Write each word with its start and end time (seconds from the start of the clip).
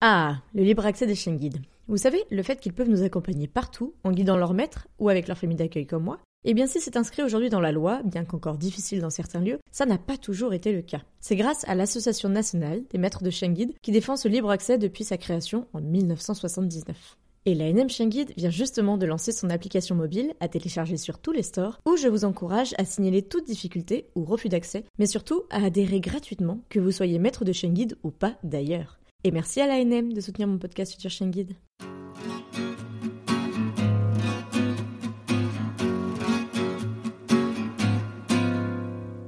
Ah, 0.00 0.42
le 0.54 0.62
libre 0.62 0.86
accès 0.86 1.08
des 1.08 1.16
chiens 1.16 1.34
guides. 1.34 1.60
Vous 1.88 1.96
savez, 1.96 2.22
le 2.30 2.44
fait 2.44 2.60
qu'ils 2.60 2.72
peuvent 2.72 2.88
nous 2.88 3.02
accompagner 3.02 3.48
partout, 3.48 3.94
en 4.04 4.12
guidant 4.12 4.36
leur 4.36 4.54
maître 4.54 4.86
ou 5.00 5.08
avec 5.08 5.26
leur 5.26 5.36
famille 5.36 5.56
d'accueil 5.56 5.88
comme 5.88 6.04
moi, 6.04 6.20
eh 6.44 6.54
bien 6.54 6.68
si 6.68 6.80
c'est 6.80 6.96
inscrit 6.96 7.24
aujourd'hui 7.24 7.50
dans 7.50 7.60
la 7.60 7.72
loi, 7.72 8.00
bien 8.04 8.24
qu'encore 8.24 8.58
difficile 8.58 9.00
dans 9.00 9.10
certains 9.10 9.40
lieux, 9.40 9.58
ça 9.72 9.86
n'a 9.86 9.98
pas 9.98 10.16
toujours 10.16 10.54
été 10.54 10.72
le 10.72 10.82
cas. 10.82 11.02
C'est 11.18 11.34
grâce 11.34 11.66
à 11.66 11.74
l'Association 11.74 12.28
nationale 12.28 12.84
des 12.90 12.98
maîtres 12.98 13.24
de 13.24 13.30
chiens 13.30 13.52
qui 13.82 13.90
défend 13.90 14.16
ce 14.16 14.28
libre 14.28 14.50
accès 14.50 14.78
depuis 14.78 15.02
sa 15.02 15.16
création 15.16 15.66
en 15.72 15.80
1979. 15.80 17.16
Et 17.44 17.56
la 17.56 17.72
NM 17.72 17.88
Chien 17.88 18.06
Guide 18.06 18.34
vient 18.36 18.50
justement 18.50 18.98
de 18.98 19.06
lancer 19.06 19.32
son 19.32 19.50
application 19.50 19.96
mobile 19.96 20.34
à 20.38 20.46
télécharger 20.46 20.96
sur 20.96 21.18
tous 21.18 21.32
les 21.32 21.42
stores 21.42 21.80
où 21.86 21.96
je 21.96 22.06
vous 22.06 22.24
encourage 22.24 22.74
à 22.78 22.84
signaler 22.84 23.22
toute 23.22 23.46
difficulté 23.46 24.06
ou 24.14 24.24
refus 24.24 24.48
d'accès, 24.48 24.84
mais 24.98 25.06
surtout 25.06 25.42
à 25.50 25.64
adhérer 25.64 25.98
gratuitement 25.98 26.60
que 26.68 26.78
vous 26.78 26.92
soyez 26.92 27.18
maître 27.18 27.44
de 27.44 27.52
chien 27.52 27.72
ou 28.04 28.10
pas 28.10 28.36
d'ailleurs. 28.44 28.97
Et 29.24 29.32
merci 29.32 29.60
à 29.60 29.66
l'ANM 29.66 30.12
de 30.12 30.20
soutenir 30.20 30.46
mon 30.46 30.58
podcast 30.58 30.92
Future 30.92 31.10
Chien 31.10 31.26
Guide. 31.26 31.50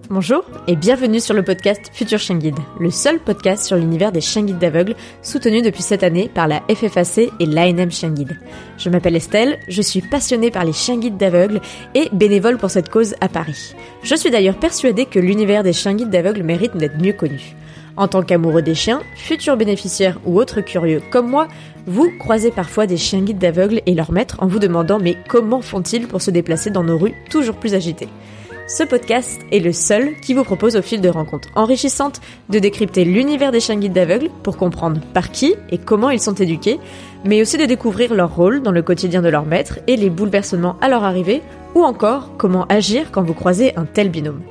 Bonjour 0.09 0.45
et 0.69 0.77
bienvenue 0.77 1.19
sur 1.19 1.35
le 1.35 1.43
podcast 1.43 1.91
Future 1.93 2.21
Chien 2.21 2.37
Guide, 2.39 2.59
le 2.79 2.93
seul 2.93 3.19
podcast 3.19 3.65
sur 3.65 3.77
l'univers 3.77 4.13
des 4.13 4.21
chiens 4.21 4.45
guides 4.45 4.59
d'aveugles 4.59 4.95
soutenu 5.23 5.61
depuis 5.61 5.83
cette 5.83 6.05
année 6.05 6.29
par 6.29 6.47
la 6.47 6.63
FFAC 6.73 7.29
et 7.41 7.47
l'ANM 7.47 7.91
Chien 7.91 8.11
Guide. 8.11 8.38
Je 8.79 8.91
m'appelle 8.91 9.16
Estelle, 9.16 9.59
je 9.66 9.83
suis 9.83 10.02
passionnée 10.02 10.52
par 10.52 10.65
les 10.65 10.73
chiens 10.73 10.99
guides 10.99 11.16
d'aveugles 11.16 11.61
et 11.97 12.09
bénévole 12.13 12.59
pour 12.59 12.71
cette 12.71 12.91
cause 12.91 13.16
à 13.21 13.29
Paris. 13.29 13.75
Je 14.05 14.15
suis 14.15 14.30
d'ailleurs 14.30 14.59
persuadée 14.61 15.07
que 15.07 15.19
l'univers 15.19 15.65
des 15.65 15.73
chiens 15.73 15.95
guides 15.95 16.11
d'aveugles 16.11 16.45
mérite 16.45 16.77
d'être 16.77 17.02
mieux 17.02 17.13
connu. 17.13 17.57
En 17.97 18.09
tant 18.09 18.23
qu'amoureux 18.23 18.62
des 18.62 18.75
chiens, 18.75 19.03
futurs 19.15 19.57
bénéficiaires 19.57 20.19
ou 20.25 20.39
autres 20.39 20.61
curieux 20.61 21.03
comme 21.11 21.29
moi, 21.29 21.49
vous 21.87 22.11
croisez 22.19 22.51
parfois 22.51 22.87
des 22.87 22.97
chiens 22.97 23.21
guides 23.21 23.39
d'aveugles 23.39 23.83
et 23.87 23.95
leurs 23.95 24.13
maîtres 24.13 24.37
en 24.41 24.46
vous 24.46 24.59
demandant 24.59 24.99
mais 24.99 25.16
comment 25.29 25.60
font-ils 25.60 26.07
pour 26.07 26.23
se 26.23 26.30
déplacer 26.30 26.71
dans 26.71 26.85
nos 26.85 26.99
rues 26.99 27.15
toujours 27.30 27.57
plus 27.57 27.74
agitées? 27.74 28.09
Ce 28.73 28.85
podcast 28.85 29.41
est 29.51 29.59
le 29.59 29.73
seul 29.73 30.15
qui 30.21 30.33
vous 30.33 30.45
propose 30.45 30.77
au 30.77 30.83
fil 30.83 31.01
de 31.01 31.09
rencontres 31.09 31.49
enrichissantes 31.57 32.21
de 32.51 32.61
décrypter 32.61 33.05
l'univers 33.05 33.51
des 33.51 33.59
chiens 33.59 33.74
guides 33.74 33.93
d'aveugles 33.93 34.30
pour 34.45 34.57
comprendre 34.57 35.01
par 35.13 35.33
qui 35.33 35.57
et 35.71 35.79
comment 35.79 36.11
ils 36.11 36.21
sont 36.21 36.35
éduqués, 36.35 36.79
mais 37.24 37.43
aussi 37.43 37.59
de 37.59 37.65
découvrir 37.65 38.15
leur 38.15 38.37
rôle 38.37 38.63
dans 38.63 38.71
le 38.71 38.83
quotidien 38.83 39.23
de 39.23 39.29
leur 39.29 39.45
maître 39.45 39.80
et 39.88 39.96
les 39.96 40.09
bouleversements 40.09 40.77
à 40.80 40.88
leur 40.88 41.02
arrivée, 41.02 41.43
ou 41.74 41.83
encore 41.83 42.30
comment 42.38 42.65
agir 42.66 43.11
quand 43.11 43.23
vous 43.23 43.35
croisez 43.35 43.77
un 43.77 43.87
tel 43.87 44.09
binôme. 44.09 44.43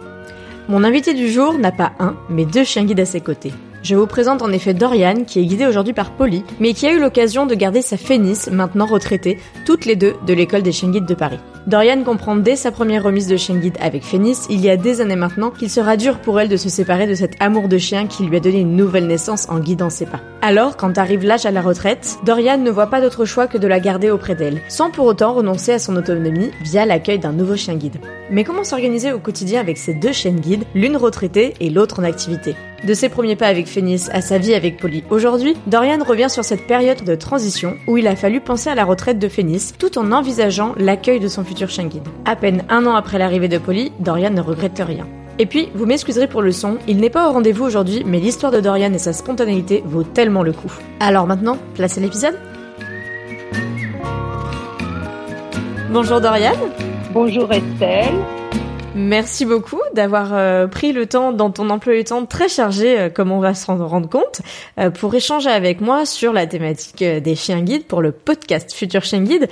Mon 0.69 0.83
invité 0.83 1.15
du 1.15 1.31
jour 1.31 1.57
n'a 1.57 1.71
pas 1.71 1.93
un, 1.97 2.15
mais 2.29 2.45
deux 2.45 2.63
chiens 2.63 2.85
guides 2.85 2.99
à 2.99 3.05
ses 3.05 3.21
côtés. 3.21 3.51
Je 3.81 3.95
vous 3.95 4.05
présente 4.05 4.43
en 4.43 4.51
effet 4.51 4.75
Dorian, 4.75 5.23
qui 5.25 5.39
est 5.39 5.45
guidée 5.45 5.65
aujourd'hui 5.65 5.93
par 5.93 6.11
Polly, 6.11 6.43
mais 6.59 6.73
qui 6.75 6.85
a 6.85 6.93
eu 6.93 6.99
l'occasion 6.99 7.47
de 7.47 7.55
garder 7.55 7.81
sa 7.81 7.97
Fénice, 7.97 8.51
maintenant 8.51 8.85
retraitée, 8.85 9.39
toutes 9.65 9.85
les 9.85 9.95
deux 9.95 10.13
de 10.27 10.33
l'école 10.35 10.61
des 10.61 10.71
chiens 10.71 10.91
guides 10.91 11.07
de 11.07 11.15
Paris. 11.15 11.39
Dorian 11.67 12.03
comprend 12.03 12.35
dès 12.35 12.55
sa 12.55 12.71
première 12.71 13.03
remise 13.03 13.27
de 13.27 13.37
chien 13.37 13.55
guide 13.55 13.77
avec 13.81 14.03
Fénice, 14.03 14.47
il 14.49 14.61
y 14.61 14.69
a 14.69 14.77
des 14.77 15.01
années 15.01 15.15
maintenant, 15.15 15.51
qu'il 15.51 15.69
sera 15.69 15.97
dur 15.97 16.19
pour 16.19 16.39
elle 16.39 16.49
de 16.49 16.57
se 16.57 16.69
séparer 16.69 17.05
de 17.05 17.15
cet 17.15 17.35
amour 17.39 17.67
de 17.67 17.77
chien 17.77 18.07
qui 18.07 18.23
lui 18.23 18.37
a 18.37 18.39
donné 18.39 18.59
une 18.59 18.75
nouvelle 18.75 19.07
naissance 19.07 19.47
en 19.49 19.59
guidant 19.59 19.89
ses 19.89 20.05
pas. 20.05 20.21
Alors, 20.41 20.77
quand 20.77 20.97
arrive 20.97 21.25
l'âge 21.25 21.45
à 21.45 21.51
la 21.51 21.61
retraite, 21.61 22.17
Dorian 22.25 22.57
ne 22.57 22.71
voit 22.71 22.87
pas 22.87 23.01
d'autre 23.01 23.25
choix 23.25 23.47
que 23.47 23.57
de 23.57 23.67
la 23.67 23.79
garder 23.79 24.09
auprès 24.09 24.35
d'elle, 24.35 24.61
sans 24.69 24.89
pour 24.89 25.05
autant 25.05 25.33
renoncer 25.33 25.73
à 25.73 25.79
son 25.79 25.95
autonomie 25.95 26.51
via 26.61 26.85
l'accueil 26.85 27.19
d'un 27.19 27.33
nouveau 27.33 27.55
chien 27.55 27.75
guide. 27.75 27.97
Mais 28.31 28.43
comment 28.43 28.63
s'organiser 28.63 29.11
au 29.11 29.19
quotidien 29.19 29.59
avec 29.59 29.77
ces 29.77 29.93
deux 29.93 30.13
chiens 30.13 30.31
guides, 30.31 30.65
l'une 30.73 30.97
retraitée 30.97 31.55
et 31.59 31.69
l'autre 31.69 31.99
en 31.99 32.03
activité? 32.03 32.55
De 32.83 32.93
ses 32.93 33.09
premiers 33.09 33.35
pas 33.35 33.47
avec 33.47 33.67
Phénis 33.67 34.07
à 34.11 34.21
sa 34.21 34.37
vie 34.37 34.53
avec 34.53 34.77
Polly 34.77 35.03
aujourd'hui, 35.09 35.55
Dorian 35.67 36.03
revient 36.03 36.29
sur 36.29 36.43
cette 36.43 36.67
période 36.67 37.03
de 37.03 37.15
transition 37.15 37.77
où 37.87 37.97
il 37.97 38.07
a 38.07 38.15
fallu 38.15 38.41
penser 38.41 38.69
à 38.69 38.75
la 38.75 38.85
retraite 38.85 39.19
de 39.19 39.27
Phénis 39.27 39.73
tout 39.77 39.97
en 39.97 40.11
envisageant 40.11 40.73
l'accueil 40.77 41.19
de 41.19 41.27
son 41.27 41.43
futur 41.43 41.67
guide. 41.67 42.07
À 42.25 42.35
peine 42.35 42.63
un 42.69 42.85
an 42.85 42.95
après 42.95 43.17
l'arrivée 43.17 43.47
de 43.47 43.57
Polly, 43.57 43.91
Dorian 43.99 44.31
ne 44.31 44.41
regrette 44.41 44.81
rien. 44.85 45.07
Et 45.37 45.45
puis, 45.45 45.69
vous 45.73 45.85
m'excuserez 45.85 46.27
pour 46.27 46.41
le 46.41 46.51
son, 46.51 46.77
il 46.87 46.97
n'est 46.97 47.09
pas 47.09 47.29
au 47.29 47.33
rendez-vous 47.33 47.63
aujourd'hui, 47.63 48.03
mais 48.05 48.19
l'histoire 48.19 48.51
de 48.51 48.59
Dorian 48.59 48.93
et 48.93 48.97
sa 48.97 49.13
spontanéité 49.13 49.81
vaut 49.85 50.03
tellement 50.03 50.43
le 50.43 50.51
coup. 50.51 50.71
Alors 50.99 51.27
maintenant, 51.27 51.57
place 51.75 51.97
à 51.97 52.01
l'épisode 52.01 52.37
Bonjour 55.91 56.21
Dorian 56.21 56.53
Bonjour 57.13 57.51
Estelle 57.51 58.38
Merci 58.95 59.45
beaucoup 59.45 59.79
d'avoir 59.93 60.33
euh, 60.33 60.65
pris 60.65 60.93
le 60.93 61.05
temps 61.05 61.31
dans 61.31 61.51
ton 61.51 61.69
emploi 61.69 61.95
du 61.95 62.03
temps 62.03 62.25
très 62.25 62.49
chargé, 62.49 62.99
euh, 62.99 63.09
comme 63.09 63.31
on 63.31 63.39
va 63.39 63.53
s'en 63.53 63.77
rendre 63.87 64.09
compte, 64.09 64.41
euh, 64.79 64.89
pour 64.89 65.13
échanger 65.13 65.49
avec 65.49 65.79
moi 65.79 66.05
sur 66.05 66.33
la 66.33 66.47
thématique 66.47 67.03
des 67.03 67.35
chiens 67.35 67.61
guides 67.61 67.85
pour 67.85 68.01
le 68.01 68.11
podcast 68.11 68.73
Futur 68.73 69.03
Chien 69.03 69.21
Guide. 69.21 69.47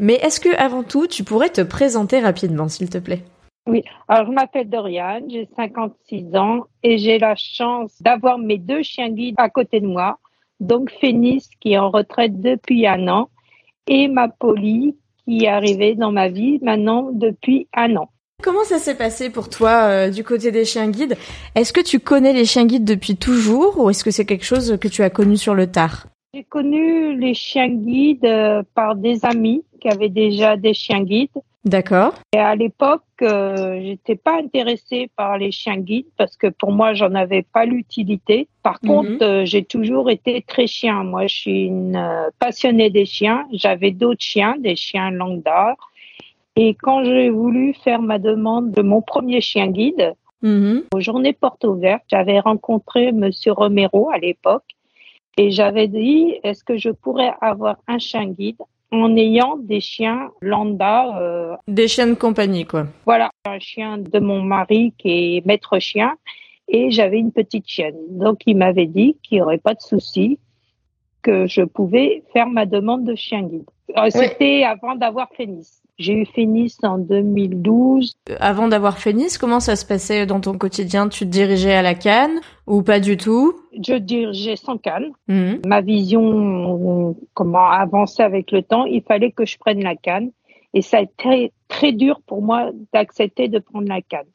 Mais 0.00 0.14
est-ce 0.14 0.40
que 0.40 0.54
avant 0.56 0.82
tout, 0.82 1.06
tu 1.06 1.22
pourrais 1.22 1.50
te 1.50 1.60
présenter 1.60 2.18
rapidement, 2.18 2.68
s'il 2.68 2.90
te 2.90 2.98
plaît? 2.98 3.22
Oui, 3.68 3.84
alors 4.08 4.26
je 4.26 4.32
m'appelle 4.32 4.68
Doriane, 4.68 5.30
j'ai 5.30 5.48
56 5.54 6.34
ans 6.34 6.64
et 6.82 6.98
j'ai 6.98 7.20
la 7.20 7.36
chance 7.36 7.92
d'avoir 8.02 8.38
mes 8.38 8.58
deux 8.58 8.82
chiens 8.82 9.10
guides 9.10 9.36
à 9.38 9.50
côté 9.50 9.80
de 9.80 9.86
moi. 9.86 10.18
Donc 10.58 10.90
Phénis 11.00 11.48
qui 11.60 11.74
est 11.74 11.78
en 11.78 11.90
retraite 11.90 12.40
depuis 12.40 12.88
un 12.88 13.06
an 13.06 13.28
et 13.86 14.08
ma 14.08 14.28
Polly 14.28 14.96
qui 15.24 15.44
est 15.44 15.48
arrivée 15.48 15.94
dans 15.94 16.10
ma 16.10 16.28
vie 16.28 16.58
maintenant 16.62 17.10
depuis 17.12 17.68
un 17.72 17.94
an. 17.96 18.10
Comment 18.42 18.64
ça 18.64 18.78
s'est 18.78 18.96
passé 18.96 19.28
pour 19.28 19.50
toi 19.50 19.84
euh, 19.84 20.10
du 20.10 20.24
côté 20.24 20.50
des 20.50 20.64
chiens 20.64 20.88
guides? 20.88 21.16
Est-ce 21.54 21.72
que 21.72 21.80
tu 21.80 22.00
connais 22.00 22.32
les 22.32 22.46
chiens 22.46 22.64
guides 22.64 22.84
depuis 22.84 23.16
toujours 23.16 23.78
ou 23.78 23.90
est-ce 23.90 24.02
que 24.02 24.10
c'est 24.10 24.24
quelque 24.24 24.44
chose 24.44 24.78
que 24.80 24.88
tu 24.88 25.02
as 25.02 25.10
connu 25.10 25.36
sur 25.36 25.54
le 25.54 25.66
tard? 25.66 26.06
J'ai 26.32 26.44
connu 26.44 27.18
les 27.18 27.34
chiens 27.34 27.68
guides 27.68 28.24
euh, 28.24 28.62
par 28.74 28.96
des 28.96 29.24
amis 29.26 29.62
qui 29.80 29.88
avaient 29.88 30.08
déjà 30.08 30.56
des 30.56 30.72
chiens 30.72 31.02
guides. 31.02 31.28
D'accord. 31.66 32.14
Et 32.32 32.38
à 32.38 32.54
l'époque, 32.54 33.02
euh, 33.20 33.78
j'étais 33.82 34.16
pas 34.16 34.38
intéressée 34.38 35.10
par 35.14 35.36
les 35.36 35.50
chiens 35.50 35.76
guides 35.76 36.06
parce 36.16 36.38
que 36.38 36.46
pour 36.46 36.72
moi, 36.72 36.94
j'en 36.94 37.14
avais 37.14 37.42
pas 37.42 37.66
l'utilité. 37.66 38.48
Par 38.62 38.78
mhm. 38.82 38.88
contre, 38.88 39.42
j'ai 39.44 39.64
toujours 39.64 40.08
été 40.08 40.40
très 40.40 40.66
chien. 40.66 41.04
Moi, 41.04 41.26
je 41.26 41.34
suis 41.34 41.64
une 41.66 42.02
passionnée 42.38 42.88
des 42.88 43.04
chiens. 43.04 43.46
J'avais 43.52 43.90
d'autres 43.90 44.22
chiens, 44.22 44.56
des 44.58 44.76
chiens 44.76 45.12
d'art. 45.12 45.89
Et 46.56 46.74
quand 46.74 47.04
j'ai 47.04 47.30
voulu 47.30 47.74
faire 47.74 48.02
ma 48.02 48.18
demande 48.18 48.72
de 48.72 48.82
mon 48.82 49.02
premier 49.02 49.40
chien 49.40 49.68
guide, 49.68 50.14
aux 50.42 51.00
journées 51.00 51.34
portes 51.34 51.64
ouvertes, 51.64 52.04
j'avais 52.08 52.40
rencontré 52.40 53.12
Monsieur 53.12 53.52
Romero 53.52 54.10
à 54.10 54.18
l'époque 54.18 54.64
et 55.36 55.50
j'avais 55.50 55.86
dit 55.86 56.34
est-ce 56.42 56.64
que 56.64 56.76
je 56.76 56.90
pourrais 56.90 57.32
avoir 57.40 57.76
un 57.86 57.98
chien 57.98 58.26
guide 58.26 58.56
en 58.92 59.16
ayant 59.16 59.56
des 59.56 59.80
chiens 59.80 60.30
lambda. 60.40 61.18
Euh, 61.20 61.56
des 61.68 61.88
chiens 61.88 62.08
de 62.08 62.14
compagnie, 62.14 62.64
quoi. 62.64 62.86
Voilà, 63.04 63.30
un 63.44 63.58
chien 63.58 63.98
de 63.98 64.18
mon 64.18 64.42
mari 64.42 64.92
qui 64.98 65.36
est 65.36 65.46
maître 65.46 65.78
chien 65.78 66.16
et 66.68 66.90
j'avais 66.90 67.18
une 67.18 67.32
petite 67.32 67.68
chienne. 67.68 67.96
Donc 68.08 68.40
il 68.46 68.56
m'avait 68.56 68.86
dit 68.86 69.16
qu'il 69.22 69.38
n'y 69.38 69.42
aurait 69.42 69.58
pas 69.58 69.74
de 69.74 69.80
souci, 69.80 70.38
que 71.22 71.46
je 71.46 71.62
pouvais 71.62 72.22
faire 72.32 72.48
ma 72.48 72.66
demande 72.66 73.04
de 73.04 73.14
chien 73.14 73.42
guide. 73.42 73.68
Euh, 73.96 74.08
c'était 74.10 74.64
avant 74.64 74.94
d'avoir 74.94 75.28
Phénis. 75.36 75.79
J'ai 76.00 76.14
eu 76.14 76.24
Phénis 76.24 76.74
en 76.82 76.96
2012. 76.96 78.14
Avant 78.38 78.68
d'avoir 78.68 78.96
Phénis, 78.96 79.36
comment 79.38 79.60
ça 79.60 79.76
se 79.76 79.84
passait 79.84 80.24
dans 80.24 80.40
ton 80.40 80.56
quotidien? 80.56 81.10
Tu 81.10 81.26
te 81.26 81.30
dirigeais 81.30 81.74
à 81.74 81.82
la 81.82 81.94
canne 81.94 82.40
ou 82.66 82.82
pas 82.82 83.00
du 83.00 83.18
tout? 83.18 83.52
Je 83.74 83.96
dirigeais 83.96 84.56
sans 84.56 84.78
canne. 84.78 85.12
Mhm. 85.28 85.60
Ma 85.66 85.82
vision, 85.82 87.14
comment 87.34 87.68
avancer 87.68 88.22
avec 88.22 88.50
le 88.50 88.62
temps, 88.62 88.86
il 88.86 89.02
fallait 89.02 89.30
que 89.30 89.44
je 89.44 89.58
prenne 89.58 89.82
la 89.82 89.94
canne. 89.94 90.30
Et 90.72 90.80
ça 90.80 90.96
a 90.96 91.00
été 91.02 91.12
très, 91.18 91.52
très 91.68 91.92
dur 91.92 92.22
pour 92.26 92.40
moi 92.40 92.70
d'accepter 92.94 93.48
de 93.48 93.58
prendre 93.58 93.88
la 93.88 94.00
canne. 94.00 94.28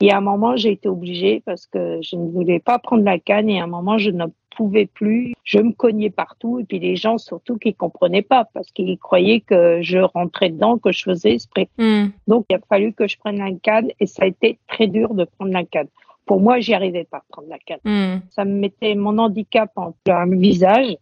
Et 0.00 0.10
à 0.10 0.16
un 0.16 0.22
moment, 0.22 0.56
j'ai 0.56 0.72
été 0.72 0.88
obligée 0.88 1.40
parce 1.46 1.66
que 1.66 2.00
je 2.02 2.16
ne 2.16 2.28
voulais 2.32 2.58
pas 2.58 2.80
prendre 2.80 3.04
la 3.04 3.20
canne 3.20 3.48
et 3.48 3.60
à 3.60 3.64
un 3.64 3.68
moment, 3.68 3.96
je 3.96 4.10
ne 4.10 4.24
pouvais 4.54 4.86
plus. 4.86 5.34
Je 5.44 5.58
me 5.58 5.72
cognais 5.72 6.10
partout 6.10 6.60
et 6.60 6.64
puis 6.64 6.78
les 6.78 6.96
gens 6.96 7.18
surtout 7.18 7.56
qui 7.58 7.74
comprenaient 7.74 8.22
pas 8.22 8.44
parce 8.44 8.70
qu'ils 8.70 8.98
croyaient 8.98 9.40
que 9.40 9.80
je 9.82 9.98
rentrais 9.98 10.50
dedans, 10.50 10.78
que 10.78 10.92
je 10.92 11.02
faisais 11.02 11.34
esprit. 11.34 11.68
Hmm. 11.78 12.08
Donc 12.26 12.46
il 12.50 12.56
a 12.56 12.60
fallu 12.68 12.92
que 12.92 13.06
je 13.06 13.18
prenne 13.18 13.38
la 13.38 13.52
canne 13.62 13.90
et 14.00 14.06
ça 14.06 14.24
a 14.24 14.26
été 14.26 14.58
très 14.68 14.86
dur 14.86 15.14
de 15.14 15.24
prendre 15.24 15.52
la 15.52 15.64
canne. 15.64 15.88
Pour 16.26 16.40
moi, 16.40 16.60
j'y 16.60 16.72
arrivais 16.72 17.04
pas 17.04 17.18
à 17.18 17.24
prendre 17.28 17.48
la 17.48 17.58
canne. 17.58 17.80
Hmm. 17.84 18.20
Ça 18.30 18.44
me 18.44 18.52
mettait 18.52 18.94
mon 18.94 19.18
handicap 19.18 19.70
en 19.76 19.94
plein 20.04 20.26
visage. 20.26 20.96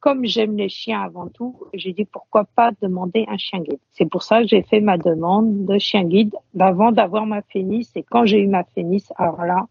Comme 0.00 0.24
j'aime 0.24 0.56
les 0.56 0.68
chiens 0.68 1.02
avant 1.02 1.26
tout, 1.28 1.56
j'ai 1.74 1.92
dit 1.92 2.04
pourquoi 2.04 2.44
pas 2.44 2.70
demander 2.80 3.24
un 3.28 3.38
chien 3.38 3.60
guide. 3.60 3.80
C'est 3.92 4.08
pour 4.08 4.22
ça 4.22 4.42
que 4.42 4.46
j'ai 4.46 4.62
fait 4.62 4.80
ma 4.80 4.98
demande 4.98 5.64
de 5.64 5.78
chien 5.78 6.04
guide 6.04 6.36
avant 6.60 6.92
d'avoir 6.92 7.26
ma 7.26 7.42
fénice. 7.42 7.90
Et 7.96 8.04
quand 8.04 8.26
j'ai 8.26 8.38
eu 8.38 8.46
ma 8.46 8.62
fénice, 8.62 9.12
alors 9.16 9.42
là, 9.44 9.66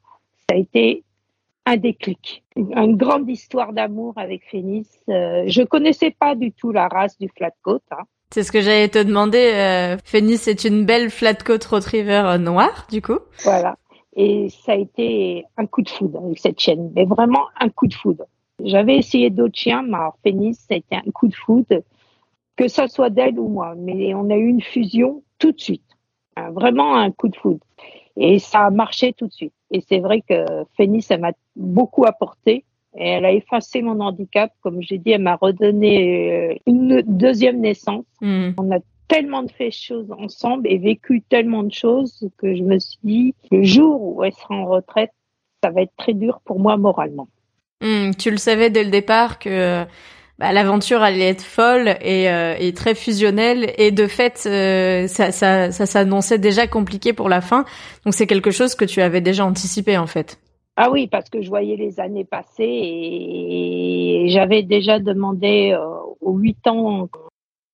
ça 0.49 0.55
a 0.55 0.57
été 0.57 1.04
un 1.65 1.77
déclic, 1.77 2.43
une 2.55 2.95
grande 2.95 3.29
histoire 3.29 3.73
d'amour 3.73 4.13
avec 4.17 4.43
Phénis. 4.49 4.87
Euh, 5.09 5.43
je 5.47 5.63
connaissais 5.63 6.11
pas 6.11 6.35
du 6.35 6.51
tout 6.51 6.71
la 6.71 6.87
race 6.87 7.17
du 7.17 7.27
flatcoat. 7.35 7.81
Hein. 7.91 8.03
C'est 8.31 8.43
ce 8.43 8.51
que 8.51 8.61
j'allais 8.61 8.89
te 8.89 9.01
demander. 9.01 9.51
Euh, 9.53 9.97
Phénis 10.03 10.41
est 10.47 10.63
une 10.63 10.85
belle 10.85 11.09
flatcoat 11.09 11.67
retriever 11.69 12.23
euh, 12.25 12.37
noire, 12.37 12.87
du 12.91 13.01
coup. 13.01 13.19
Voilà. 13.43 13.77
Et 14.15 14.49
ça 14.49 14.73
a 14.73 14.75
été 14.75 15.45
un 15.57 15.65
coup 15.65 15.81
de 15.81 15.89
foudre 15.89 16.23
avec 16.23 16.39
cette 16.39 16.59
chienne, 16.59 16.91
mais 16.95 17.05
vraiment 17.05 17.47
un 17.59 17.69
coup 17.69 17.87
de 17.87 17.93
foudre. 17.93 18.25
J'avais 18.63 18.97
essayé 18.97 19.29
d'autres 19.29 19.57
chiens, 19.57 19.81
mais 19.81 19.97
alors 19.97 20.17
Phénis, 20.23 20.55
c'était 20.55 20.95
un 20.95 21.11
coup 21.11 21.27
de 21.27 21.35
foudre, 21.35 21.81
que 22.55 22.67
ça 22.67 22.87
soit 22.87 23.09
d'elle 23.09 23.39
ou 23.39 23.49
moi. 23.49 23.73
Mais 23.75 24.13
on 24.13 24.29
a 24.29 24.35
eu 24.35 24.47
une 24.47 24.61
fusion 24.61 25.23
tout 25.39 25.51
de 25.51 25.59
suite. 25.59 25.81
Vraiment 26.53 26.97
un 26.97 27.11
coup 27.11 27.29
de 27.29 27.35
foudre. 27.35 27.65
Et 28.17 28.39
ça 28.39 28.65
a 28.65 28.69
marché 28.69 29.13
tout 29.13 29.27
de 29.27 29.33
suite. 29.33 29.53
Et 29.71 29.81
c'est 29.87 29.99
vrai 29.99 30.21
que 30.21 30.45
Phénis, 30.77 31.05
elle 31.09 31.21
m'a 31.21 31.33
beaucoup 31.55 32.05
apporté. 32.05 32.63
Et 32.97 33.09
elle 33.09 33.25
a 33.25 33.31
effacé 33.31 33.81
mon 33.81 33.99
handicap. 33.99 34.51
Comme 34.61 34.81
j'ai 34.81 34.97
dit, 34.97 35.11
elle 35.11 35.21
m'a 35.21 35.35
redonné 35.35 36.51
euh, 36.51 36.55
une 36.65 37.01
deuxième 37.01 37.59
naissance. 37.59 38.05
Hmm. 38.21 38.51
On 38.57 38.71
a 38.71 38.79
tellement 39.07 39.43
de 39.43 39.51
fait 39.51 39.71
choses 39.71 40.11
ensemble 40.17 40.67
et 40.67 40.77
vécu 40.77 41.21
tellement 41.21 41.63
de 41.63 41.73
choses 41.73 42.27
que 42.37 42.55
je 42.55 42.63
me 42.63 42.79
suis 42.79 42.99
dit, 43.03 43.35
le 43.51 43.63
jour 43.63 44.01
où 44.01 44.23
elle 44.23 44.33
sera 44.33 44.55
en 44.55 44.65
retraite, 44.65 45.11
ça 45.63 45.69
va 45.69 45.81
être 45.81 45.93
très 45.97 46.13
dur 46.13 46.39
pour 46.43 46.59
moi 46.59 46.77
moralement. 46.77 47.27
Hmm, 47.81 48.11
tu 48.17 48.31
le 48.31 48.37
savais 48.37 48.69
dès 48.69 48.83
le 48.83 48.89
départ 48.89 49.37
que 49.37 49.85
bah, 50.37 50.51
l'aventure 50.51 51.01
allait 51.01 51.29
être 51.29 51.43
folle 51.43 51.95
et, 52.01 52.29
euh, 52.29 52.55
et, 52.59 52.73
très 52.73 52.93
fusionnelle 52.93 53.73
et 53.77 53.91
de 53.91 54.07
fait 54.07 54.43
euh, 54.45 55.07
ça, 55.07 55.31
ça, 55.31 55.71
ça 55.71 55.85
s'annonçait 55.85 56.39
déjà 56.39 56.67
compliqué 56.67 57.13
pour 57.13 57.29
la 57.29 57.41
fin 57.41 57.65
donc 58.03 58.13
c'est 58.13 58.27
quelque 58.27 58.51
chose 58.51 58.75
que 58.75 58.85
tu 58.85 59.01
avais 59.01 59.21
déjà 59.21 59.45
anticipé 59.45 59.97
en 59.97 60.07
fait 60.07 60.39
ah 60.75 60.91
oui 60.91 61.07
parce 61.07 61.29
que 61.29 61.41
je 61.41 61.47
voyais 61.47 61.77
les 61.77 61.99
années 62.01 62.25
passer 62.25 62.67
et 62.67 64.25
j'avais 64.27 64.63
déjà 64.63 64.99
demandé 64.99 65.71
euh, 65.73 65.85
aux 66.19 66.37
huit 66.37 66.67
ans 66.67 67.07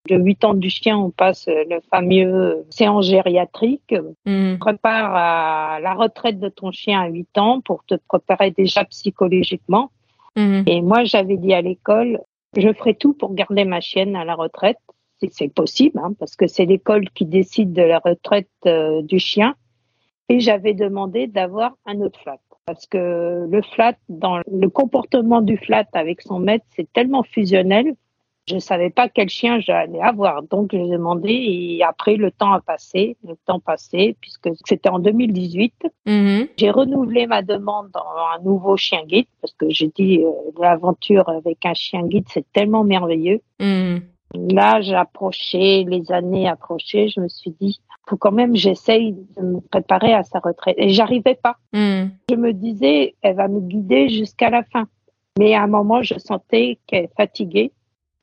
de 0.09 0.17
8 0.17 0.45
ans 0.45 0.53
du 0.53 0.69
chien, 0.69 0.97
on 0.97 1.11
passe 1.11 1.47
le 1.47 1.79
fameux 1.91 2.65
séance 2.69 3.05
gériatrique. 3.07 3.93
Mmh. 4.25 4.57
Prépare 4.57 5.15
à 5.15 5.79
la 5.79 5.93
retraite 5.93 6.39
de 6.39 6.49
ton 6.49 6.71
chien 6.71 7.01
à 7.01 7.07
8 7.07 7.37
ans 7.37 7.61
pour 7.61 7.83
te 7.85 7.95
préparer 8.07 8.51
déjà 8.51 8.83
psychologiquement. 8.85 9.91
Mmh. 10.35 10.63
Et 10.65 10.81
moi, 10.81 11.03
j'avais 11.03 11.37
dit 11.37 11.53
à 11.53 11.61
l'école, 11.61 12.19
je 12.55 12.73
ferai 12.73 12.95
tout 12.95 13.13
pour 13.13 13.33
garder 13.33 13.65
ma 13.65 13.79
chienne 13.79 14.15
à 14.15 14.25
la 14.25 14.35
retraite, 14.35 14.77
si 15.19 15.29
c'est 15.31 15.53
possible, 15.53 15.99
hein, 15.99 16.13
parce 16.19 16.35
que 16.35 16.47
c'est 16.47 16.65
l'école 16.65 17.09
qui 17.11 17.25
décide 17.25 17.73
de 17.73 17.81
la 17.81 17.99
retraite 17.99 18.49
euh, 18.65 19.01
du 19.01 19.19
chien. 19.19 19.55
Et 20.29 20.39
j'avais 20.39 20.73
demandé 20.73 21.27
d'avoir 21.27 21.75
un 21.85 21.99
autre 22.01 22.19
flat. 22.21 22.39
Parce 22.65 22.85
que 22.87 23.47
le 23.49 23.61
flat, 23.61 23.95
dans 24.07 24.39
le 24.49 24.69
comportement 24.69 25.41
du 25.41 25.57
flat 25.57 25.85
avec 25.93 26.21
son 26.21 26.39
maître, 26.39 26.65
c'est 26.75 26.91
tellement 26.93 27.23
fusionnel 27.23 27.95
je 28.51 28.55
ne 28.55 28.59
savais 28.59 28.89
pas 28.89 29.07
quel 29.07 29.29
chien 29.29 29.59
j'allais 29.61 30.01
avoir. 30.01 30.43
Donc, 30.43 30.71
j'ai 30.73 30.89
demandé 30.89 31.29
et 31.31 31.83
après, 31.83 32.17
le 32.17 32.31
temps 32.31 32.51
a 32.51 32.59
passé, 32.59 33.15
le 33.25 33.35
temps 33.45 33.61
passé, 33.61 34.17
puisque 34.19 34.49
c'était 34.65 34.89
en 34.89 34.99
2018. 34.99 35.73
Mm-hmm. 36.05 36.49
J'ai 36.57 36.69
renouvelé 36.69 37.27
ma 37.27 37.41
demande 37.41 37.89
dans 37.93 38.05
un 38.35 38.43
nouveau 38.43 38.75
chien 38.75 39.03
guide 39.05 39.27
parce 39.41 39.53
que 39.53 39.69
j'ai 39.69 39.87
dit 39.87 40.19
euh, 40.19 40.31
l'aventure 40.59 41.29
avec 41.29 41.65
un 41.65 41.73
chien 41.73 42.03
guide, 42.03 42.25
c'est 42.29 42.45
tellement 42.51 42.83
merveilleux. 42.83 43.41
Mm-hmm. 43.61 44.01
Là, 44.53 44.81
j'ai 44.81 44.95
approché, 44.95 45.85
les 45.85 46.11
années 46.11 46.47
approchaient, 46.47 47.07
je 47.07 47.21
me 47.21 47.29
suis 47.29 47.51
dit, 47.51 47.79
faut 48.07 48.17
quand 48.17 48.31
même 48.31 48.55
j'essaye 48.55 49.13
de 49.37 49.41
me 49.41 49.59
préparer 49.61 50.13
à 50.13 50.23
sa 50.23 50.39
retraite. 50.39 50.75
Et 50.77 50.89
j'arrivais 50.89 51.35
pas. 51.35 51.55
Mm-hmm. 51.73 52.09
Je 52.29 52.35
me 52.35 52.51
disais, 52.51 53.15
elle 53.21 53.35
va 53.37 53.47
me 53.47 53.61
guider 53.61 54.09
jusqu'à 54.09 54.49
la 54.49 54.63
fin. 54.63 54.87
Mais 55.39 55.55
à 55.55 55.63
un 55.63 55.67
moment, 55.67 56.01
je 56.01 56.19
sentais 56.19 56.79
qu'elle 56.87 57.05
est 57.05 57.15
fatiguée 57.15 57.71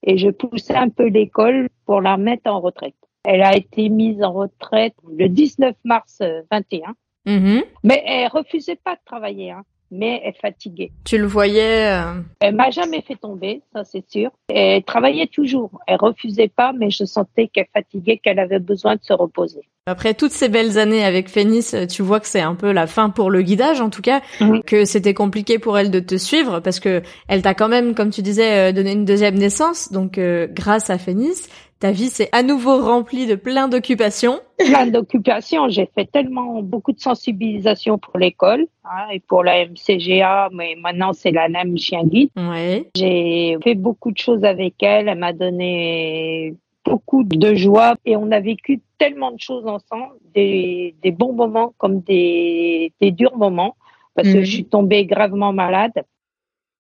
et 0.02 0.18
je 0.18 0.30
poussais 0.30 0.76
un 0.76 0.88
peu 0.88 1.06
l'école 1.08 1.68
pour 1.86 2.00
la 2.00 2.16
mettre 2.16 2.50
en 2.50 2.60
retraite. 2.60 2.94
Elle 3.24 3.42
a 3.42 3.56
été 3.56 3.88
mise 3.88 4.22
en 4.22 4.32
retraite 4.32 4.94
le 5.08 5.28
19 5.28 5.74
mars 5.84 6.22
21, 6.50 6.94
mm-hmm. 7.26 7.64
mais 7.84 8.02
elle 8.06 8.28
refusait 8.28 8.76
pas 8.76 8.94
de 8.94 9.00
travailler. 9.04 9.50
Hein 9.50 9.64
mais 9.90 10.20
elle 10.24 10.34
fatiguée. 10.34 10.92
Tu 11.04 11.18
le 11.18 11.26
voyais 11.26 11.92
euh... 11.92 12.20
Elle 12.40 12.54
m'a 12.54 12.70
jamais 12.70 13.02
fait 13.02 13.16
tomber, 13.16 13.62
ça 13.72 13.84
c'est 13.84 14.08
sûr. 14.08 14.30
Elle 14.48 14.82
travaillait 14.82 15.26
toujours. 15.26 15.70
Elle 15.86 15.96
refusait 15.96 16.48
pas, 16.48 16.72
mais 16.72 16.90
je 16.90 17.04
sentais 17.04 17.48
qu'elle 17.48 17.68
fatiguait, 17.72 18.18
qu'elle 18.18 18.38
avait 18.38 18.58
besoin 18.58 18.96
de 18.96 19.02
se 19.02 19.12
reposer. 19.12 19.62
Après 19.86 20.12
toutes 20.12 20.32
ces 20.32 20.50
belles 20.50 20.76
années 20.78 21.02
avec 21.02 21.30
Phénis, 21.30 21.70
tu 21.88 22.02
vois 22.02 22.20
que 22.20 22.26
c'est 22.26 22.42
un 22.42 22.54
peu 22.54 22.72
la 22.72 22.86
fin 22.86 23.08
pour 23.08 23.30
le 23.30 23.40
guidage 23.40 23.80
en 23.80 23.88
tout 23.88 24.02
cas, 24.02 24.20
que 24.66 24.84
c'était 24.84 25.14
compliqué 25.14 25.58
pour 25.58 25.78
elle 25.78 25.90
de 25.90 26.00
te 26.00 26.16
suivre 26.16 26.60
parce 26.60 26.78
que 26.78 27.02
elle 27.26 27.40
t'a 27.40 27.54
quand 27.54 27.68
même, 27.68 27.94
comme 27.94 28.10
tu 28.10 28.20
disais, 28.20 28.68
euh, 28.68 28.72
donné 28.72 28.92
une 28.92 29.06
deuxième 29.06 29.36
naissance. 29.36 29.90
Donc 29.90 30.18
euh, 30.18 30.46
grâce 30.50 30.90
à 30.90 30.98
Phénis, 30.98 31.48
ta 31.80 31.92
vie 31.92 32.08
s'est 32.08 32.28
à 32.32 32.42
nouveau 32.42 32.82
remplie 32.84 33.26
de 33.26 33.34
plein 33.34 33.68
d'occupations. 33.68 34.40
Plein 34.58 34.86
d'occupations. 34.86 35.68
J'ai 35.68 35.88
fait 35.94 36.10
tellement 36.10 36.62
beaucoup 36.62 36.92
de 36.92 37.00
sensibilisation 37.00 37.98
pour 37.98 38.18
l'école 38.18 38.66
hein, 38.84 39.08
et 39.12 39.20
pour 39.20 39.44
la 39.44 39.66
MCGA, 39.66 40.48
mais 40.52 40.76
maintenant 40.80 41.12
c'est 41.12 41.30
la 41.30 41.48
NAM 41.48 41.76
Chien 41.78 42.04
Guide. 42.04 42.30
Ouais. 42.36 42.90
J'ai 42.96 43.56
fait 43.62 43.74
beaucoup 43.74 44.10
de 44.10 44.18
choses 44.18 44.44
avec 44.44 44.82
elle. 44.82 45.08
Elle 45.08 45.18
m'a 45.18 45.32
donné 45.32 46.56
beaucoup 46.84 47.22
de 47.22 47.54
joie 47.54 47.94
et 48.04 48.16
on 48.16 48.30
a 48.32 48.40
vécu 48.40 48.80
tellement 48.98 49.30
de 49.30 49.40
choses 49.40 49.66
ensemble, 49.66 50.14
des, 50.34 50.94
des 51.02 51.10
bons 51.10 51.32
moments 51.32 51.74
comme 51.78 52.00
des, 52.00 52.92
des 53.00 53.12
durs 53.12 53.36
moments, 53.36 53.76
parce 54.14 54.28
que 54.28 54.38
mhm. 54.38 54.44
je 54.44 54.50
suis 54.50 54.64
tombée 54.64 55.06
gravement 55.06 55.52
malade. 55.52 55.92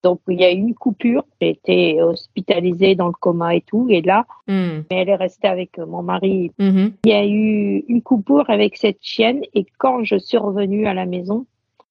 Donc 0.08 0.20
il 0.26 0.40
y 0.40 0.44
a 0.44 0.50
eu 0.50 0.56
une 0.56 0.74
coupure, 0.74 1.22
j'ai 1.38 1.50
été 1.50 2.02
hospitalisée 2.02 2.94
dans 2.94 3.08
le 3.08 3.12
coma 3.12 3.54
et 3.54 3.60
tout, 3.60 3.88
et 3.90 4.00
là, 4.00 4.24
hmm. 4.46 4.84
mais 4.90 5.02
elle 5.02 5.10
est 5.10 5.16
restée 5.16 5.48
avec 5.48 5.76
mon 5.76 6.02
mari. 6.02 6.50
Mm-hmm. 6.58 6.92
Il 7.04 7.10
y 7.10 7.14
a 7.14 7.26
eu 7.26 7.84
une 7.88 8.00
coupure 8.00 8.48
avec 8.48 8.78
cette 8.78 9.02
chienne, 9.02 9.42
et 9.52 9.66
quand 9.76 10.04
je 10.04 10.16
suis 10.16 10.38
revenue 10.38 10.86
à 10.86 10.94
la 10.94 11.04
maison, 11.04 11.44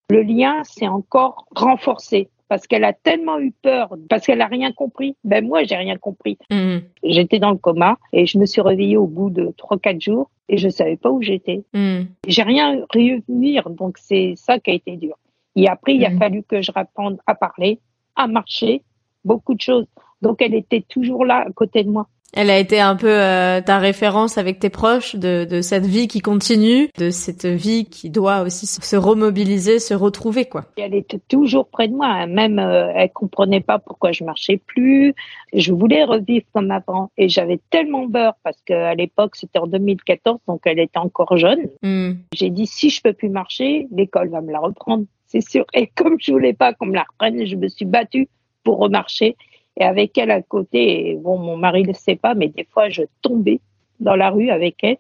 le 0.10 0.24
lien 0.24 0.64
s'est 0.64 0.88
encore 0.88 1.46
renforcé 1.56 2.30
parce 2.50 2.66
qu'elle 2.66 2.86
a 2.86 2.94
tellement 2.94 3.38
eu 3.38 3.52
peur, 3.52 3.96
parce 4.10 4.26
qu'elle 4.26 4.42
a 4.42 4.48
rien 4.48 4.72
compris. 4.72 5.16
Ben 5.24 5.46
moi, 5.46 5.64
j'ai 5.64 5.76
rien 5.76 5.98
compris. 5.98 6.40
Mm-hmm. 6.50 6.82
J'étais 7.04 7.38
dans 7.38 7.52
le 7.52 7.58
coma 7.58 8.00
et 8.14 8.26
je 8.26 8.40
me 8.40 8.48
suis 8.48 8.62
réveillée 8.62 8.98
au 8.98 9.06
bout 9.06 9.30
de 9.30 9.54
trois 9.58 9.78
quatre 9.78 10.02
jours 10.02 10.32
et 10.50 10.58
je 10.58 10.70
savais 10.70 10.98
pas 10.98 11.12
où 11.12 11.22
j'étais. 11.22 11.62
Mm. 11.76 12.06
J'ai 12.26 12.42
rien 12.42 12.84
revenir, 12.92 13.70
donc 13.70 14.00
c'est 14.00 14.34
ça 14.38 14.58
qui 14.58 14.72
a 14.72 14.74
été 14.74 14.98
dur. 14.98 15.20
Et 15.56 15.68
après, 15.68 15.94
il 15.94 16.04
a 16.04 16.10
mm. 16.10 16.18
fallu 16.18 16.42
que 16.42 16.64
je 16.64 16.72
réponde 16.72 17.20
à 17.28 17.36
parler 17.36 17.80
à 18.18 18.28
marcher, 18.28 18.84
beaucoup 19.24 19.54
de 19.54 19.62
choses. 19.62 19.86
Donc 20.22 20.42
elle 20.42 20.56
était 20.56 20.84
toujours 20.88 21.26
là 21.26 21.46
à 21.48 21.52
côté 21.52 21.84
de 21.84 21.90
moi. 21.90 22.08
Elle 22.34 22.50
a 22.50 22.60
été 22.60 22.82
un 22.82 22.96
peu 22.96 23.10
euh, 23.10 23.62
ta 23.62 23.80
référence 23.80 24.38
avec 24.38 24.60
tes 24.60 24.70
proches 24.70 25.16
de, 25.16 25.46
de, 25.50 25.62
cette 25.62 25.86
vie 25.86 26.08
qui 26.10 26.20
continue, 26.20 26.90
de 26.98 27.10
cette 27.10 27.46
vie 27.46 27.86
qui 27.86 28.10
doit 28.10 28.42
aussi 28.42 28.68
se 28.68 28.96
remobiliser, 28.98 29.80
se 29.80 29.94
retrouver 29.94 30.46
quoi. 30.46 30.66
Elle 30.78 30.94
était 30.94 31.22
toujours 31.30 31.68
près 31.68 31.88
de 31.88 31.96
moi, 31.96 32.08
hein. 32.08 32.28
même 32.28 32.60
euh, 32.60 32.92
elle 32.94 33.12
comprenait 33.12 33.62
pas 33.62 33.80
pourquoi 33.80 34.12
je 34.12 34.26
marchais 34.26 34.58
plus. 34.58 35.16
Je 35.54 35.72
voulais 35.72 36.04
revivre 36.04 36.46
comme 36.54 36.70
avant 36.70 37.12
et 37.18 37.30
j'avais 37.30 37.62
tellement 37.70 38.10
peur 38.10 38.34
parce 38.44 38.62
qu'à 38.66 38.94
l'époque 38.94 39.38
c'était 39.38 39.60
en 39.60 39.68
2014 39.68 40.40
donc 40.48 40.62
elle 40.66 40.80
était 40.80 41.00
encore 41.00 41.38
jeune. 41.38 41.70
Hmm. 41.82 42.16
J'ai 42.34 42.50
dit 42.50 42.68
si 42.68 42.90
je 42.90 43.02
peux 43.02 43.14
plus 43.14 43.30
marcher, 43.30 43.88
l'école 43.90 44.30
va 44.30 44.42
me 44.42 44.52
la 44.52 44.60
reprendre 44.60 45.06
c'est 45.28 45.42
sûr. 45.42 45.66
Et 45.74 45.88
comme 45.88 46.18
je 46.20 46.32
voulais 46.32 46.54
pas 46.54 46.74
qu'on 46.74 46.88
me 46.88 46.96
la 46.96 47.04
reprenne, 47.04 47.46
je 47.46 47.56
me 47.56 47.68
suis 47.68 47.86
battue 47.86 48.28
pour 48.64 48.78
remarcher. 48.78 49.36
Et 49.80 49.84
avec 49.84 50.18
elle 50.18 50.32
à 50.32 50.42
côté, 50.42 51.18
bon, 51.22 51.38
mon 51.38 51.58
mari 51.58 51.84
ne 51.84 51.90
le 51.90 51.94
sait 51.94 52.16
pas, 52.16 52.34
mais 52.34 52.48
des 52.48 52.66
fois, 52.66 52.90
je 52.90 53.04
tombais 53.22 53.60
dans 54.00 54.16
la 54.16 54.30
rue 54.32 54.50
avec 54.50 54.84
elle. 54.84 54.98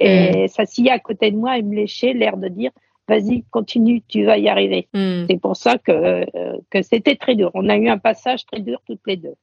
Et 0.00 0.44
mm. 0.44 0.48
s'asseyait 0.48 0.90
à 0.90 0.98
côté 0.98 1.30
de 1.30 1.36
moi 1.36 1.58
et 1.58 1.62
me 1.62 1.74
léchait, 1.74 2.12
l'air 2.12 2.36
de 2.36 2.48
dire, 2.48 2.70
vas-y, 3.08 3.42
continue, 3.50 4.02
tu 4.06 4.24
vas 4.24 4.36
y 4.38 4.48
arriver. 4.48 4.86
Mm. 4.92 5.24
C'est 5.28 5.40
pour 5.40 5.56
ça 5.56 5.78
que, 5.78 6.26
que 6.70 6.82
c'était 6.82 7.16
très 7.16 7.34
dur. 7.34 7.50
On 7.54 7.68
a 7.68 7.76
eu 7.76 7.88
un 7.88 7.98
passage 7.98 8.44
très 8.46 8.60
dur 8.60 8.80
toutes 8.86 9.00
les 9.06 9.16
deux. 9.16 9.34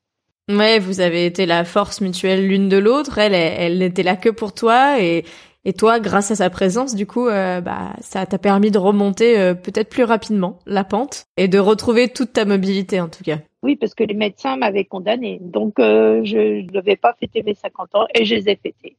Ouais, 0.48 0.78
vous 0.78 1.02
avez 1.02 1.26
été 1.26 1.48
la 1.48 1.66
force 1.66 2.02
mutuelle 2.02 2.48
l'une 2.48 2.70
de 2.70 2.78
l'autre. 2.78 3.18
Elle, 3.18 3.34
elle 3.34 3.80
n'était 3.80 4.04
là 4.04 4.16
que 4.16 4.30
pour 4.30 4.54
toi 4.54 5.02
et, 5.02 5.26
et 5.66 5.74
toi, 5.74 6.00
grâce 6.00 6.30
à 6.30 6.36
sa 6.36 6.50
présence, 6.52 6.94
du 6.94 7.08
coup, 7.08 7.28
euh, 7.28 7.60
bah, 7.60 7.94
ça 8.00 8.26
t'a 8.28 8.38
permis 8.38 8.70
de 8.70 8.78
remonter 8.78 9.40
euh, 9.40 9.56
peut-être 9.56 9.90
plus 9.90 10.04
rapidement 10.04 10.60
la 10.68 10.84
pente 10.84 11.26
et 11.38 11.48
de 11.48 11.58
retrouver 11.58 12.08
toute 12.10 12.34
ta 12.34 12.46
mobilité 12.46 13.02
en 13.02 13.10
tout 13.10 13.24
cas. 13.24 13.40
Oui, 13.66 13.76
parce 13.76 13.96
que 13.96 14.04
les 14.04 14.14
médecins 14.14 14.58
m'avaient 14.58 14.86
condamné. 14.86 15.40
Donc, 15.42 15.80
euh, 15.80 16.22
je 16.24 16.62
ne 16.62 16.68
devais 16.70 16.98
pas 16.98 17.16
fêter 17.20 17.42
mes 17.42 17.56
50 17.56 17.96
ans 17.96 18.06
et 18.14 18.24
je 18.24 18.36
les 18.36 18.48
ai 18.48 18.56
fêtés. 18.58 18.96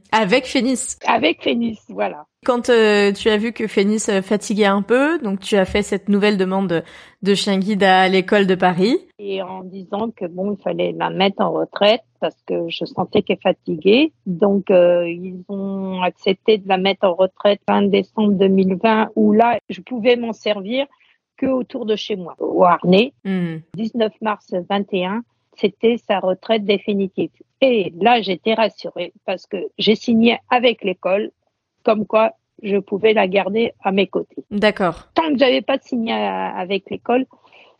Avec 0.12 0.46
Phénis. 0.46 0.96
Avec 1.08 1.42
Phénis, 1.42 1.80
voilà. 1.88 2.26
Quand 2.46 2.70
euh, 2.70 3.10
tu 3.10 3.28
as 3.30 3.36
vu 3.38 3.52
que 3.52 3.66
Phénis 3.66 4.04
euh, 4.10 4.22
fatiguait 4.22 4.66
un 4.66 4.82
peu, 4.82 5.18
donc 5.18 5.40
tu 5.40 5.56
as 5.56 5.64
fait 5.64 5.82
cette 5.82 6.08
nouvelle 6.08 6.36
demande 6.36 6.84
de, 7.22 7.34
chien 7.34 7.58
guide 7.58 7.82
à 7.82 8.08
l'école 8.08 8.46
de 8.46 8.54
Paris. 8.54 8.96
Et 9.18 9.42
en 9.42 9.64
disant 9.64 10.12
que 10.14 10.26
bon, 10.26 10.52
il 10.52 10.62
fallait 10.62 10.92
la 10.92 11.10
mettre 11.10 11.42
en 11.42 11.50
retraite 11.50 12.04
parce 12.20 12.40
que 12.46 12.68
je 12.68 12.84
sentais 12.84 13.22
qu'elle 13.22 13.40
fatiguait. 13.42 14.12
Donc, 14.26 14.66
ils 14.70 15.42
ont 15.48 16.00
accepté 16.02 16.58
de 16.58 16.68
la 16.68 16.78
mettre 16.78 17.04
en 17.06 17.14
retraite 17.14 17.60
fin 17.68 17.82
décembre 17.82 18.34
2020 18.34 19.08
où 19.16 19.32
là, 19.32 19.58
je 19.68 19.80
pouvais 19.80 20.14
m'en 20.14 20.32
servir 20.32 20.86
autour 21.42 21.86
de 21.86 21.96
chez 21.96 22.16
moi, 22.16 22.34
au 22.38 22.64
Harnais. 22.64 23.12
19 23.24 23.72
hmm. 23.74 24.10
mars 24.20 24.54
21, 24.68 25.22
c'était 25.56 25.96
sa 25.98 26.20
retraite 26.20 26.64
définitive. 26.64 27.30
Et 27.60 27.92
là, 28.00 28.22
j'étais 28.22 28.54
rassurée 28.54 29.12
parce 29.26 29.46
que 29.46 29.56
j'ai 29.78 29.94
signé 29.94 30.38
avec 30.50 30.84
l'école 30.84 31.30
comme 31.84 32.06
quoi 32.06 32.32
je 32.62 32.76
pouvais 32.76 33.12
la 33.12 33.26
garder 33.26 33.72
à 33.82 33.90
mes 33.92 34.06
côtés. 34.06 34.44
D'accord. 34.50 35.08
Tant 35.14 35.32
que 35.32 35.38
j'avais 35.38 35.62
pas 35.62 35.78
signé 35.78 36.12
avec 36.12 36.90
l'école, 36.90 37.26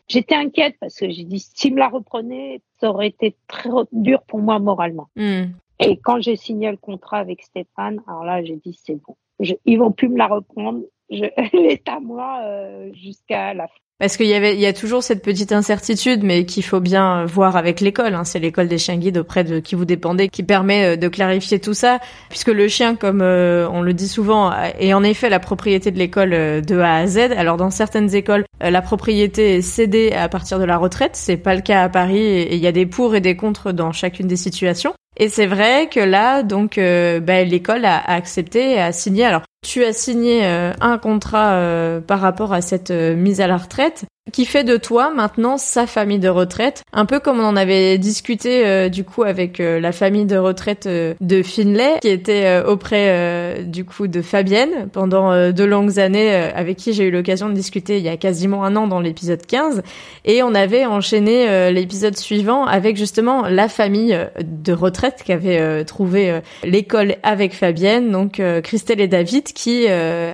J'étais 0.07 0.35
inquiète 0.35 0.75
parce 0.79 0.95
que 0.95 1.09
j'ai 1.09 1.23
dit, 1.23 1.39
s'il 1.39 1.73
me 1.73 1.79
la 1.79 1.87
reprenait, 1.87 2.61
ça 2.79 2.89
aurait 2.89 3.07
été 3.07 3.35
très 3.47 3.69
dur 3.91 4.21
pour 4.23 4.39
moi 4.39 4.59
moralement. 4.59 5.07
Hmm. 5.15 5.45
Et 5.79 5.97
quand 5.97 6.21
j'ai 6.21 6.35
signé 6.35 6.69
le 6.69 6.77
contrat 6.77 7.17
avec 7.17 7.41
Stéphane, 7.41 8.01
alors 8.07 8.23
là, 8.23 8.43
j'ai 8.43 8.57
dit, 8.57 8.77
c'est 8.83 8.95
bon. 8.95 9.15
Je, 9.39 9.53
ils 9.65 9.79
vont 9.79 9.91
plus 9.91 10.09
me 10.09 10.17
la 10.17 10.27
reprendre. 10.27 10.81
Est 11.09 11.87
à 11.87 11.99
moi 11.99 12.39
euh, 12.43 12.91
jusqu'à 12.93 13.53
la 13.53 13.67
fin. 13.67 13.73
Parce 13.99 14.17
qu'il 14.17 14.25
y 14.25 14.33
avait, 14.33 14.55
il 14.55 14.59
y 14.59 14.65
a 14.65 14.73
toujours 14.73 15.03
cette 15.03 15.21
petite 15.21 15.51
incertitude, 15.51 16.23
mais 16.23 16.45
qu'il 16.45 16.63
faut 16.63 16.79
bien 16.79 17.25
voir 17.25 17.55
avec 17.55 17.79
l'école. 17.79 18.15
Hein. 18.15 18.23
C'est 18.25 18.39
l'école 18.39 18.67
des 18.67 18.77
chiens 18.77 18.97
guides 18.97 19.19
auprès 19.19 19.43
de 19.43 19.59
qui 19.59 19.75
vous 19.75 19.85
dépendez 19.85 20.27
qui 20.27 20.43
permet 20.43 20.93
euh, 20.93 20.95
de 20.97 21.07
clarifier 21.07 21.59
tout 21.59 21.73
ça, 21.73 21.99
puisque 22.29 22.49
le 22.49 22.67
chien, 22.67 22.95
comme 22.95 23.21
euh, 23.21 23.67
on 23.69 23.81
le 23.81 23.93
dit 23.93 24.07
souvent, 24.07 24.51
est 24.79 24.93
en 24.93 25.03
effet 25.03 25.29
la 25.29 25.39
propriété 25.39 25.91
de 25.91 25.99
l'école 25.99 26.31
de 26.31 26.79
A 26.79 26.95
à 26.95 27.07
Z. 27.07 27.17
Alors 27.37 27.57
dans 27.57 27.69
certaines 27.69 28.13
écoles, 28.15 28.45
la 28.59 28.81
propriété 28.81 29.57
est 29.57 29.61
cédée 29.61 30.11
à 30.11 30.27
partir 30.27 30.59
de 30.59 30.65
la 30.65 30.77
retraite. 30.77 31.15
C'est 31.15 31.37
pas 31.37 31.55
le 31.55 31.61
cas 31.61 31.83
à 31.83 31.89
Paris, 31.89 32.25
et 32.25 32.55
il 32.55 32.61
y 32.61 32.67
a 32.67 32.71
des 32.71 32.85
pour 32.85 33.15
et 33.15 33.21
des 33.21 33.37
contre 33.37 33.71
dans 33.71 33.91
chacune 33.91 34.27
des 34.27 34.35
situations. 34.35 34.93
Et 35.17 35.29
c'est 35.29 35.45
vrai 35.45 35.89
que 35.89 35.99
là, 35.99 36.43
donc, 36.43 36.77
euh, 36.77 37.19
bah, 37.19 37.43
l'école 37.43 37.85
a, 37.85 37.99
accepté 37.99 38.71
et 38.71 38.79
a 38.79 38.91
signé. 38.91 39.25
Alors, 39.25 39.43
tu 39.63 39.83
as 39.83 39.93
signé 39.93 40.45
euh, 40.45 40.73
un 40.81 40.97
contrat 40.97 41.53
euh, 41.53 42.01
par 42.01 42.19
rapport 42.19 42.53
à 42.53 42.61
cette 42.61 42.91
mise 42.91 43.39
à 43.39 43.47
la 43.47 43.57
retraite 43.57 44.05
qui 44.31 44.45
fait 44.45 44.63
de 44.63 44.77
toi 44.77 45.11
maintenant 45.13 45.57
sa 45.57 45.85
famille 45.85 46.19
de 46.19 46.29
retraite, 46.29 46.83
un 46.93 47.05
peu 47.05 47.19
comme 47.19 47.39
on 47.39 47.45
en 47.45 47.55
avait 47.57 47.97
discuté 47.97 48.65
euh, 48.65 48.87
du 48.87 49.03
coup 49.03 49.23
avec 49.23 49.59
euh, 49.59 49.81
la 49.81 49.91
famille 49.91 50.25
de 50.25 50.37
retraite 50.37 50.85
euh, 50.87 51.13
de 51.19 51.43
Finlay, 51.43 51.99
qui 52.01 52.07
était 52.07 52.61
auprès 52.65 53.63
du 53.65 53.83
coup 53.85 54.07
de 54.07 54.21
Fabienne 54.21 54.87
pendant 54.91 55.51
de 55.51 55.63
longues 55.63 55.99
années, 55.99 56.33
avec 56.33 56.77
qui 56.77 56.93
j'ai 56.93 57.05
eu 57.05 57.11
l'occasion 57.11 57.49
de 57.49 57.53
discuter 57.53 57.97
il 57.97 58.03
y 58.03 58.09
a 58.09 58.17
quasiment 58.17 58.63
un 58.63 58.75
an 58.75 58.87
dans 58.87 58.99
l'épisode 58.99 59.45
15, 59.45 59.83
et 60.25 60.41
on 60.41 60.55
avait 60.55 60.85
enchaîné 60.85 61.71
l'épisode 61.71 62.17
suivant 62.17 62.65
avec 62.65 62.97
justement 62.97 63.47
la 63.47 63.67
famille 63.67 64.17
de 64.41 64.73
retraite 64.73 65.21
qui 65.23 65.31
avait 65.31 65.83
trouvé 65.85 66.39
l'école 66.63 67.15
avec 67.23 67.53
Fabienne, 67.53 68.11
donc 68.11 68.41
Christelle 68.63 69.01
et 69.01 69.07
David, 69.07 69.45
qui 69.53 69.87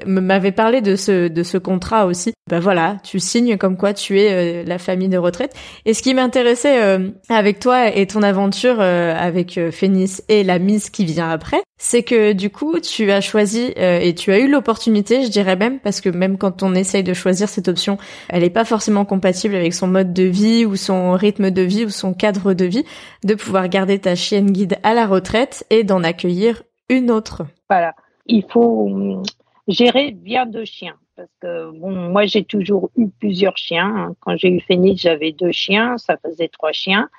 m'avaient 0.05 0.51
parlé 0.51 0.81
de 0.81 0.95
ce 0.95 1.27
de 1.27 1.43
ce 1.43 1.57
contrat 1.57 2.05
aussi. 2.05 2.33
Ben 2.49 2.59
voilà, 2.59 2.97
tu 3.03 3.19
signes 3.19 3.57
comme 3.57 3.77
quoi 3.79 3.93
tu 3.93 4.19
es 4.19 4.31
euh, 4.31 4.63
la 4.63 4.77
famille 4.77 5.09
de 5.09 5.17
retraite. 5.17 5.55
Et 5.85 5.95
ce 5.95 6.03
qui 6.03 6.13
m'intéressait 6.13 6.83
euh, 6.83 7.09
avec 7.29 7.59
toi 7.59 7.87
et 7.87 8.05
ton 8.05 8.21
aventure 8.21 8.77
euh, 8.79 9.15
avec 9.17 9.59
Phoenix 9.71 10.21
et 10.29 10.43
la 10.43 10.59
mise 10.59 10.91
qui 10.91 11.05
vient 11.05 11.29
après, 11.29 11.61
c'est 11.79 12.03
que 12.03 12.33
du 12.33 12.51
coup 12.51 12.79
tu 12.79 13.09
as 13.11 13.21
choisi 13.21 13.71
et 13.77 14.13
tu 14.13 14.31
as 14.31 14.39
eu 14.39 14.49
l'opportunité, 14.49 15.23
je 15.23 15.29
dirais 15.29 15.55
même, 15.55 15.79
parce 15.79 16.01
que 16.01 16.09
même 16.09 16.37
quand 16.37 16.61
on 16.61 16.75
essaye 16.75 17.03
de 17.03 17.13
choisir 17.13 17.47
cette 17.47 17.69
option, 17.69 17.97
elle 18.27 18.43
n'est 18.43 18.49
pas 18.49 18.65
forcément 18.65 19.05
compatible 19.05 19.55
avec 19.55 19.73
son 19.73 19.87
mode 19.87 20.13
de 20.13 20.23
vie 20.23 20.65
ou 20.65 20.75
son 20.75 21.13
rythme 21.13 21.51
de 21.51 21.61
vie 21.61 21.85
ou 21.85 21.89
son 21.89 22.13
cadre 22.13 22.53
de 22.53 22.65
vie, 22.65 22.83
de 23.23 23.33
pouvoir 23.33 23.69
garder 23.69 23.97
ta 23.97 24.15
chienne 24.15 24.51
guide 24.51 24.77
à 24.83 24.93
la 24.93 25.07
retraite 25.07 25.65
et 25.69 25.83
d'en 25.85 26.03
accueillir 26.03 26.63
une 26.89 27.11
autre. 27.11 27.43
Voilà, 27.69 27.93
il 28.25 28.43
faut 28.51 28.87
hum, 28.87 29.23
gérer 29.69 30.11
bien 30.11 30.45
deux 30.45 30.65
chiens 30.65 30.97
parce 31.19 31.31
que 31.41 31.77
bon, 31.77 31.91
moi 31.91 32.25
j'ai 32.25 32.45
toujours 32.45 32.91
eu 32.95 33.09
plusieurs 33.09 33.57
chiens. 33.57 33.93
Hein. 33.93 34.15
Quand 34.21 34.37
j'ai 34.37 34.49
eu 34.49 34.61
Phoenix, 34.61 35.01
j'avais 35.01 35.33
deux 35.33 35.51
chiens, 35.51 35.97
ça 35.97 36.15
faisait 36.15 36.47
trois 36.47 36.71
chiens. 36.71 37.09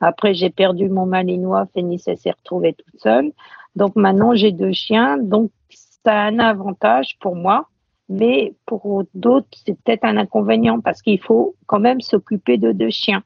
Après 0.00 0.34
j'ai 0.34 0.50
perdu 0.50 0.90
mon 0.90 1.06
malinois, 1.06 1.66
elle 1.74 1.98
s'est 1.98 2.30
retrouvée 2.30 2.74
toute 2.74 3.00
seule. 3.00 3.32
Donc 3.74 3.96
maintenant 3.96 4.34
j'ai 4.34 4.52
deux 4.52 4.72
chiens, 4.72 5.16
donc 5.16 5.50
ça 5.70 6.12
a 6.12 6.26
un 6.26 6.38
avantage 6.38 7.16
pour 7.20 7.36
moi, 7.36 7.68
mais 8.10 8.54
pour 8.66 9.04
d'autres 9.14 9.48
c'est 9.64 9.78
peut-être 9.82 10.04
un 10.04 10.18
inconvénient 10.18 10.80
parce 10.80 11.00
qu'il 11.00 11.20
faut 11.20 11.54
quand 11.66 11.80
même 11.80 12.02
s'occuper 12.02 12.58
de 12.58 12.72
deux 12.72 12.90
chiens. 12.90 13.22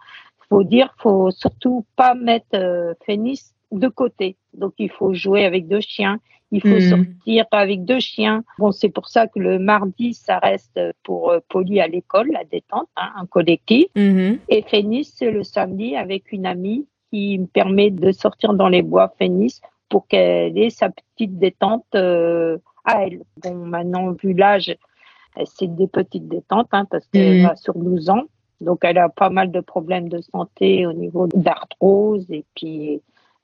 Faut 0.49 0.63
dire, 0.63 0.95
faut 0.99 1.33
surtout 1.33 1.85
pas 1.97 2.15
mettre 2.15 2.55
euh, 2.55 2.95
Phoenix 3.07 3.55
de 3.73 3.89
côté. 3.89 4.37
Donc 4.55 4.75
il 4.79 4.91
faut 4.91 5.15
jouer 5.15 5.47
avec 5.47 5.67
deux 5.67 5.81
chiens, 5.81 6.21
il 6.53 6.61
faut 6.61 6.69
hmm. 6.69 6.81
sortir 6.81 7.47
avec 7.51 7.85
deux 7.85 7.99
chiens. 7.99 8.45
Bon, 8.59 8.73
c'est 8.73 8.91
pour 8.91 9.09
ça 9.09 9.27
que 9.27 9.39
le 9.39 9.59
mardi, 9.59 10.13
ça 10.13 10.39
reste 10.39 10.79
pour 11.03 11.31
euh, 11.31 11.41
Polly 11.49 11.81
à 11.81 11.89
l'école, 11.89 12.31
la 12.31 12.45
détente, 12.45 12.89
hein, 12.97 13.11
un 13.17 13.27
collectif. 13.27 13.87
Hmm. 13.97 14.35
Et 14.49 14.63
Phénis, 14.63 15.11
c'est 15.17 15.31
le 15.31 15.43
samedi 15.43 15.97
avec 15.97 16.31
une 16.31 16.45
amie 16.45 16.87
qui 17.11 17.39
me 17.39 17.47
permet 17.47 17.91
de 17.91 18.13
sortir 18.13 18.53
dans 18.53 18.69
les 18.69 18.83
bois 18.83 19.15
Phénis 19.19 19.61
pour 19.89 20.07
qu'elle 20.07 20.57
ait 20.59 20.71
sa 20.71 20.91
petite 20.91 21.39
détente 21.39 21.87
euh, 21.95 22.59
à 22.85 23.07
elle. 23.07 23.23
Bon, 23.43 23.55
maintenant, 23.55 24.13
vu 24.13 24.35
l'âge, 24.35 24.77
c'est 25.47 25.75
des 25.75 25.89
petites 25.89 26.29
détentes 26.29 26.69
hein, 26.73 26.85
parce 26.91 27.07
qu'elle 27.07 27.47
a 27.47 27.55
hmm. 27.55 27.57
sur 27.57 27.75
12 27.75 28.11
ans. 28.11 28.25
Donc, 28.61 28.81
elle 28.83 28.99
a 28.99 29.09
pas 29.09 29.31
mal 29.31 29.51
de 29.51 29.61
problèmes 29.61 30.11
de 30.11 30.21
santé 30.21 30.87
au 30.87 30.93
niveau 30.93 31.27
d'arthrose 31.35 32.31
et 32.31 32.45
puis 32.55 33.01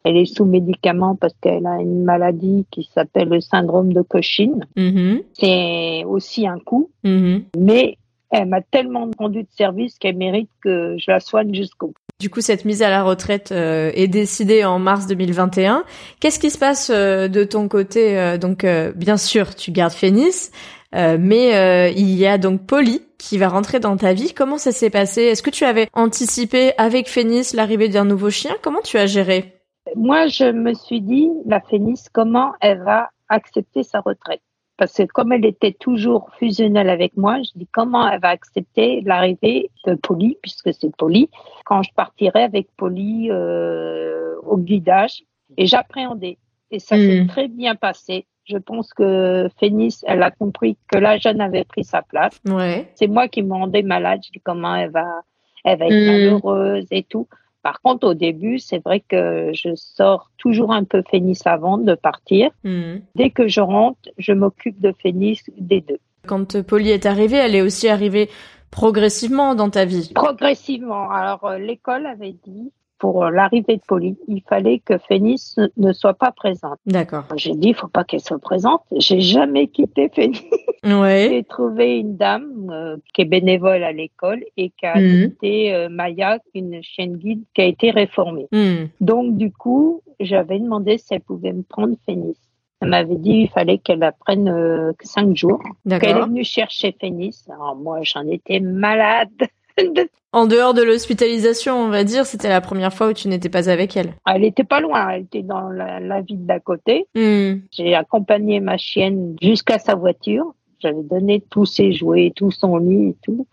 elle 0.09 0.17
est 0.17 0.25
sous 0.25 0.47
médicament 0.47 1.17
parce 1.17 1.35
qu'elle 1.43 1.67
a 1.67 1.83
une 1.83 2.03
maladie 2.03 2.65
qui 2.71 2.88
s'appelle 2.95 3.29
le 3.29 3.43
syndrome 3.43 3.93
de 3.93 4.00
Cushing. 4.00 4.55
Mm-hmm. 4.75 5.23
C'est 5.35 6.05
aussi 6.05 6.47
un 6.47 6.59
coup, 6.59 6.91
mm-hmm. 7.05 7.43
mais 7.59 7.99
elle 8.31 8.47
m'a 8.47 8.62
tellement 8.62 9.11
rendu 9.19 9.43
de 9.43 9.49
service 9.50 9.99
qu'elle 9.99 10.17
mérite 10.17 10.49
que 10.62 10.97
je 10.99 11.11
la 11.11 11.21
soigne 11.21 11.55
jusqu'au 11.55 11.88
bout. 11.88 11.95
Du 12.21 12.31
coup, 12.31 12.41
cette 12.41 12.65
mise 12.65 12.81
à 12.81 12.88
la 12.88 13.03
retraite 13.03 13.53
euh, 13.53 13.93
est 13.95 14.09
décidée 14.09 14.65
en 14.65 14.79
mars 14.79 15.07
2021. 15.07 15.85
Qu'est-ce 16.21 16.38
qui 16.38 16.50
se 16.50 16.59
passe 16.59 16.91
euh, 16.93 17.29
de 17.29 17.45
ton 17.45 17.69
côté 17.69 18.19
euh, 18.19 18.38
Donc, 18.38 18.67
bien 18.97 19.19
sûr, 19.19 19.55
tu 19.55 19.73
gardes 19.73 19.93
Phénis, 19.93 20.50
mais 20.95 21.93
il 21.95 22.15
y 22.15 22.27
a 22.27 22.38
donc 22.38 22.67
Polly 22.67 23.03
qui 23.19 23.37
va 23.37 23.49
rentrer 23.49 23.79
dans 23.79 23.97
ta 23.99 24.15
vie. 24.15 24.33
Comment 24.33 24.57
ça 24.57 24.73
s'est 24.73 24.91
passé? 24.91 25.23
Est-ce 25.23 25.43
que 25.43 25.50
tu 25.50 25.65
avais 25.65 25.88
anticipé 25.93 26.73
avec 26.79 27.09
Phénis 27.09 27.53
l'arrivée 27.53 27.91
d'un 27.91 28.07
nouveau 28.07 28.31
chien? 28.31 28.57
Comment 28.62 28.81
tu 28.81 28.97
as 28.97 29.07
géré? 29.07 29.58
Moi, 29.97 30.26
je 30.28 30.50
me 30.50 30.75
suis 30.75 31.00
dit, 31.00 31.30
la 31.47 31.61
Phénix, 31.61 32.09
comment 32.09 32.52
elle 32.61 32.83
va 32.83 33.11
accepter 33.28 33.83
sa 33.83 34.00
retraite? 34.00 34.42
Parce 34.76 34.95
que 34.95 35.02
comme 35.02 35.33
elle 35.33 35.45
était 35.45 35.73
toujours 35.73 36.30
fusionnelle 36.38 36.88
avec 36.88 37.16
moi, 37.16 37.42
je 37.42 37.50
dis 37.57 37.66
comment 37.73 38.09
elle 38.09 38.21
va 38.21 38.28
accepter 38.28 39.00
l'arrivée 39.00 39.71
de 39.85 39.95
Polly, 39.95 40.38
puisque 40.40 40.73
c'est 40.73 40.95
Polly, 40.97 41.28
quand 41.64 41.83
je 41.83 41.92
partirai 41.95 42.45
avec 42.45 42.68
Polly 42.76 43.28
euh, 43.30 44.37
au 44.45 44.57
guidage. 44.57 45.25
Et 45.57 45.66
j'appréhendais. 45.66 46.38
Et 46.71 46.78
ça 46.78 46.97
s'est 46.97 47.23
hmm. 47.23 47.26
très 47.26 47.49
bien 47.49 47.75
passé. 47.75 48.26
Je 48.45 48.57
pense 48.57 48.92
que 48.92 49.49
Phénix, 49.59 50.04
elle 50.07 50.23
a 50.23 50.30
compris 50.30 50.76
que 50.87 50.99
la 50.99 51.18
jeune 51.18 51.40
avait 51.40 51.64
pris 51.64 51.85
sa 51.85 52.02
place. 52.02 52.38
Ouais. 52.47 52.90
C'est 52.95 53.09
moi 53.09 53.26
qui 53.28 53.42
me 53.42 53.54
rendais 53.54 53.83
malade. 53.83 54.21
Je 54.25 54.30
dis 54.30 54.40
comment 54.40 54.76
elle 54.76 54.90
va, 54.90 55.23
elle 55.64 55.78
va 55.78 55.87
être 55.87 55.92
hmm. 55.92 56.07
malheureuse 56.07 56.87
et 56.92 57.02
tout. 57.02 57.26
Par 57.62 57.81
contre, 57.81 58.07
au 58.07 58.15
début, 58.15 58.59
c'est 58.59 58.83
vrai 58.83 59.00
que 59.00 59.50
je 59.53 59.75
sors 59.75 60.31
toujours 60.38 60.73
un 60.73 60.85
peu 60.85 61.03
Phénix 61.11 61.47
avant 61.47 61.79
de 61.79 61.95
partir. 61.95 62.50
Hmm. 62.65 62.99
Dès 63.15 63.31
que 63.31 63.49
je 63.49 63.61
rentre, 63.61 64.09
je 64.17 64.33
m'occupe 64.33 64.81
de 64.81 64.93
Phénix 65.03 65.43
des 65.59 65.81
deux. 65.81 65.99
Quand 66.27 66.62
Polly 66.62 66.91
est 66.91 67.07
arrivée, 67.07 67.37
elle 67.37 67.55
est 67.55 67.62
aussi 67.62 67.88
arrivée 67.88 68.29
progressivement 68.71 69.55
dans 69.55 69.71
ta 69.71 69.85
vie 69.85 70.12
Progressivement. 70.15 71.11
Alors, 71.11 71.45
euh, 71.45 71.59
l'école 71.59 72.07
avait 72.07 72.37
dit 72.45 72.71
pour 72.99 73.25
l'arrivée 73.26 73.76
de 73.76 73.83
Polly, 73.87 74.17
il 74.26 74.43
fallait 74.43 74.81
que 74.81 74.99
Phénix 74.99 75.57
ne 75.76 75.93
soit 75.93 76.14
pas 76.14 76.33
présente. 76.33 76.78
D'accord. 76.87 77.25
J'ai 77.37 77.55
dit, 77.55 77.69
il 77.69 77.75
faut 77.75 77.88
pas 77.88 78.05
qu'elle 78.05 78.21
soit 78.21 78.38
présente. 78.38 78.83
J'ai 78.97 79.21
jamais 79.21 79.69
quitté 79.69 80.09
Phénix. 80.09 80.43
Ouais. 80.85 81.28
J'ai 81.31 81.45
trouvé 81.45 81.99
une 81.99 82.17
dame 82.17 82.71
euh, 82.71 82.97
qui 83.12 83.23
est 83.23 83.25
bénévole 83.25 83.83
à 83.83 83.93
l'école 83.93 84.45
et 84.57 84.71
qui 84.71 84.87
a 84.87 84.99
mmh. 84.99 85.33
euh, 85.45 85.88
Maya, 85.88 86.38
une 86.55 86.83
chienne 86.83 87.17
guide 87.17 87.43
qui 87.55 87.62
a 87.62 87.64
été 87.64 87.90
réformée. 87.90 88.47
Mhm. 88.52 88.88
Donc, 89.00 89.37
du 89.37 89.52
coup, 89.52 90.02
j'avais 90.21 90.59
demandé 90.59 90.99
si 90.99 91.14
elle 91.14 91.21
pouvait 91.21 91.52
me 91.52 91.62
prendre 91.62 91.95
Phénix. 92.07 92.38
Elle 92.81 92.90
m'avait 92.90 93.17
dit 93.17 93.40
qu'il 93.40 93.49
fallait 93.49 93.78
qu'elle 93.78 94.02
apprenne 94.05 94.49
euh, 94.49 94.93
cinq 95.02 95.37
jours. 95.37 95.62
Qu'elle 95.88 96.17
est 96.17 96.21
venue 96.21 96.45
chercher 96.45 96.95
Phénix. 97.00 97.49
Alors 97.50 97.75
moi, 97.75 98.00
j'en 98.02 98.26
étais 98.28 98.61
malade. 98.61 99.31
En 100.33 100.47
dehors 100.47 100.75
de 100.75 100.83
l'hospitalisation, 100.83 101.75
on 101.75 101.89
va 101.89 102.05
dire, 102.05 102.27
c'était 102.27 102.51
la 102.51 102.61
première 102.61 102.93
fois 102.93 103.09
où 103.09 103.13
tu 103.15 103.29
n'étais 103.29 103.49
pas 103.49 103.71
avec 103.71 103.97
elle. 103.97 104.13
Elle 104.27 104.45
était 104.45 104.65
pas 104.65 104.81
loin, 104.81 105.09
elle 105.09 105.23
était 105.23 105.43
dans 105.43 105.71
la, 105.71 106.21
ville 106.21 106.45
d'à 106.45 106.61
côté. 106.61 107.07
Hmm. 107.15 107.61
J'ai 107.71 107.95
accompagné 107.95 108.61
ma 108.61 108.77
chienne 108.77 109.37
jusqu'à 109.41 109.79
sa 109.79 109.95
voiture. 109.95 110.55
J'avais 110.81 111.03
donné 111.03 111.43
tous 111.49 111.65
ses 111.65 111.93
jouets, 111.93 112.33
tout 112.37 112.51
son 112.51 112.77
lit 112.77 113.09
et 113.09 113.17
tout. 113.23 113.47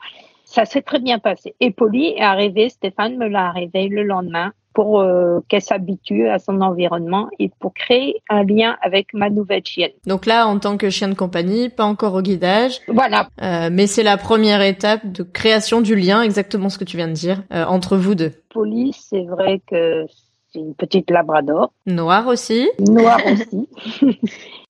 Ça 0.44 0.66
s'est 0.66 0.82
très 0.82 1.00
bien 1.00 1.18
passé. 1.18 1.56
Et 1.62 1.72
Polly 1.72 2.08
est 2.18 2.22
arrivée, 2.22 2.68
Stéphane 2.68 3.16
me 3.18 3.30
l'a 3.30 3.48
arrivé 3.48 3.88
le 3.88 4.04
lendemain 4.04 4.52
pour 4.76 5.00
euh, 5.00 5.40
qu'elle 5.48 5.62
s'habitue 5.62 6.28
à 6.28 6.38
son 6.38 6.62
environnement 6.62 7.30
et 7.40 7.50
pour 7.60 7.74
créer 7.74 8.22
un 8.30 8.44
lien 8.44 8.78
avec 8.82 9.14
ma 9.14 9.32
nouvelle 9.32 9.66
chienne. 9.66 9.92
Donc 10.06 10.28
là, 10.28 10.46
en 10.46 10.60
tant 10.60 10.78
que 10.78 10.90
chien 10.92 11.08
de 11.08 11.16
compagnie, 11.16 11.70
pas 11.70 11.86
encore 11.86 12.14
au 12.14 12.22
guidage. 12.22 12.82
Voilà. 12.90 13.30
Euh, 13.42 13.70
mais 13.72 13.88
c'est 13.88 14.04
la 14.04 14.18
première 14.18 14.62
étape 14.62 15.10
de 15.10 15.24
création 15.24 15.82
du 15.82 15.96
lien, 15.96 16.22
exactement 16.22 16.70
ce 16.70 16.78
que 16.78 16.84
tu 16.84 16.98
viens 16.98 17.08
de 17.08 17.14
dire, 17.14 17.42
euh, 17.54 17.64
entre 17.66 17.96
vous 17.96 18.14
deux. 18.14 18.34
Polly, 18.50 18.92
c'est 18.94 19.24
vrai 19.24 19.62
que 19.66 20.06
c'est 20.52 20.60
une 20.60 20.76
petite 20.76 21.10
labrador. 21.10 21.72
Noire 21.86 22.28
aussi. 22.28 22.70
Noire 22.80 23.22
aussi. 23.26 23.70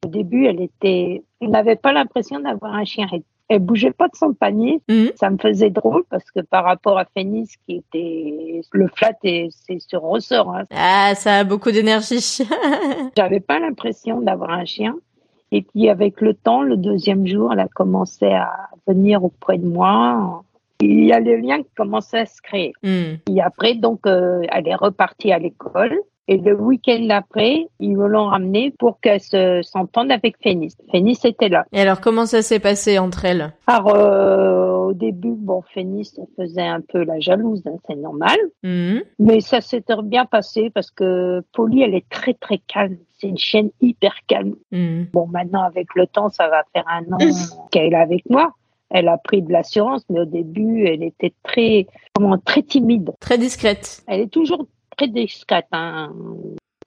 Au 0.06 0.08
début, 0.08 0.46
elle 0.46 0.62
était, 0.62 1.24
on 1.42 1.50
n'avait 1.50 1.76
pas 1.76 1.92
l'impression 1.92 2.40
d'avoir 2.40 2.76
un 2.76 2.86
chien 2.86 3.08
Elle 3.48 3.60
bougeait 3.60 3.92
pas 3.92 4.08
de 4.08 4.16
son 4.16 4.34
panier. 4.34 4.82
Mhm. 4.90 5.12
Ça 5.16 5.30
me 5.30 5.38
faisait 5.38 5.70
drôle 5.70 6.04
parce 6.10 6.30
que 6.32 6.42
par 6.42 6.64
rapport 6.64 6.98
à 6.98 7.06
Phénis 7.06 7.50
qui 7.66 7.76
était 7.76 8.62
le 8.72 8.88
flat 8.88 9.14
et 9.24 9.50
c'est 9.52 9.80
sur 9.80 10.02
ressort. 10.02 10.56
Hein. 10.56 10.66
Ah, 10.76 11.14
ça 11.16 11.40
a 11.40 11.44
beaucoup 11.44 11.72
d'énergie. 11.72 12.40
J'avais 13.18 13.40
pas 13.40 13.60
l'impression 13.60 14.22
d'avoir 14.22 14.52
un 14.52 14.66
chien. 14.66 14.96
Et 15.52 15.62
puis 15.62 15.90
avec 15.90 16.22
le 16.22 16.34
temps, 16.34 16.64
le 16.64 16.76
deuxième 16.76 17.28
jour, 17.28 17.54
elle 17.54 17.60
a 17.60 17.68
commencé 17.68 18.26
à 18.26 18.70
venir 18.88 19.24
auprès 19.24 19.58
de 19.58 19.68
moi. 19.68 20.44
Il 20.82 21.06
y 21.06 21.14
a 21.14 21.20
le 21.20 21.38
lien 21.38 21.60
qui 21.60 21.70
commençait 21.78 22.20
à 22.20 22.26
se 22.26 22.42
créer. 22.42 22.74
Mhm. 22.84 23.20
Et 23.30 23.42
après, 23.42 23.76
donc, 23.76 24.06
euh, 24.06 24.42
elle 24.52 24.68
est 24.68 24.76
repartie 24.76 25.32
à 25.32 25.40
l'école. 25.40 25.98
Et 26.28 26.38
le 26.38 26.60
week-end 26.60 27.06
d'après, 27.08 27.68
ils 27.80 27.96
me 27.96 28.08
l'ont 28.08 28.26
ramenée 28.26 28.74
pour 28.80 29.00
qu'elle 29.00 29.22
s'entende 29.64 30.12
avec 30.12 30.38
Phénis. 30.42 30.74
Phénis 30.92 31.20
était 31.24 31.50
là. 31.50 31.66
Et 31.72 31.80
alors, 31.80 32.02
comment 32.02 32.26
ça 32.26 32.42
s'est 32.42 32.60
passé 32.60 32.98
entre 32.98 33.26
elles? 33.26 33.54
Alors, 33.68 33.96
euh, 33.96 34.76
au 34.88 34.94
début, 34.94 35.36
bon, 35.38 35.62
Phénis 35.74 36.14
faisait 36.36 36.62
un 36.62 36.82
peu 36.82 37.04
la 37.04 37.20
jalouse, 37.20 37.62
hein, 37.68 37.76
c'est 37.88 37.96
normal. 37.96 38.38
Mhm. 38.64 39.04
Mais 39.20 39.40
ça 39.40 39.62
s'est 39.62 39.84
bien 40.04 40.26
passé 40.26 40.72
parce 40.72 40.90
que 40.90 41.44
Polly, 41.54 41.84
elle 41.84 41.94
est 41.94 42.10
très, 42.10 42.34
très 42.34 42.58
calme. 42.58 42.98
C'est 43.20 43.28
une 43.28 43.38
chienne 43.38 43.70
hyper 43.80 44.16
calme. 44.26 44.56
Mhm. 44.72 45.08
Bon, 45.14 45.28
maintenant, 45.28 45.62
avec 45.62 45.94
le 45.96 46.08
temps, 46.08 46.30
ça 46.30 46.50
va 46.50 46.64
faire 46.74 46.86
un 46.88 47.04
an 47.14 47.18
qu'elle 47.72 47.94
est 47.94 47.96
avec 47.96 48.28
moi. 48.30 48.52
Elle 48.90 49.08
a 49.08 49.18
pris 49.18 49.42
de 49.42 49.52
l'assurance, 49.52 50.04
mais 50.10 50.22
au 50.22 50.26
début, 50.26 50.86
elle 50.86 51.04
était 51.04 51.34
très, 51.44 51.88
comment, 52.14 52.38
très 52.38 52.62
timide. 52.62 53.12
Très 53.20 53.38
discrète. 53.38 54.04
Elle 54.08 54.22
est 54.22 54.32
toujours 54.32 54.68
très 54.96 55.08
discrète, 55.08 55.68
hein. 55.72 56.12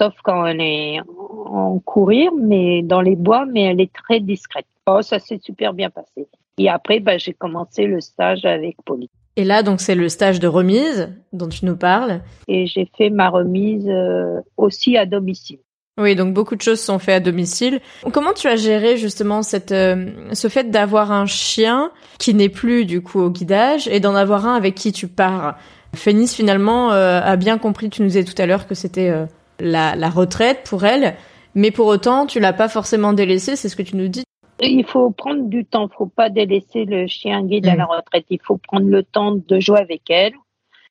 sauf 0.00 0.14
quand 0.22 0.46
elle 0.46 0.60
est 0.60 1.00
en 1.46 1.78
courir, 1.78 2.32
mais 2.34 2.82
dans 2.82 3.00
les 3.00 3.16
bois, 3.16 3.46
mais 3.46 3.62
elle 3.62 3.80
est 3.80 3.92
très 3.92 4.20
discrète. 4.20 4.66
Oh, 4.86 5.02
ça 5.02 5.18
s'est 5.18 5.40
super 5.42 5.72
bien 5.74 5.90
passé. 5.90 6.28
Et 6.58 6.68
après, 6.68 7.00
bah, 7.00 7.18
j'ai 7.18 7.32
commencé 7.32 7.86
le 7.86 8.00
stage 8.00 8.44
avec 8.44 8.76
Polly. 8.84 9.10
Et 9.36 9.44
là, 9.44 9.62
donc, 9.62 9.80
c'est 9.80 9.94
le 9.94 10.08
stage 10.08 10.40
de 10.40 10.48
remise 10.48 11.14
dont 11.32 11.48
tu 11.48 11.64
nous 11.64 11.76
parles. 11.76 12.22
Et 12.48 12.66
j'ai 12.66 12.90
fait 12.96 13.10
ma 13.10 13.28
remise 13.28 13.88
euh, 13.88 14.40
aussi 14.56 14.96
à 14.96 15.06
domicile. 15.06 15.60
Oui, 15.98 16.14
donc 16.14 16.32
beaucoup 16.32 16.54
de 16.54 16.62
choses 16.62 16.80
sont 16.80 17.00
faites 17.00 17.16
à 17.16 17.20
domicile. 17.20 17.80
Comment 18.12 18.32
tu 18.32 18.46
as 18.46 18.54
géré 18.54 18.96
justement 18.96 19.42
cette, 19.42 19.72
euh, 19.72 20.06
ce 20.32 20.48
fait 20.48 20.70
d'avoir 20.70 21.10
un 21.10 21.26
chien 21.26 21.90
qui 22.20 22.34
n'est 22.34 22.48
plus 22.48 22.84
du 22.84 23.02
coup 23.02 23.20
au 23.20 23.30
guidage 23.30 23.88
et 23.88 23.98
d'en 23.98 24.14
avoir 24.14 24.46
un 24.46 24.54
avec 24.54 24.76
qui 24.76 24.92
tu 24.92 25.08
pars? 25.08 25.58
Phénis 25.94 26.28
finalement 26.28 26.92
euh, 26.92 27.20
a 27.20 27.36
bien 27.36 27.58
compris, 27.58 27.90
tu 27.90 28.02
nous 28.02 28.08
disais 28.08 28.24
tout 28.24 28.40
à 28.40 28.46
l'heure 28.46 28.66
que 28.66 28.74
c'était 28.74 29.08
euh, 29.08 29.26
la, 29.58 29.96
la, 29.96 30.10
retraite 30.10 30.62
pour 30.68 30.84
elle, 30.84 31.16
mais 31.54 31.70
pour 31.70 31.86
autant 31.86 32.26
tu 32.26 32.40
l'as 32.40 32.52
pas 32.52 32.68
forcément 32.68 33.12
délaissé, 33.12 33.56
c'est 33.56 33.68
ce 33.68 33.76
que 33.76 33.82
tu 33.82 33.96
nous 33.96 34.08
dis. 34.08 34.24
Il 34.60 34.84
faut 34.84 35.10
prendre 35.10 35.44
du 35.48 35.64
temps, 35.64 35.88
faut 35.88 36.06
pas 36.06 36.30
délaisser 36.30 36.84
le 36.84 37.06
chien 37.06 37.42
guide 37.44 37.68
à 37.68 37.76
la 37.76 37.84
mm. 37.84 37.90
retraite, 37.90 38.26
il 38.30 38.40
faut 38.42 38.58
prendre 38.58 38.88
le 38.88 39.02
temps 39.02 39.36
de 39.36 39.60
jouer 39.60 39.80
avec 39.80 40.10
elle 40.10 40.34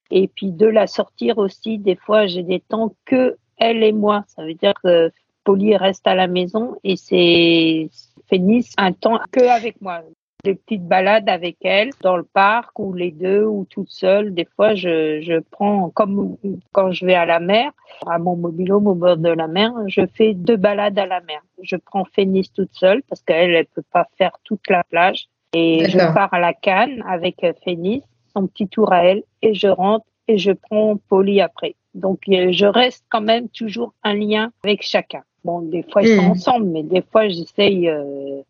et 0.09 0.27
puis 0.27 0.51
de 0.51 0.65
la 0.65 0.87
sortir 0.87 1.37
aussi. 1.37 1.77
Des 1.77 1.95
fois 1.95 2.27
j'ai 2.27 2.43
des 2.43 2.59
temps 2.59 2.93
que 3.05 3.37
elle 3.57 3.83
et 3.83 3.91
moi, 3.93 4.23
ça 4.27 4.43
veut 4.43 4.53
dire 4.53 4.73
que 4.83 5.11
Polly 5.43 5.75
reste 5.77 6.07
à 6.07 6.15
la 6.15 6.27
maison 6.27 6.75
et 6.83 6.95
c'est 6.95 7.89
Phénis 8.29 8.69
un 8.77 8.93
temps 8.93 9.19
que 9.31 9.47
avec 9.47 9.81
moi 9.81 10.01
des 10.47 10.55
petites 10.55 10.87
balades 10.87 11.27
avec 11.27 11.57
elle 11.63 11.89
dans 12.01 12.15
le 12.15 12.23
parc 12.23 12.79
ou 12.79 12.93
les 12.93 13.11
deux 13.11 13.43
ou 13.43 13.65
toute 13.69 13.89
seule. 13.89 14.33
Des 14.33 14.47
fois, 14.55 14.75
je, 14.75 15.19
je 15.21 15.39
prends, 15.51 15.89
comme 15.89 16.37
quand 16.71 16.91
je 16.91 17.05
vais 17.05 17.15
à 17.15 17.25
la 17.25 17.41
mer, 17.41 17.71
à 18.05 18.17
mon 18.17 18.37
mobilhome 18.37 18.87
au 18.87 18.95
bord 18.95 19.17
de 19.17 19.29
la 19.29 19.47
mer, 19.47 19.73
je 19.87 20.01
fais 20.15 20.33
deux 20.33 20.55
balades 20.55 20.97
à 20.97 21.05
la 21.05 21.19
mer. 21.21 21.41
Je 21.61 21.75
prends 21.75 22.05
Phénis 22.05 22.49
toute 22.55 22.73
seule 22.73 23.01
parce 23.09 23.21
qu'elle, 23.23 23.55
elle 23.55 23.65
peut 23.65 23.89
pas 23.91 24.07
faire 24.17 24.31
toute 24.45 24.69
la 24.69 24.85
plage. 24.85 25.27
Et 25.53 25.89
je 25.89 25.97
pars 25.97 26.33
à 26.33 26.39
la 26.39 26.53
canne 26.53 27.03
avec 27.07 27.45
Phénis, 27.63 28.03
son 28.33 28.47
petit 28.47 28.67
tour 28.67 28.93
à 28.93 29.03
elle, 29.03 29.23
et 29.41 29.53
je 29.53 29.67
rentre 29.67 30.05
et 30.29 30.37
je 30.37 30.51
prends 30.51 30.97
Polly 31.09 31.41
après. 31.41 31.75
Donc, 31.93 32.19
je 32.27 32.65
reste 32.65 33.03
quand 33.09 33.21
même 33.21 33.49
toujours 33.49 33.93
un 34.03 34.13
lien 34.13 34.51
avec 34.63 34.81
chacun. 34.81 35.23
Bon, 35.43 35.61
des 35.61 35.83
fois, 35.83 36.03
ils 36.03 36.15
sont 36.15 36.27
hmm. 36.27 36.31
ensemble, 36.31 36.65
mais 36.67 36.83
des 36.83 37.01
fois, 37.01 37.27
j'essaye 37.27 37.89
euh, 37.89 38.41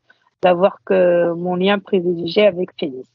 d'avoir 0.42 0.78
que 0.86 1.34
mon 1.34 1.56
lien 1.56 1.80
privilégié 1.80 2.46
avec 2.46 2.70
Phénis. 2.80 3.08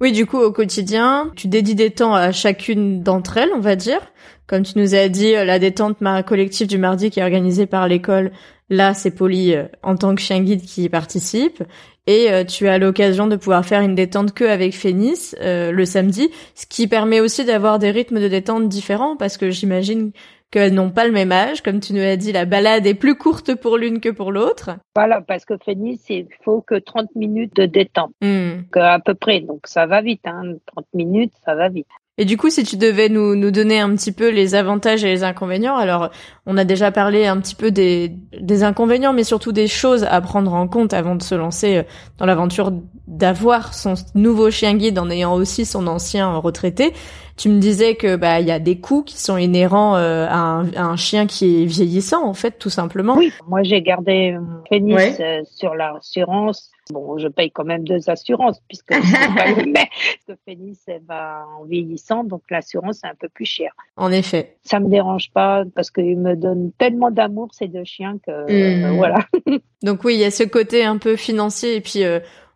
Oui, 0.00 0.12
du 0.12 0.24
coup, 0.24 0.38
au 0.38 0.50
quotidien, 0.50 1.30
tu 1.36 1.46
dédies 1.46 1.74
des 1.74 1.90
temps 1.90 2.14
à 2.14 2.32
chacune 2.32 3.02
d'entre 3.02 3.36
elles, 3.36 3.50
on 3.54 3.60
va 3.60 3.76
dire. 3.76 4.00
Comme 4.46 4.62
tu 4.62 4.78
nous 4.78 4.94
as 4.94 5.08
dit, 5.08 5.32
la 5.32 5.58
détente 5.58 5.98
collective 6.26 6.66
du 6.66 6.78
mardi 6.78 7.10
qui 7.10 7.20
est 7.20 7.22
organisée 7.22 7.66
par 7.66 7.86
l'école, 7.86 8.32
là, 8.70 8.94
c'est 8.94 9.10
Polly 9.10 9.54
euh, 9.54 9.64
en 9.82 9.96
tant 9.96 10.14
que 10.14 10.22
chien 10.22 10.40
guide 10.40 10.62
qui 10.62 10.84
y 10.84 10.88
participe. 10.88 11.62
Et 12.06 12.30
euh, 12.30 12.44
tu 12.44 12.66
as 12.66 12.78
l'occasion 12.78 13.26
de 13.26 13.36
pouvoir 13.36 13.64
faire 13.64 13.82
une 13.82 13.94
détente 13.94 14.32
que 14.32 14.44
avec 14.44 14.74
Phénis 14.74 15.34
euh, 15.42 15.70
le 15.70 15.84
samedi, 15.84 16.30
ce 16.54 16.64
qui 16.66 16.88
permet 16.88 17.20
aussi 17.20 17.44
d'avoir 17.44 17.78
des 17.78 17.90
rythmes 17.90 18.20
de 18.20 18.28
détente 18.28 18.68
différents, 18.68 19.16
parce 19.16 19.36
que 19.36 19.50
j'imagine 19.50 20.12
qu'elles 20.50 20.74
n'ont 20.74 20.90
pas 20.90 21.06
le 21.06 21.12
même 21.12 21.32
âge. 21.32 21.62
Comme 21.62 21.80
tu 21.80 21.92
nous 21.92 22.02
as 22.02 22.16
dit, 22.16 22.32
la 22.32 22.44
balade 22.44 22.86
est 22.86 22.94
plus 22.94 23.14
courte 23.14 23.54
pour 23.54 23.78
l'une 23.78 24.00
que 24.00 24.08
pour 24.08 24.32
l'autre. 24.32 24.70
Voilà, 24.94 25.20
parce 25.20 25.44
que 25.44 25.54
Phoenix, 25.64 26.02
il 26.08 26.26
faut 26.44 26.60
que 26.60 26.74
30 26.74 27.14
minutes 27.14 27.54
de 27.56 27.66
détente. 27.66 28.12
Hmm. 28.20 28.62
À 28.74 28.98
peu 28.98 29.14
près. 29.14 29.40
Donc 29.40 29.66
ça 29.66 29.86
va 29.86 30.02
vite, 30.02 30.26
hein. 30.26 30.54
30 30.66 30.86
minutes, 30.94 31.32
ça 31.44 31.54
va 31.54 31.68
vite. 31.68 31.86
Et 32.18 32.26
du 32.26 32.36
coup, 32.36 32.50
si 32.50 32.64
tu 32.64 32.76
devais 32.76 33.08
nous, 33.08 33.34
nous 33.34 33.50
donner 33.50 33.80
un 33.80 33.96
petit 33.96 34.12
peu 34.12 34.28
les 34.28 34.54
avantages 34.54 35.04
et 35.04 35.08
les 35.08 35.24
inconvénients, 35.24 35.76
alors 35.76 36.10
on 36.50 36.56
a 36.56 36.64
déjà 36.64 36.90
parlé 36.90 37.26
un 37.26 37.38
petit 37.38 37.54
peu 37.54 37.70
des, 37.70 38.12
des 38.40 38.64
inconvénients, 38.64 39.12
mais 39.12 39.22
surtout 39.22 39.52
des 39.52 39.68
choses 39.68 40.02
à 40.02 40.20
prendre 40.20 40.52
en 40.52 40.66
compte 40.66 40.92
avant 40.92 41.14
de 41.14 41.22
se 41.22 41.36
lancer 41.36 41.76
euh, 41.76 41.82
dans 42.18 42.26
l'aventure 42.26 42.72
d'avoir 43.06 43.72
son 43.72 43.94
nouveau 44.16 44.50
chien 44.50 44.74
guide 44.74 44.98
en 44.98 45.10
ayant 45.10 45.34
aussi 45.34 45.64
son 45.64 45.86
ancien 45.86 46.36
retraité. 46.36 46.92
Tu 47.36 47.48
me 47.48 47.58
disais 47.58 47.94
que 47.94 48.16
bah 48.16 48.40
il 48.40 48.46
y 48.46 48.50
a 48.50 48.58
des 48.58 48.78
coûts 48.80 49.02
qui 49.02 49.18
sont 49.18 49.38
inhérents 49.38 49.96
euh, 49.96 50.26
à, 50.28 50.62
un, 50.76 50.96
chien 50.96 51.26
qui 51.26 51.62
est 51.62 51.64
vieillissant 51.64 52.22
en 52.22 52.34
fait 52.34 52.58
tout 52.58 52.68
simplement. 52.68 53.16
Oui, 53.16 53.32
moi 53.48 53.62
j'ai 53.62 53.80
gardé 53.80 54.36
Phoenix 54.68 55.18
euh, 55.20 55.40
sur 55.44 55.74
l'assurance. 55.74 56.70
Bon, 56.92 57.16
je 57.18 57.28
paye 57.28 57.50
quand 57.50 57.64
même 57.64 57.84
deux 57.84 58.10
assurances 58.10 58.60
puisque 58.68 58.90
pas 58.90 59.46
le 59.56 60.36
Phoenix 60.44 60.84
va 61.08 61.44
en 61.58 61.64
vieillissant 61.64 62.24
donc 62.24 62.42
l'assurance 62.50 63.02
est 63.04 63.08
un 63.08 63.14
peu 63.18 63.28
plus 63.30 63.46
chère. 63.46 63.72
En 63.96 64.12
effet. 64.12 64.56
Ça 64.62 64.78
me 64.78 64.88
dérange 64.88 65.30
pas 65.32 65.64
parce 65.74 65.90
qu'ils 65.90 66.18
me 66.18 66.36
donnent 66.40 66.72
tellement 66.78 67.10
d'amour 67.10 67.48
ces 67.52 67.68
deux 67.68 67.84
chiens 67.84 68.18
que 68.26 68.30
euh, 68.30 68.92
mmh. 68.92 68.96
voilà. 68.96 69.18
donc 69.82 70.04
oui, 70.04 70.14
il 70.14 70.20
y 70.20 70.24
a 70.24 70.30
ce 70.30 70.42
côté 70.44 70.84
un 70.84 70.98
peu 70.98 71.16
financier 71.16 71.76
et 71.76 71.80
puis 71.80 72.02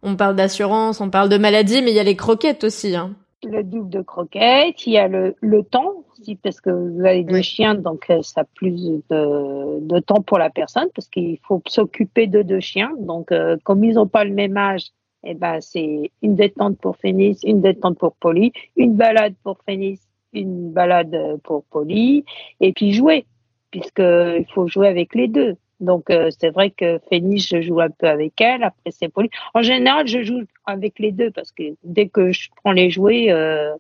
on 0.03 0.16
parle 0.16 0.37
d'assurance, 0.37 1.01
on 1.01 1.11
parle 1.11 1.29
de 1.29 1.38
maladie 1.38 1.83
mais 1.83 1.90
il 1.90 1.97
y 1.97 2.01
a 2.01 2.05
les 2.05 2.16
croquettes 2.16 2.64
aussi 2.64 2.97
hein 2.97 3.14
le 3.44 3.62
double 3.62 3.90
de 3.90 4.03
croquettes, 4.03 4.87
il 4.87 4.92
y 4.92 4.99
a 4.99 5.09
le, 5.09 5.35
le 5.40 5.62
temps 5.62 6.05
aussi 6.12 6.37
parce 6.37 6.61
que 6.61 6.70
vous 6.70 7.05
avez 7.05 7.25
deux 7.25 7.42
chiens, 7.42 7.75
donc 7.75 8.07
euh, 8.11 8.23
ça 8.23 8.42
a 8.42 8.44
plus 8.44 8.73
de, 9.11 9.81
de 9.81 9.99
temps 10.01 10.23
pour 10.23 10.38
la 10.38 10.51
personne 10.51 10.88
parce 10.94 11.09
qu'il 11.09 11.38
faut 11.47 11.62
s'occuper 11.66 12.27
de 12.27 12.42
deux 12.42 12.61
chiens. 12.61 12.92
Donc 12.99 13.33
euh, 13.33 13.57
comme 13.64 13.85
ils 13.85 13.94
n'ont 13.94 14.07
pas 14.07 14.25
le 14.25 14.33
même 14.33 14.57
âge, 14.57 14.90
eh 15.25 15.35
ben 15.35 15.61
c'est 15.61 16.11
une 16.23 16.37
détente 16.37 16.79
pour 16.79 16.97
Phénis, 16.97 17.38
une 17.44 17.61
détente 17.61 17.99
pour 17.99 18.14
Polly, 18.16 18.53
une 18.77 18.94
balade 18.94 19.35
pour 19.42 19.59
Phénis, 19.66 20.01
une 20.33 20.73
balade 20.73 21.16
pour 21.42 21.64
Polly, 21.64 22.25
et 22.61 22.73
puis 22.73 22.92
jouer 22.92 23.27
puisqu'il 23.74 24.46
faut 24.54 24.68
jouer 24.68 24.87
avec 24.87 25.16
les 25.16 25.26
deux. 25.26 25.56
Donc 25.80 26.08
euh, 26.08 26.30
c'est 26.38 26.50
vrai 26.50 26.70
que 26.70 27.00
Phoenix, 27.08 27.48
je 27.48 27.60
joue 27.60 27.80
un 27.80 27.90
peu 27.90 28.06
avec 28.06 28.40
elle. 28.40 28.62
Après 28.62 28.92
c'est 28.92 29.08
Polly. 29.08 29.30
En 29.52 29.62
général, 29.62 30.06
je 30.06 30.22
joue 30.22 30.42
avec 30.64 31.00
les 31.00 31.10
deux 31.10 31.32
parce 31.32 31.50
que 31.50 31.64
dès 31.82 32.08
que 32.08 32.30
je 32.30 32.50
prends 32.56 32.70
les 32.70 32.90
jouets, 32.90 33.32
euh, 33.32 33.74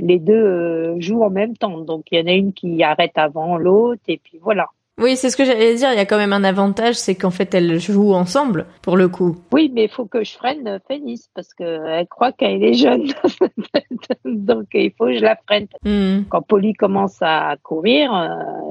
les 0.00 0.18
deux 0.18 0.34
euh, 0.34 1.00
jouent 1.00 1.22
en 1.22 1.30
même 1.30 1.56
temps. 1.56 1.78
Donc 1.78 2.06
il 2.10 2.18
y 2.18 2.22
en 2.22 2.26
a 2.26 2.32
une 2.32 2.52
qui 2.52 2.82
arrête 2.82 3.16
avant 3.16 3.56
l'autre 3.56 4.02
et 4.08 4.18
puis 4.18 4.38
voilà. 4.42 4.66
Oui, 5.00 5.16
c'est 5.16 5.30
ce 5.30 5.36
que 5.36 5.44
j'allais 5.44 5.74
dire. 5.74 5.90
Il 5.92 5.96
y 5.96 6.00
a 6.00 6.06
quand 6.06 6.18
même 6.18 6.34
un 6.34 6.44
avantage, 6.44 6.96
c'est 6.96 7.14
qu'en 7.14 7.30
fait, 7.30 7.54
elles 7.54 7.80
jouent 7.80 8.12
ensemble, 8.12 8.66
pour 8.82 8.96
le 8.96 9.08
coup. 9.08 9.36
Oui, 9.52 9.70
mais 9.74 9.84
il 9.84 9.88
faut 9.88 10.04
que 10.04 10.22
je 10.22 10.32
freine 10.32 10.80
Phénis, 10.86 11.28
parce 11.34 11.54
qu'elle 11.54 12.06
croit 12.08 12.32
qu'elle 12.32 12.62
est 12.62 12.74
jeune. 12.74 13.06
Donc, 14.24 14.66
il 14.74 14.92
faut 14.96 15.06
que 15.06 15.16
je 15.16 15.22
la 15.22 15.36
freine. 15.46 15.66
Hmm. 15.84 16.24
Quand 16.28 16.42
Polly 16.42 16.74
commence 16.74 17.16
à 17.22 17.56
courir, 17.62 18.12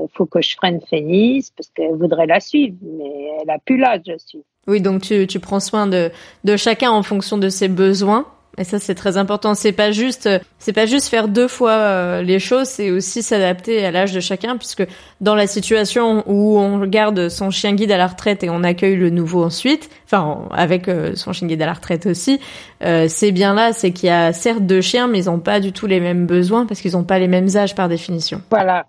il 0.03 0.07
faut 0.13 0.27
que 0.27 0.41
je 0.41 0.55
freine 0.55 0.79
Phénis, 0.89 1.51
parce 1.57 1.69
qu'elle 1.69 1.95
voudrait 1.95 2.27
la 2.27 2.39
suivre, 2.39 2.75
mais 2.81 3.31
elle 3.41 3.49
a 3.49 3.57
plus 3.57 3.77
l'âge 3.77 4.03
de 4.03 4.17
suivre. 4.17 4.45
Oui, 4.67 4.79
donc 4.79 5.01
tu, 5.01 5.25
tu 5.25 5.39
prends 5.39 5.60
soin 5.60 5.88
de, 5.88 6.12
de 6.43 6.55
chacun 6.55 6.91
en 6.91 7.01
fonction 7.01 7.39
de 7.39 7.49
ses 7.49 7.67
besoins. 7.67 8.27
Et 8.57 8.63
ça, 8.63 8.79
c'est 8.79 8.95
très 8.95 9.17
important. 9.17 9.55
C'est 9.55 9.71
pas 9.71 9.91
juste, 9.91 10.29
c'est 10.59 10.73
pas 10.73 10.85
juste 10.85 11.07
faire 11.07 11.27
deux 11.27 11.47
fois 11.47 11.71
euh, 11.71 12.21
les 12.21 12.39
choses, 12.39 12.67
c'est 12.67 12.91
aussi 12.91 13.23
s'adapter 13.23 13.85
à 13.85 13.91
l'âge 13.91 14.11
de 14.11 14.19
chacun, 14.19 14.57
puisque 14.57 14.85
dans 15.21 15.35
la 15.35 15.47
situation 15.47 16.23
où 16.27 16.57
on 16.59 16.85
garde 16.85 17.29
son 17.29 17.49
chien 17.49 17.73
guide 17.73 17.91
à 17.91 17.97
la 17.97 18.07
retraite 18.07 18.43
et 18.43 18.49
on 18.49 18.63
accueille 18.63 18.97
le 18.97 19.09
nouveau 19.09 19.43
ensuite, 19.43 19.89
enfin 20.05 20.49
avec 20.51 20.89
euh, 20.89 21.15
son 21.15 21.31
chien 21.31 21.47
guide 21.47 21.61
à 21.61 21.65
la 21.65 21.73
retraite 21.73 22.05
aussi, 22.05 22.41
euh, 22.83 23.05
c'est 23.07 23.31
bien 23.31 23.53
là, 23.53 23.71
c'est 23.71 23.91
qu'il 23.91 24.07
y 24.07 24.11
a 24.11 24.33
certes 24.33 24.63
deux 24.63 24.81
chiens, 24.81 25.07
mais 25.07 25.19
ils 25.19 25.29
ont 25.29 25.39
pas 25.39 25.61
du 25.61 25.71
tout 25.71 25.87
les 25.87 26.01
mêmes 26.01 26.25
besoins 26.25 26.65
parce 26.65 26.81
qu'ils 26.81 26.97
ont 26.97 27.05
pas 27.05 27.19
les 27.19 27.29
mêmes 27.29 27.55
âges 27.55 27.73
par 27.73 27.87
définition. 27.87 28.41
Voilà, 28.49 28.85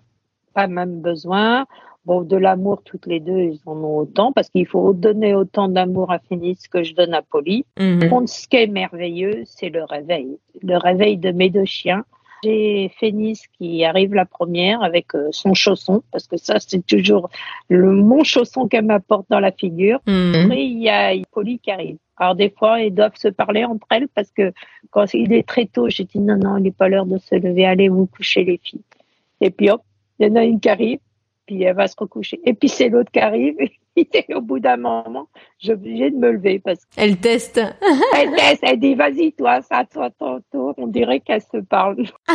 pas 0.53 0.67
même 0.67 0.99
besoin. 0.99 1.65
Bon, 2.05 2.21
de 2.21 2.35
l'amour, 2.35 2.81
toutes 2.83 3.05
les 3.05 3.21
deux, 3.21 3.39
ils 3.39 3.59
en 3.65 3.77
ont 3.77 3.97
autant 3.99 4.33
parce 4.33 4.49
qu'il 4.49 4.67
faut 4.67 4.91
donner 4.91 5.33
autant 5.33 5.69
d'amour 5.69 6.11
à 6.11 6.19
Phoenix 6.19 6.67
que 6.67 6.83
je 6.83 6.93
donne 6.93 7.13
à 7.13 7.21
Polly. 7.21 7.65
Mhm. 7.79 8.27
Ce 8.27 8.47
qui 8.47 8.57
est 8.57 8.67
merveilleux, 8.67 9.43
c'est 9.45 9.69
le 9.69 9.85
réveil. 9.85 10.37
Le 10.61 10.77
réveil 10.77 11.17
de 11.17 11.31
mes 11.31 11.49
deux 11.49 11.65
chiens. 11.65 12.03
J'ai 12.43 12.91
Phoenix 12.99 13.43
qui 13.57 13.85
arrive 13.85 14.13
la 14.13 14.25
première 14.25 14.83
avec 14.83 15.15
euh, 15.15 15.29
son 15.31 15.53
chausson, 15.53 16.03
parce 16.11 16.27
que 16.27 16.35
ça, 16.35 16.59
c'est 16.59 16.85
toujours 16.85 17.29
le 17.69 17.89
mon 17.93 18.25
chausson 18.25 18.67
qu'elle 18.67 18.83
m'apporte 18.83 19.27
dans 19.29 19.39
la 19.39 19.53
figure. 19.53 20.01
Mhm. 20.05 20.35
Après, 20.35 20.65
il 20.65 20.81
y 20.81 20.89
a 20.89 21.13
Polly 21.31 21.59
qui 21.59 21.71
arrive. 21.71 21.97
Alors 22.17 22.35
des 22.35 22.49
fois, 22.49 22.81
elles 22.81 22.93
doivent 22.93 23.15
se 23.15 23.29
parler 23.29 23.63
entre 23.63 23.87
elles 23.91 24.09
parce 24.09 24.29
que 24.31 24.51
quand 24.91 25.13
il 25.13 25.31
est 25.31 25.47
très 25.47 25.65
tôt, 25.65 25.89
j'ai 25.89 26.03
dit 26.03 26.19
non, 26.19 26.37
non, 26.37 26.57
il 26.57 26.63
n'est 26.63 26.71
pas 26.71 26.89
l'heure 26.89 27.05
de 27.05 27.17
se 27.17 27.35
lever, 27.35 27.65
allez 27.65 27.87
vous 27.87 28.07
coucher 28.07 28.43
les 28.43 28.59
filles. 28.61 28.83
Et 29.41 29.49
puis 29.49 29.69
hop, 29.69 29.81
il 30.19 30.27
y 30.27 30.29
en 30.29 30.35
a 30.35 30.43
une 30.43 30.59
qui 30.59 30.69
arrive, 30.69 30.99
puis 31.45 31.63
elle 31.63 31.75
va 31.75 31.87
se 31.87 31.95
recoucher. 31.97 32.39
Et 32.45 32.53
puis 32.53 32.69
c'est 32.69 32.89
l'autre 32.89 33.11
qui 33.11 33.19
arrive. 33.19 33.55
Et 33.95 34.33
au 34.33 34.41
bout 34.41 34.59
d'un 34.59 34.77
moment, 34.77 35.27
j'ai 35.59 35.73
obligé 35.73 36.09
de 36.09 36.15
me 36.15 36.31
lever 36.31 36.59
parce 36.59 36.79
elle 36.97 37.17
teste. 37.17 37.61
elle 38.17 38.31
teste. 38.31 38.63
Elle 38.63 38.79
dit 38.79 38.95
vas-y 38.95 39.33
toi, 39.33 39.61
ça 39.61 39.85
toi 39.85 40.09
ton 40.17 40.41
tour. 40.51 40.73
On 40.77 40.87
dirait 40.87 41.19
qu'elle 41.19 41.41
se 41.41 41.57
parle. 41.57 41.97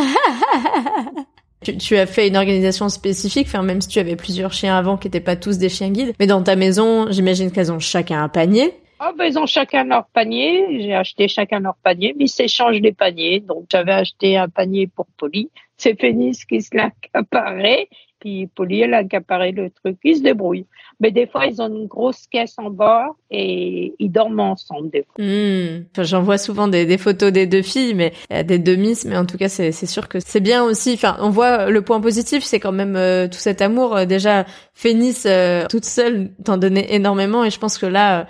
Tu, 1.61 1.75
tu, 1.75 1.97
as 1.97 2.05
fait 2.05 2.29
une 2.29 2.37
organisation 2.37 2.87
spécifique, 2.87 3.47
enfin 3.47 3.63
même 3.63 3.81
si 3.81 3.89
tu 3.89 3.99
avais 3.99 4.15
plusieurs 4.15 4.53
chiens 4.53 4.77
avant 4.77 4.95
qui 4.95 5.07
n'étaient 5.07 5.19
pas 5.19 5.35
tous 5.35 5.57
des 5.57 5.67
chiens 5.67 5.89
guides, 5.89 6.13
mais 6.17 6.25
dans 6.25 6.41
ta 6.41 6.55
maison, 6.55 7.11
j'imagine 7.11 7.51
qu'elles 7.51 7.69
ont 7.69 7.79
chacun 7.79 8.23
un 8.23 8.29
panier. 8.29 8.73
Oh, 9.01 9.11
ben, 9.17 9.25
ils 9.25 9.39
ont 9.39 9.45
chacun 9.45 9.85
leur 9.85 10.07
panier. 10.07 10.81
J'ai 10.81 10.93
acheté 10.93 11.29
chacun 11.29 11.61
leur 11.61 11.75
panier, 11.77 12.13
mais 12.17 12.25
ils 12.25 12.29
s'échangent 12.29 12.81
les 12.81 12.91
paniers. 12.91 13.39
Donc, 13.39 13.65
j'avais 13.71 13.93
acheté 13.93 14.35
un 14.37 14.49
panier 14.49 14.87
pour 14.87 15.05
Polly. 15.17 15.49
C'est 15.77 15.99
Phoenix 15.99 16.43
qui 16.43 16.61
se 16.61 16.75
l'a 16.75 16.87
accaparé 16.87 17.87
puis 18.19 18.47
Polly, 18.47 18.81
elle 18.81 18.93
a 18.93 18.97
accaparé 18.97 19.51
le 19.51 19.69
truc. 19.69 19.97
Ils 20.03 20.17
se 20.17 20.21
débrouillent. 20.21 20.65
Mais 20.99 21.11
des 21.11 21.27
fois, 21.27 21.45
ils 21.45 21.61
ont 21.61 21.67
une 21.69 21.87
grosse 21.87 22.27
caisse 22.27 22.55
en 22.57 22.69
bas 22.69 23.07
et 23.31 23.93
ils 23.99 24.11
dorment 24.11 24.41
ensemble 24.41 24.89
des 24.89 25.03
fois. 25.03 25.25
Hmm. 25.25 25.85
J'en 26.03 26.21
vois 26.21 26.37
souvent 26.37 26.67
des, 26.67 26.85
des, 26.85 26.97
photos 26.97 27.31
des 27.31 27.47
deux 27.47 27.61
filles, 27.61 27.93
mais 27.93 28.11
euh, 28.33 28.43
des 28.43 28.59
deux 28.59 28.75
miss. 28.75 29.05
Mais 29.05 29.17
en 29.17 29.25
tout 29.25 29.37
cas, 29.37 29.47
c'est 29.47 29.71
sûr 29.71 30.09
que 30.09 30.19
c'est 30.19 30.41
bien 30.41 30.63
aussi. 30.63 30.93
Enfin, 30.93 31.17
on 31.21 31.29
voit 31.29 31.69
le 31.69 31.81
point 31.81 32.01
positif, 32.01 32.43
c'est 32.43 32.59
quand 32.59 32.73
même 32.73 32.95
euh, 32.97 33.27
tout 33.27 33.39
cet 33.39 33.61
amour. 33.61 33.95
Euh, 33.95 34.05
déjà, 34.05 34.45
Phénis, 34.73 35.23
toute 35.69 35.85
seule, 35.85 36.31
t'en 36.43 36.57
donnait 36.57 36.93
énormément. 36.93 37.45
Et 37.45 37.49
je 37.49 37.59
pense 37.59 37.77
que 37.77 37.85
là... 37.85 38.27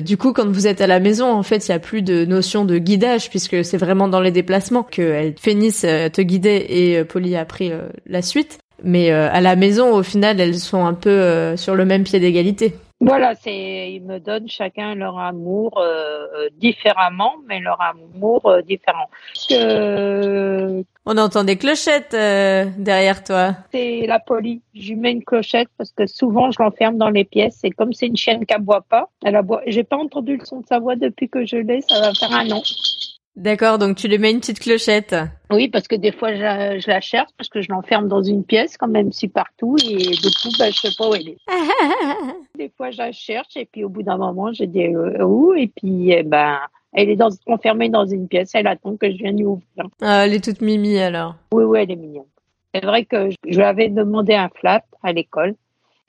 du 0.00 0.16
coup, 0.18 0.32
quand 0.32 0.46
vous 0.48 0.66
êtes 0.66 0.80
à 0.80 0.86
la 0.86 1.00
maison, 1.00 1.32
en 1.32 1.42
fait, 1.42 1.68
il 1.68 1.70
y 1.70 1.74
a 1.74 1.78
plus 1.78 2.02
de 2.02 2.24
notion 2.24 2.64
de 2.64 2.78
guidage 2.78 3.30
puisque 3.30 3.64
c'est 3.64 3.78
vraiment 3.78 4.06
dans 4.06 4.20
les 4.20 4.30
déplacements 4.30 4.82
que 4.82 5.32
Phénis 5.40 5.72
te 5.82 6.20
guidait 6.20 6.66
et 6.68 7.04
Polly 7.04 7.36
a 7.36 7.44
pris 7.44 7.72
la 8.06 8.22
suite. 8.22 8.61
Mais 8.84 9.12
euh, 9.12 9.28
à 9.30 9.40
la 9.40 9.56
maison, 9.56 9.94
au 9.94 10.02
final, 10.02 10.40
elles 10.40 10.58
sont 10.58 10.84
un 10.84 10.94
peu 10.94 11.10
euh, 11.10 11.56
sur 11.56 11.74
le 11.74 11.84
même 11.84 12.04
pied 12.04 12.20
d'égalité. 12.20 12.74
Voilà, 13.00 13.34
c'est 13.34 13.90
ils 13.92 14.02
me 14.02 14.20
donnent 14.20 14.48
chacun 14.48 14.94
leur 14.94 15.18
amour 15.18 15.76
euh, 15.78 16.48
différemment, 16.58 17.32
mais 17.48 17.58
leur 17.58 17.80
amour 17.80 18.58
différent. 18.64 19.10
On 21.04 21.16
entend 21.18 21.42
des 21.42 21.56
clochettes 21.56 22.12
derrière 22.12 23.24
toi. 23.24 23.56
C'est 23.72 24.06
la 24.06 24.20
polie. 24.20 24.62
Je 24.76 24.94
mets 24.94 25.10
une 25.10 25.24
clochette 25.24 25.66
parce 25.76 25.90
que 25.90 26.06
souvent 26.06 26.52
je 26.52 26.62
l'enferme 26.62 26.96
dans 26.96 27.10
les 27.10 27.24
pièces. 27.24 27.58
Et 27.64 27.70
comme 27.70 27.92
c'est 27.92 28.06
une 28.06 28.16
chienne 28.16 28.46
qui 28.46 28.54
aboie 28.54 28.84
pas, 28.88 29.08
elle 29.24 29.34
aboie. 29.34 29.62
J'ai 29.66 29.82
pas 29.82 29.96
entendu 29.96 30.36
le 30.36 30.44
son 30.44 30.60
de 30.60 30.66
sa 30.68 30.78
voix 30.78 30.94
depuis 30.94 31.28
que 31.28 31.44
je 31.44 31.56
l'ai. 31.56 31.80
Ça 31.80 32.00
va 32.00 32.14
faire 32.14 32.32
un 32.32 32.48
an. 32.52 32.62
D'accord, 33.34 33.78
donc 33.78 33.96
tu 33.96 34.08
lui 34.08 34.18
mets 34.18 34.30
une 34.30 34.40
petite 34.40 34.60
clochette. 34.60 35.16
Oui, 35.50 35.68
parce 35.68 35.88
que 35.88 35.96
des 35.96 36.12
fois 36.12 36.34
je, 36.34 36.86
la 36.86 37.00
cherche 37.00 37.30
parce 37.38 37.48
que 37.48 37.62
je 37.62 37.70
l'enferme 37.70 38.06
dans 38.06 38.22
une 38.22 38.44
pièce 38.44 38.76
quand 38.76 38.88
même 38.88 39.10
si 39.10 39.28
partout 39.28 39.76
et 39.82 39.96
du 39.96 40.30
coup 40.42 40.50
bah, 40.58 40.70
je 40.70 40.76
sais 40.76 40.94
pas 40.98 41.08
où 41.08 41.14
elle 41.14 41.30
est. 41.30 41.38
des 42.58 42.70
fois 42.76 42.90
je 42.90 42.98
la 42.98 43.10
cherche 43.12 43.56
et 43.56 43.64
puis 43.64 43.84
au 43.84 43.88
bout 43.88 44.02
d'un 44.02 44.18
moment 44.18 44.52
je 44.52 44.64
dis 44.64 44.86
euh, 44.86 45.24
où? 45.24 45.54
Et 45.54 45.68
puis 45.68 46.12
eh 46.12 46.22
ben 46.24 46.58
elle 46.92 47.08
est 47.08 47.16
dans, 47.16 47.30
enfermée 47.46 47.88
dans 47.88 48.04
une 48.04 48.28
pièce, 48.28 48.50
elle 48.54 48.66
attend 48.66 48.96
que 48.98 49.10
je 49.10 49.16
vienne 49.16 49.38
lui 49.38 49.46
ouvrir. 49.46 49.88
Ah, 50.02 50.26
elle 50.26 50.34
est 50.34 50.44
toute 50.44 50.60
mimi 50.60 50.98
alors. 50.98 51.36
Oui, 51.54 51.64
oui, 51.64 51.80
elle 51.80 51.90
est 51.90 51.96
mignonne. 51.96 52.26
C'est 52.74 52.84
vrai 52.84 53.06
que 53.06 53.30
je 53.30 53.56
lui 53.56 53.62
avais 53.62 53.88
demandé 53.88 54.34
un 54.34 54.50
flat 54.50 54.84
à 55.02 55.12
l'école, 55.12 55.54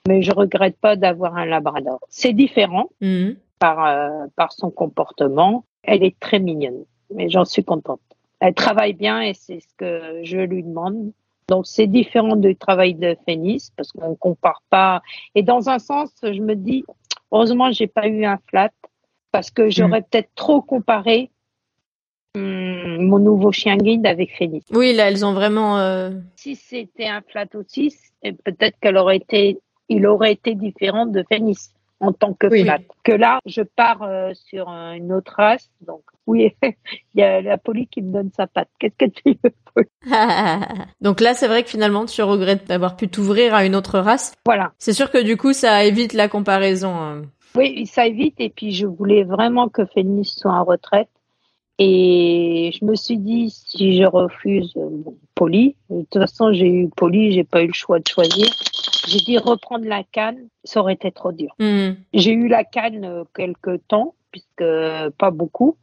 mais 0.06 0.20
je 0.20 0.30
regrette 0.32 0.76
pas 0.76 0.96
d'avoir 0.96 1.36
un 1.38 1.46
labrador. 1.46 2.00
C'est 2.10 2.34
différent 2.34 2.90
mmh. 3.00 3.30
par, 3.58 3.86
euh, 3.86 4.26
par 4.36 4.52
son 4.52 4.70
comportement. 4.70 5.64
Elle 5.82 6.04
est 6.04 6.18
très 6.20 6.38
mignonne 6.38 6.84
mais 7.12 7.28
j'en 7.28 7.44
suis 7.44 7.64
contente. 7.64 8.00
Elle 8.40 8.54
travaille 8.54 8.94
bien 8.94 9.20
et 9.20 9.34
c'est 9.34 9.60
ce 9.60 9.74
que 9.76 10.20
je 10.22 10.38
lui 10.38 10.62
demande. 10.62 11.12
Donc 11.48 11.66
c'est 11.66 11.86
différent 11.86 12.36
du 12.36 12.56
travail 12.56 12.94
de 12.94 13.16
Phoenix 13.26 13.70
parce 13.76 13.92
qu'on 13.92 14.14
compare 14.14 14.62
pas. 14.70 15.02
Et 15.34 15.42
dans 15.42 15.68
un 15.68 15.78
sens, 15.78 16.10
je 16.22 16.40
me 16.40 16.54
dis, 16.54 16.84
heureusement, 17.30 17.70
j'ai 17.70 17.86
pas 17.86 18.06
eu 18.06 18.24
un 18.24 18.38
flat 18.48 18.70
parce 19.30 19.50
que 19.50 19.68
j'aurais 19.68 20.00
mm. 20.00 20.04
peut-être 20.10 20.30
trop 20.34 20.62
comparé 20.62 21.30
hum, 22.34 23.06
mon 23.06 23.18
nouveau 23.18 23.52
chien 23.52 23.76
guide 23.76 24.06
avec 24.06 24.34
Phoenix. 24.36 24.66
Oui, 24.72 24.94
là, 24.94 25.08
elles 25.08 25.24
ont 25.24 25.32
vraiment. 25.32 25.78
Euh, 25.78 26.10
si 26.36 26.56
c'était 26.56 27.08
un 27.08 27.20
flat 27.20 27.46
aussi, 27.54 27.94
peut-être 28.22 28.78
qu'elle 28.80 28.96
aurait 28.96 29.16
été, 29.16 29.58
il 29.88 30.06
aurait 30.06 30.32
été 30.32 30.54
différent 30.54 31.06
de 31.06 31.24
Phoenix 31.28 31.73
en 32.00 32.12
tant 32.12 32.34
que 32.34 32.48
flat. 32.48 32.80
Que 33.02 33.12
là, 33.12 33.38
je 33.46 33.62
pars 33.62 34.02
euh, 34.02 34.32
sur 34.34 34.68
une 34.68 35.12
autre 35.12 35.34
race. 35.36 35.70
Donc, 35.80 36.02
oui, 36.26 36.54
il 36.62 37.20
y 37.20 37.22
a 37.22 37.40
la 37.40 37.58
poli 37.58 37.86
qui 37.86 38.02
me 38.02 38.12
donne 38.12 38.30
sa 38.36 38.46
patte. 38.46 38.68
Qu'est-ce 38.78 38.96
que 38.96 39.10
tu 39.10 39.38
veux 39.42 39.84
Donc 41.00 41.20
là, 41.20 41.34
c'est 41.34 41.48
vrai 41.48 41.62
que 41.62 41.70
finalement, 41.70 42.06
tu 42.06 42.22
regrettes 42.22 42.66
d'avoir 42.66 42.96
pu 42.96 43.08
t'ouvrir 43.08 43.54
à 43.54 43.64
une 43.64 43.74
autre 43.74 43.98
race. 43.98 44.34
Voilà. 44.44 44.72
C'est 44.78 44.92
sûr 44.92 45.10
que 45.10 45.22
du 45.22 45.36
coup, 45.36 45.52
ça 45.52 45.84
évite 45.84 46.12
la 46.12 46.28
comparaison. 46.28 46.94
Hein. 46.94 47.22
Oui, 47.56 47.86
ça 47.86 48.06
évite. 48.06 48.34
Et 48.38 48.50
puis, 48.50 48.72
je 48.72 48.86
voulais 48.86 49.24
vraiment 49.24 49.68
que 49.68 49.84
Phoenix 49.86 50.34
soit 50.36 50.52
en 50.52 50.64
retraite. 50.64 51.08
Et 51.78 52.70
je 52.78 52.84
me 52.84 52.94
suis 52.94 53.18
dit, 53.18 53.50
si 53.50 53.96
je 53.96 54.04
refuse 54.04 54.72
euh, 54.76 54.90
Poli, 55.34 55.74
de 55.90 56.02
toute 56.02 56.22
façon, 56.22 56.52
j'ai 56.52 56.68
eu 56.68 56.88
Poli, 56.88 57.32
j'ai 57.32 57.42
pas 57.42 57.62
eu 57.62 57.66
le 57.66 57.72
choix 57.72 57.98
de 57.98 58.06
choisir. 58.06 58.46
J'ai 59.08 59.18
dit 59.18 59.38
reprendre 59.38 59.84
la 59.86 60.04
canne, 60.04 60.48
ça 60.62 60.80
aurait 60.80 60.94
été 60.94 61.10
trop 61.10 61.32
dur. 61.32 61.54
Hmm. 61.58 61.94
J'ai 62.12 62.32
eu 62.32 62.48
la 62.48 62.62
canne 62.62 63.04
euh, 63.04 63.24
quelques 63.34 63.86
temps, 63.88 64.14
puisque 64.30 64.64
pas 65.18 65.30
beaucoup. 65.32 65.76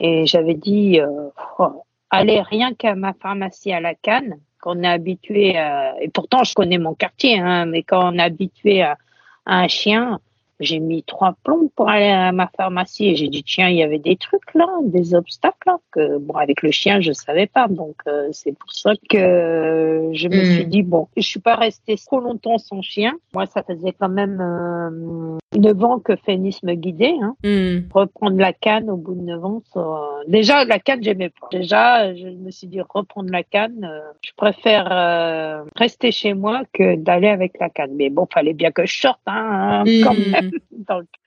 Et 0.00 0.26
j'avais 0.26 0.54
dit, 0.54 1.00
euh, 1.00 1.28
oh, 1.58 1.84
allez, 2.10 2.40
rien 2.40 2.74
qu'à 2.74 2.94
ma 2.96 3.12
pharmacie 3.12 3.72
à 3.72 3.80
la 3.80 3.94
canne, 3.94 4.40
qu'on 4.60 4.82
est 4.82 4.88
habitué 4.88 5.56
à, 5.56 5.94
et 6.00 6.08
pourtant 6.08 6.42
je 6.44 6.54
connais 6.54 6.78
mon 6.78 6.94
quartier, 6.94 7.38
hein, 7.38 7.66
mais 7.66 7.82
quand 7.82 8.12
on 8.12 8.18
est 8.18 8.22
habitué 8.22 8.82
à 8.82 8.98
un 9.46 9.68
chien, 9.68 10.20
j'ai 10.60 10.78
mis 10.80 11.02
trois 11.02 11.34
plombs 11.44 11.70
pour 11.76 11.88
aller 11.88 12.08
à 12.08 12.32
ma 12.32 12.48
pharmacie 12.56 13.08
et 13.08 13.16
j'ai 13.16 13.28
dit 13.28 13.42
tiens 13.44 13.68
il 13.68 13.76
y 13.76 13.82
avait 13.82 13.98
des 13.98 14.16
trucs 14.16 14.54
là, 14.54 14.66
des 14.84 15.14
obstacles 15.14 15.56
là 15.66 15.78
que 15.92 16.18
bon 16.18 16.34
avec 16.34 16.62
le 16.62 16.70
chien 16.70 17.00
je 17.00 17.12
savais 17.12 17.46
pas 17.46 17.68
donc 17.68 17.96
euh, 18.06 18.28
c'est 18.32 18.56
pour 18.56 18.72
ça 18.72 18.92
que 19.08 20.10
je 20.12 20.28
me 20.28 20.44
suis 20.44 20.64
hmm. 20.64 20.68
dit 20.68 20.82
bon 20.82 21.08
je 21.16 21.22
suis 21.22 21.40
pas 21.40 21.56
restée 21.56 21.96
trop 21.96 22.20
longtemps 22.20 22.58
sans 22.58 22.82
chien. 22.82 23.14
Moi 23.34 23.46
ça 23.46 23.62
faisait 23.62 23.94
quand 23.98 24.08
même 24.08 24.40
euh, 24.40 25.38
9 25.58 25.84
ans 25.84 25.98
que 25.98 26.16
Phénis 26.16 26.58
me 26.62 26.74
guidait. 26.74 27.14
Hein. 27.20 27.36
Hmm. 27.44 27.88
Reprendre 27.92 28.38
la 28.38 28.52
canne 28.52 28.90
au 28.90 28.96
bout 28.96 29.14
de 29.14 29.22
9 29.22 29.44
ans, 29.44 29.62
ça... 29.72 29.80
déjà 30.26 30.64
la 30.64 30.78
canne 30.78 31.02
j'aimais 31.02 31.30
pas. 31.30 31.48
Déjà 31.52 32.14
je 32.14 32.28
me 32.28 32.50
suis 32.50 32.66
dit 32.66 32.80
reprendre 32.80 33.30
la 33.30 33.42
canne, 33.42 33.84
euh, 33.84 34.00
je 34.22 34.30
préfère 34.36 34.88
euh, 34.90 35.64
rester 35.76 36.10
chez 36.10 36.34
moi 36.34 36.62
que 36.72 36.96
d'aller 36.96 37.28
avec 37.28 37.58
la 37.60 37.68
canne. 37.68 37.92
Mais 37.96 38.10
bon 38.10 38.26
fallait 38.32 38.54
bien 38.54 38.70
que 38.70 38.86
je 38.86 39.00
sorte 39.00 39.20
hein, 39.26 39.84
quand 40.02 40.14
hmm. 40.14 40.47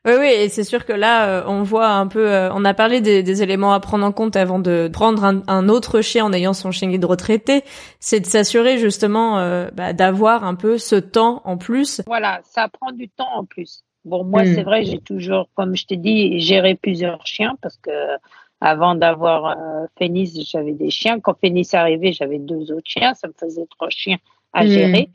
Oui, 0.06 0.14
oui, 0.20 0.28
et 0.28 0.50
c'est 0.50 0.64
sûr 0.64 0.86
que 0.86 0.94
là, 0.94 1.28
euh, 1.28 1.44
on 1.46 1.62
voit 1.62 1.90
un 1.90 2.08
peu, 2.08 2.32
euh, 2.32 2.52
on 2.54 2.66
a 2.66 2.74
parlé 2.74 3.02
des, 3.02 3.44
éléments 3.44 3.74
à 3.74 3.80
prendre 3.80 4.06
en 4.06 4.12
compte 4.12 4.36
avant 4.36 4.60
de 4.60 4.90
prendre 4.92 5.24
un, 5.24 5.70
autre 5.70 6.02
chien 6.02 6.26
en 6.26 6.34
ayant 6.34 6.54
son 6.54 6.72
chien 6.72 6.90
guide 6.90 7.06
retraité, 7.06 7.64
c'est 8.00 8.20
de 8.20 8.26
s'assurer 8.26 8.78
justement 8.80 9.38
euh, 9.38 9.70
bah, 9.74 9.94
d'avoir 9.94 10.44
un 10.44 10.56
peu 10.56 10.78
ce 10.78 10.96
temps 10.96 11.42
en 11.46 11.58
plus. 11.58 12.02
Voilà, 12.08 12.40
ça 12.44 12.68
prend 12.70 12.92
du 12.92 13.10
temps 13.10 13.30
en 13.36 13.46
plus. 13.46 13.84
Bon, 14.04 14.24
moi, 14.24 14.46
c'est 14.46 14.62
hmm. 14.62 14.66
vrai, 14.66 14.84
j'ai 14.84 15.00
toujours, 15.00 15.48
comme 15.54 15.76
je 15.76 15.86
t'ai 15.86 15.98
dit, 15.98 16.40
géré 16.40 16.74
plusieurs 16.74 17.26
chiens 17.28 17.56
parce 17.62 17.78
que 17.78 17.92
avant 18.60 18.96
d'avoir 18.96 19.56
Phénis, 19.98 20.48
j'avais 20.50 20.74
des 20.74 20.90
chiens. 20.90 21.20
Quand 21.20 21.38
Phénis 21.40 21.62
est 21.62 21.76
arrivé, 21.76 22.12
j'avais 22.14 22.40
deux 22.40 22.72
autres 22.72 22.90
chiens. 22.90 23.14
Ça 23.14 23.28
me 23.28 23.34
faisait 23.40 23.66
trois 23.70 23.90
chiens 23.90 24.18
à 24.54 24.64
hmm. 24.64 24.68
gérer. 24.68 25.10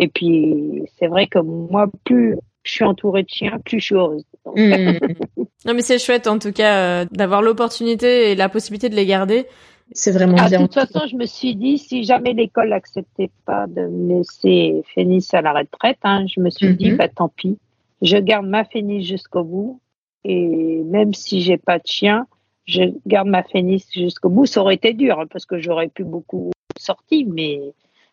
Et 0.00 0.08
puis, 0.08 0.82
c'est 0.98 1.06
vrai 1.06 1.28
que 1.28 1.38
moi, 1.38 1.86
plus 2.04 2.36
je 2.62 2.72
suis 2.72 2.84
entourée 2.84 3.22
de 3.22 3.28
chiens, 3.28 3.58
plus 3.64 3.80
je 3.80 3.84
suis 3.84 3.94
heureuse. 3.94 4.24
Mmh. 4.54 4.92
non 5.66 5.74
mais 5.74 5.82
c'est 5.82 5.98
chouette 5.98 6.26
en 6.26 6.38
tout 6.38 6.52
cas 6.52 6.76
euh, 6.76 7.06
d'avoir 7.10 7.42
l'opportunité 7.42 8.30
et 8.30 8.34
la 8.34 8.48
possibilité 8.48 8.88
de 8.88 8.96
les 8.96 9.06
garder. 9.06 9.46
C'est 9.94 10.12
vraiment 10.12 10.36
ah, 10.38 10.48
bien. 10.48 10.60
De 10.60 10.66
toute 10.66 10.74
façon, 10.74 11.06
je 11.10 11.16
me 11.16 11.26
suis 11.26 11.54
dit, 11.54 11.76
si 11.76 12.04
jamais 12.04 12.32
l'école 12.32 12.70
n'acceptait 12.70 13.30
pas 13.44 13.66
de 13.66 13.82
me 13.82 14.18
laisser 14.18 14.82
Phénis 14.94 15.26
à 15.32 15.42
la 15.42 15.52
retraite, 15.52 15.98
hein, 16.02 16.24
je 16.34 16.40
me 16.40 16.50
suis 16.50 16.74
dit, 16.74 16.92
mmh. 16.92 16.96
bah 16.96 17.08
tant 17.08 17.28
pis, 17.28 17.58
je 18.00 18.16
garde 18.16 18.46
ma 18.46 18.64
Phénis 18.64 19.04
jusqu'au 19.04 19.44
bout. 19.44 19.80
Et 20.24 20.82
même 20.84 21.14
si 21.14 21.42
j'ai 21.42 21.58
pas 21.58 21.78
de 21.78 21.86
chien, 21.86 22.26
je 22.64 22.82
garde 23.06 23.28
ma 23.28 23.42
Phénis 23.42 23.84
jusqu'au 23.92 24.28
bout. 24.28 24.46
Ça 24.46 24.60
aurait 24.60 24.76
été 24.76 24.94
dur 24.94 25.20
hein, 25.20 25.26
parce 25.30 25.46
que 25.46 25.58
j'aurais 25.58 25.88
pu 25.88 26.04
beaucoup 26.04 26.52
sortir, 26.78 27.26
mais 27.28 27.60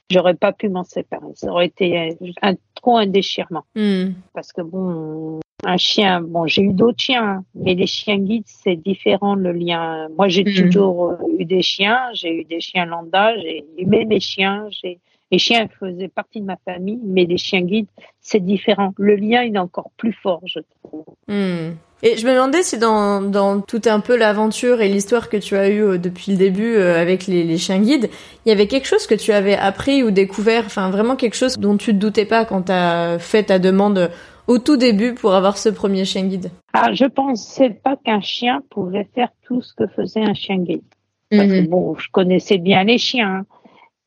j'aurais 0.09 0.35
pas 0.35 0.51
pu 0.51 0.69
m'en 0.69 0.83
séparer. 0.83 1.27
Ça 1.35 1.51
aurait 1.51 1.67
été 1.67 2.17
un, 2.41 2.53
trop 2.75 2.97
un 2.97 3.07
déchirement. 3.07 3.63
Hmm. 3.75 4.11
Parce 4.33 4.51
que 4.51 4.61
bon, 4.61 5.39
un 5.63 5.77
chien, 5.77 6.21
bon, 6.21 6.47
j'ai 6.47 6.63
eu 6.63 6.73
d'autres 6.73 7.01
chiens, 7.01 7.23
hein, 7.23 7.43
mais 7.55 7.75
les 7.75 7.87
chiens 7.87 8.17
guides, 8.17 8.45
c'est 8.45 8.75
différent 8.75 9.35
le 9.35 9.51
lien. 9.51 10.07
Moi, 10.17 10.27
j'ai 10.27 10.43
hmm. 10.43 10.69
toujours 10.69 11.17
eu 11.37 11.45
des 11.45 11.61
chiens, 11.61 12.09
j'ai 12.13 12.41
eu 12.41 12.43
des 12.45 12.59
chiens 12.59 12.85
lambda, 12.85 13.37
j'ai 13.37 13.65
aimé 13.77 14.05
mes 14.05 14.19
chiens, 14.19 14.67
j'ai 14.69 14.99
les 15.31 15.37
chiens 15.37 15.67
faisaient 15.79 16.07
partie 16.07 16.41
de 16.41 16.45
ma 16.45 16.57
famille, 16.65 16.99
mais 17.03 17.25
les 17.25 17.37
chiens 17.37 17.61
guides, 17.61 17.87
c'est 18.19 18.39
différent. 18.39 18.93
Le 18.97 19.15
lien, 19.15 19.43
il 19.43 19.55
est 19.55 19.59
encore 19.59 19.91
plus 19.95 20.13
fort, 20.13 20.41
je 20.45 20.59
trouve. 20.83 21.05
Hmm. 21.27 21.73
Et 22.01 22.15
je 22.15 22.25
me 22.25 22.33
demandais 22.33 22.63
si 22.63 22.77
dans, 22.77 23.21
dans 23.21 23.59
tout 23.59 23.81
un 23.85 23.99
peu 23.99 24.15
l'aventure 24.15 24.81
et 24.81 24.87
l'histoire 24.87 25.27
que 25.27 25.35
tu 25.35 25.57
as 25.57 25.69
eue 25.69 25.83
euh, 25.83 25.97
depuis 25.97 26.31
le 26.31 26.37
début 26.37 26.75
euh, 26.75 26.99
avec 26.99 27.27
les, 27.27 27.43
les, 27.43 27.57
chiens 27.57 27.79
guides, 27.79 28.09
il 28.45 28.49
y 28.49 28.51
avait 28.53 28.67
quelque 28.67 28.87
chose 28.87 29.05
que 29.05 29.15
tu 29.15 29.33
avais 29.33 29.57
appris 29.57 30.01
ou 30.01 30.11
découvert, 30.11 30.63
enfin 30.65 30.89
vraiment 30.91 31.17
quelque 31.17 31.35
chose 31.35 31.57
dont 31.57 31.75
tu 31.75 31.93
ne 31.93 31.99
doutais 31.99 32.25
pas 32.25 32.45
quand 32.45 32.63
tu 32.63 32.71
as 32.71 33.19
fait 33.19 33.43
ta 33.43 33.59
demande 33.59 34.09
au 34.47 34.59
tout 34.59 34.77
début 34.77 35.13
pour 35.13 35.35
avoir 35.35 35.57
ce 35.57 35.67
premier 35.67 36.05
chien 36.05 36.23
guide? 36.23 36.51
Ah, 36.73 36.93
je 36.93 37.05
pensais 37.05 37.69
pas 37.69 37.97
qu'un 37.97 38.21
chien 38.21 38.61
pouvait 38.69 39.07
faire 39.13 39.29
tout 39.43 39.61
ce 39.61 39.73
que 39.73 39.85
faisait 39.87 40.23
un 40.23 40.33
chien 40.33 40.57
guide. 40.57 40.83
Parce 41.29 41.47
que 41.47 41.61
mhm. 41.61 41.67
bon, 41.67 41.95
je 41.95 42.09
connaissais 42.11 42.57
bien 42.57 42.83
les 42.85 42.97
chiens, 42.97 43.41
hein. 43.41 43.45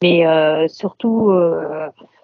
mais 0.03 0.27
euh, 0.27 0.67
surtout 0.67 1.31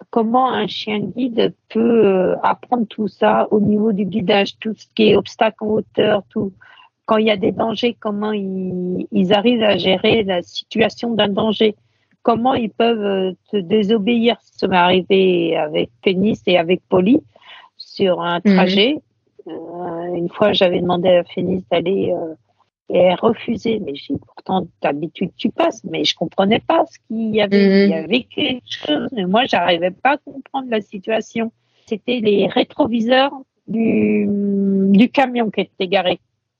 comment 0.09 0.51
un 0.51 0.67
chien 0.67 0.99
guide 0.99 1.53
peut 1.69 2.05
euh, 2.05 2.35
apprendre 2.41 2.87
tout 2.87 3.07
ça 3.07 3.47
au 3.51 3.59
niveau 3.59 3.91
du 3.91 4.05
guidage, 4.05 4.57
tout 4.59 4.73
ce 4.75 4.85
qui 4.95 5.09
est 5.09 5.15
obstacle 5.15 5.63
en 5.63 5.67
hauteur, 5.67 6.23
tout. 6.29 6.51
Quand 7.05 7.17
il 7.17 7.27
y 7.27 7.31
a 7.31 7.37
des 7.37 7.51
dangers, 7.51 7.95
comment 7.99 8.31
ils, 8.31 9.33
arrivent 9.33 9.63
à 9.63 9.77
gérer 9.77 10.23
la 10.23 10.43
situation 10.43 11.15
d'un 11.15 11.29
danger? 11.29 11.75
Comment 12.21 12.53
ils 12.53 12.69
peuvent 12.69 13.03
euh, 13.03 13.31
te 13.51 13.57
désobéir? 13.57 14.37
Ça 14.41 14.67
m'est 14.67 14.77
arrivé 14.77 15.57
avec 15.57 15.89
Pénis 16.03 16.41
et 16.45 16.57
avec 16.57 16.81
Polly 16.87 17.19
sur 17.77 18.21
un 18.21 18.39
mhm. 18.45 18.55
trajet. 18.55 19.01
Euh, 19.47 20.13
une 20.13 20.29
fois, 20.29 20.53
j'avais 20.53 20.81
demandé 20.81 21.09
à 21.09 21.23
Pénis 21.23 21.63
d'aller 21.71 22.13
et 22.89 22.97
elle 22.97 23.19
refusait. 23.19 23.79
Mais 23.83 23.95
j'ai 23.95 24.15
pourtant 24.17 24.67
d'habitude 24.81 25.31
tu 25.37 25.49
passes, 25.49 25.83
mais 25.83 26.03
je 26.03 26.15
comprenais 26.15 26.59
pas 26.59 26.85
ce 26.85 26.97
qu'il 27.07 27.35
y 27.35 27.41
avait. 27.41 27.67
Mhm. 27.67 27.83
Il 27.83 27.89
y 27.89 27.93
avait 27.93 28.23
quelque 28.23 28.63
chose. 28.67 29.09
Mais 29.11 29.25
moi, 29.25 29.45
j'arrivais 29.45 29.91
pas 29.91 30.13
à 30.13 30.17
comprendre 30.17 30.69
la 30.69 30.81
situation. 30.81 31.51
C'était 31.85 32.19
les 32.19 32.47
rétroviseurs 32.47 33.33
du, 33.67 34.27
du 34.27 35.09
camion 35.09 35.49
qui 35.49 35.61
était 35.61 35.87
garé. 35.87 36.19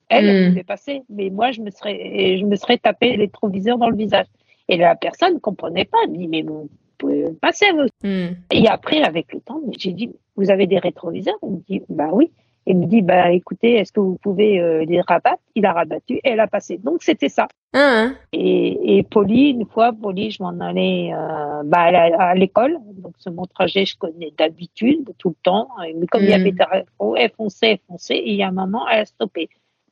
Elle, 0.09 0.27
elle 0.27 0.43
mhm. 0.43 0.49
pouvait 0.49 0.63
passer, 0.63 1.03
mais 1.09 1.29
moi, 1.29 1.51
je 1.51 1.61
me 1.61 1.69
serais, 1.69 2.37
je 2.39 2.45
me 2.45 2.55
serais 2.55 2.77
tapé 2.77 3.11
les 3.11 3.17
rétroviseurs 3.17 3.77
dans 3.77 3.89
le 3.89 3.95
visage. 3.95 4.25
Et 4.67 4.77
la 4.77 4.95
personne 4.95 5.35
ne 5.35 5.39
comprenait 5.39 5.85
pas. 5.85 5.97
Elle 6.03 6.11
me 6.11 6.17
dit, 6.17 6.27
mais 6.27 6.41
vous 6.41 6.69
pouvez 6.97 7.25
passer, 7.41 7.65
vous. 7.71 8.07
Mhm. 8.07 8.37
Et 8.51 8.67
après, 8.67 9.03
avec 9.03 9.33
le 9.33 9.39
temps, 9.39 9.61
j'ai 9.77 9.93
dit, 9.93 10.11
vous 10.35 10.49
avez 10.49 10.67
des 10.67 10.79
rétroviseurs? 10.79 11.37
Elle 11.43 11.49
me 11.49 11.61
dit, 11.67 11.81
bah 11.89 12.09
oui. 12.11 12.31
Il 12.69 12.77
me 12.77 12.85
dit, 12.85 13.01
bah, 13.01 13.31
écoutez, 13.31 13.77
est-ce 13.77 13.91
que 13.91 13.99
vous 13.99 14.19
pouvez 14.21 14.59
euh, 14.59 14.85
les 14.85 15.01
rabattre? 15.01 15.41
Il 15.55 15.65
a 15.65 15.73
rabattu 15.73 16.17
et 16.17 16.21
elle 16.23 16.39
a 16.39 16.45
passé. 16.45 16.77
Donc, 16.77 17.01
c'était 17.01 17.27
ça. 17.27 17.47
Ah, 17.73 17.79
hein. 17.79 18.15
Et, 18.31 18.97
et 18.99 19.01
Polly, 19.01 19.49
une 19.49 19.65
fois, 19.65 19.91
Polly, 19.91 20.29
je 20.29 20.43
m'en 20.43 20.59
allais 20.59 21.11
euh, 21.11 21.63
bah, 21.65 21.85
à, 21.85 22.35
l'école. 22.35 22.77
Donc, 22.97 23.13
ce 23.17 23.31
mon 23.31 23.47
trajet, 23.47 23.87
je 23.87 23.97
connais 23.97 24.31
d'habitude, 24.37 25.15
tout 25.17 25.29
le 25.29 25.35
temps. 25.41 25.67
Mais 25.99 26.05
comme 26.05 26.21
il 26.21 26.29
y 26.29 26.33
avait 26.33 26.51
des 26.51 26.63
oh, 26.99 27.15
elle 27.17 27.31
fonçait, 27.31 27.71
elle 27.71 27.79
fonçait. 27.87 28.17
Et 28.17 28.29
il 28.29 28.35
y 28.35 28.43
a 28.43 28.49
un 28.49 28.51
moment, 28.51 28.87
elle 28.87 28.99
a 28.99 29.05
stoppé. 29.05 29.49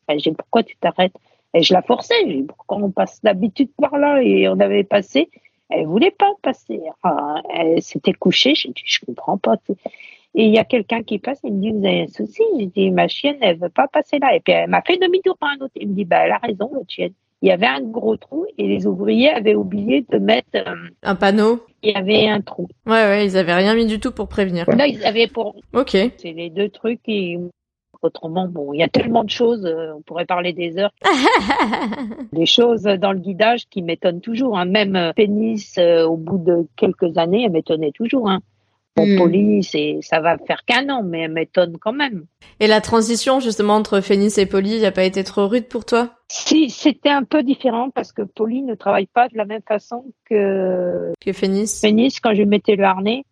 Ben, 0.07 0.19
j'ai 0.19 0.29
dit, 0.29 0.35
pourquoi 0.37 0.61
tu 0.61 0.77
t'arrêtes? 0.77 1.15
Et 1.55 1.63
je 1.63 1.73
la 1.73 1.81
forçais. 1.81 2.13
J'ai 2.27 2.41
dit, 2.41 2.43
pourquoi 2.43 2.77
on 2.77 2.91
passe 2.91 3.23
d'habitude 3.23 3.71
par 3.81 3.97
là 3.97 4.21
Et 4.21 4.47
on 4.47 4.59
avait 4.59 4.83
passé. 4.83 5.31
Elle 5.71 5.87
voulait 5.87 6.11
pas 6.11 6.31
passer. 6.43 6.79
elle 7.49 7.81
s'était 7.81 8.13
couchée. 8.13 8.53
J'ai 8.53 8.69
dit, 8.69 8.83
je 8.85 8.99
comprends 9.03 9.39
pas. 9.39 9.55
Et 10.39 10.43
il 10.43 10.53
y 10.53 10.59
a 10.59 10.63
quelqu'un 10.63 11.01
qui 11.01 11.17
passe, 11.17 11.39
il 11.43 11.51
me 11.51 11.61
dit, 11.61 11.71
vous 11.71 11.83
avez 11.83 12.03
un 12.03 12.07
souci? 12.07 12.43
J'ai 12.59 12.67
dit, 12.67 12.91
ma 12.91 13.07
chienne, 13.07 13.37
elle 13.41 13.57
veut 13.57 13.69
pas 13.69 13.87
passer 13.87 14.19
là. 14.19 14.35
Et 14.35 14.39
puis 14.39 14.53
elle 14.53 14.69
m'a 14.69 14.83
fait 14.83 14.97
demi-tour 14.97 15.35
par 15.35 15.49
un 15.49 15.65
autre. 15.65 15.73
Il 15.75 15.89
me 15.89 15.95
dit, 15.95 16.05
bah, 16.05 16.25
elle 16.25 16.31
a 16.31 16.37
raison, 16.37 16.69
votre 16.71 16.85
chienne. 16.87 17.13
Il 17.41 17.49
y 17.49 17.51
avait 17.51 17.65
un 17.65 17.81
gros 17.81 18.17
trou 18.17 18.45
et 18.59 18.67
les 18.67 18.85
ouvriers 18.85 19.31
avaient 19.31 19.55
oublié 19.55 20.05
de 20.07 20.19
mettre 20.19 20.49
euh, 20.55 20.75
un 21.01 21.15
panneau? 21.15 21.65
Il 21.81 21.89
y 21.91 21.95
avait 21.95 22.27
un 22.27 22.41
trou. 22.41 22.67
Ouais, 22.85 22.93
ouais, 22.93 23.25
ils 23.25 23.35
avaient 23.35 23.55
rien 23.55 23.73
mis 23.73 23.87
du 23.87 23.99
tout 23.99 24.11
pour 24.11 24.27
prévenir. 24.27 24.69
Là, 24.69 24.85
ils 24.85 25.03
avaient 25.05 25.27
pour. 25.27 25.55
Ok. 25.73 25.97
C'est 26.17 26.33
les 26.33 26.51
deux 26.51 26.69
trucs 26.69 27.01
et 27.07 27.37
Autrement, 28.03 28.47
bon, 28.47 28.73
il 28.73 28.79
y 28.79 28.83
a 28.83 28.87
tellement 28.87 29.23
de 29.23 29.31
choses, 29.31 29.65
euh, 29.65 29.93
on 29.97 30.01
pourrait 30.03 30.27
parler 30.27 30.53
des 30.53 30.77
heures. 30.77 30.93
des 32.31 32.45
choses 32.45 32.83
dans 32.83 33.11
le 33.11 33.17
guidage 33.17 33.67
qui 33.71 33.81
m'étonnent 33.81 34.21
toujours. 34.21 34.55
Hein. 34.55 34.65
Même 34.65 34.95
euh, 34.95 35.13
Pénis, 35.13 35.79
au 35.79 36.15
bout 36.15 36.37
de 36.37 36.67
quelques 36.75 37.17
années, 37.17 37.45
elle 37.45 37.51
m'étonnait 37.53 37.91
toujours. 37.91 38.29
Hein. 38.29 38.41
Pour 38.97 39.05
hmm. 39.05 39.17
Polly, 39.17 39.63
ça 40.01 40.21
va 40.21 40.39
faire 40.39 40.65
qu'un 40.65 40.89
an, 40.89 41.03
mais 41.03 41.21
elle 41.21 41.31
m'étonne 41.31 41.77
quand 41.77 41.93
même. 41.93 42.25
Et 42.59 42.65
la 42.65 42.81
transition 42.81 43.39
justement 43.39 43.75
entre 43.75 44.01
Phénis 44.01 44.33
et 44.37 44.47
Polly 44.47 44.81
n'a 44.81 44.91
pas 44.91 45.03
été 45.03 45.23
trop 45.23 45.47
rude 45.47 45.67
pour 45.67 45.85
toi? 45.85 46.15
Si, 46.29 46.71
c'était 46.71 47.11
un 47.11 47.23
peu 47.23 47.43
différent 47.43 47.91
parce 47.91 48.11
que 48.11 48.23
Polly 48.23 48.63
ne 48.63 48.73
travaille 48.73 49.05
pas 49.05 49.29
de 49.29 49.37
la 49.37 49.45
même 49.45 49.61
façon 49.61 50.05
que 50.25 51.13
que. 51.23 51.31
Phénis, 51.31 52.15
quand 52.23 52.33
je 52.33 52.41
mettais 52.41 52.75
le 52.75 52.85
harnais, 52.85 53.23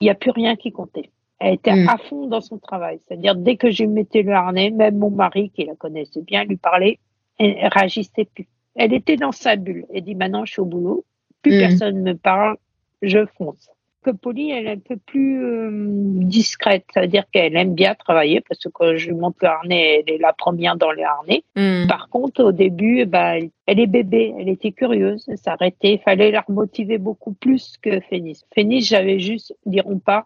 il 0.00 0.04
n'y 0.04 0.10
a 0.10 0.14
plus 0.14 0.30
rien 0.30 0.56
qui 0.56 0.72
comptait. 0.72 1.10
Elle 1.40 1.54
était 1.54 1.74
hmm. 1.74 1.90
à 1.90 1.98
fond 1.98 2.26
dans 2.26 2.40
son 2.40 2.56
travail. 2.56 2.98
C'est-à-dire, 3.06 3.34
dès 3.34 3.56
que 3.56 3.70
je 3.70 3.84
mettais 3.84 4.22
le 4.22 4.32
harnais, 4.32 4.70
même 4.70 4.96
mon 4.96 5.10
mari, 5.10 5.50
qui 5.54 5.66
la 5.66 5.74
connaissait 5.74 6.22
bien, 6.22 6.44
lui 6.44 6.56
parlait, 6.56 6.98
elle 7.38 7.68
réagissait 7.70 8.24
plus. 8.34 8.48
Elle 8.74 8.94
était 8.94 9.16
dans 9.16 9.32
sa 9.32 9.56
bulle. 9.56 9.84
Elle 9.92 10.04
dit, 10.04 10.14
maintenant, 10.14 10.46
je 10.46 10.52
suis 10.52 10.62
au 10.62 10.64
boulot. 10.64 11.04
Plus 11.42 11.54
hmm. 11.54 11.60
personne 11.60 12.02
me 12.02 12.14
parle, 12.14 12.56
je 13.02 13.26
fonce 13.36 13.68
que 14.06 14.12
Polly, 14.12 14.52
elle 14.52 14.66
est 14.66 14.72
un 14.72 14.78
peu 14.78 14.96
plus 14.96 15.44
euh, 15.44 15.70
discrète. 15.72 16.84
C'est-à-dire 16.94 17.24
qu'elle 17.32 17.56
aime 17.56 17.74
bien 17.74 17.94
travailler 17.94 18.40
parce 18.40 18.60
que 18.62 18.68
quand 18.68 18.96
je 18.96 19.08
lui 19.08 19.16
montre 19.16 19.38
le 19.42 19.48
harnais, 19.48 20.04
elle 20.06 20.14
est 20.14 20.18
la 20.18 20.32
première 20.32 20.76
dans 20.76 20.92
les 20.92 21.02
harnais. 21.02 21.42
Hmm. 21.56 21.88
Par 21.88 22.08
contre, 22.08 22.44
au 22.44 22.52
début, 22.52 23.04
bah, 23.04 23.34
elle 23.66 23.80
est 23.80 23.86
bébé, 23.88 24.32
elle 24.38 24.48
était 24.48 24.70
curieuse, 24.70 25.24
elle 25.28 25.38
s'arrêtait. 25.38 25.94
Il 25.94 25.98
fallait 25.98 26.30
la 26.30 26.42
remotiver 26.42 26.98
beaucoup 26.98 27.32
plus 27.32 27.74
que 27.82 28.00
Phénis. 28.08 28.44
Phénis, 28.54 28.82
j'avais 28.82 29.18
juste, 29.18 29.56
diront 29.66 29.98
pas. 29.98 30.24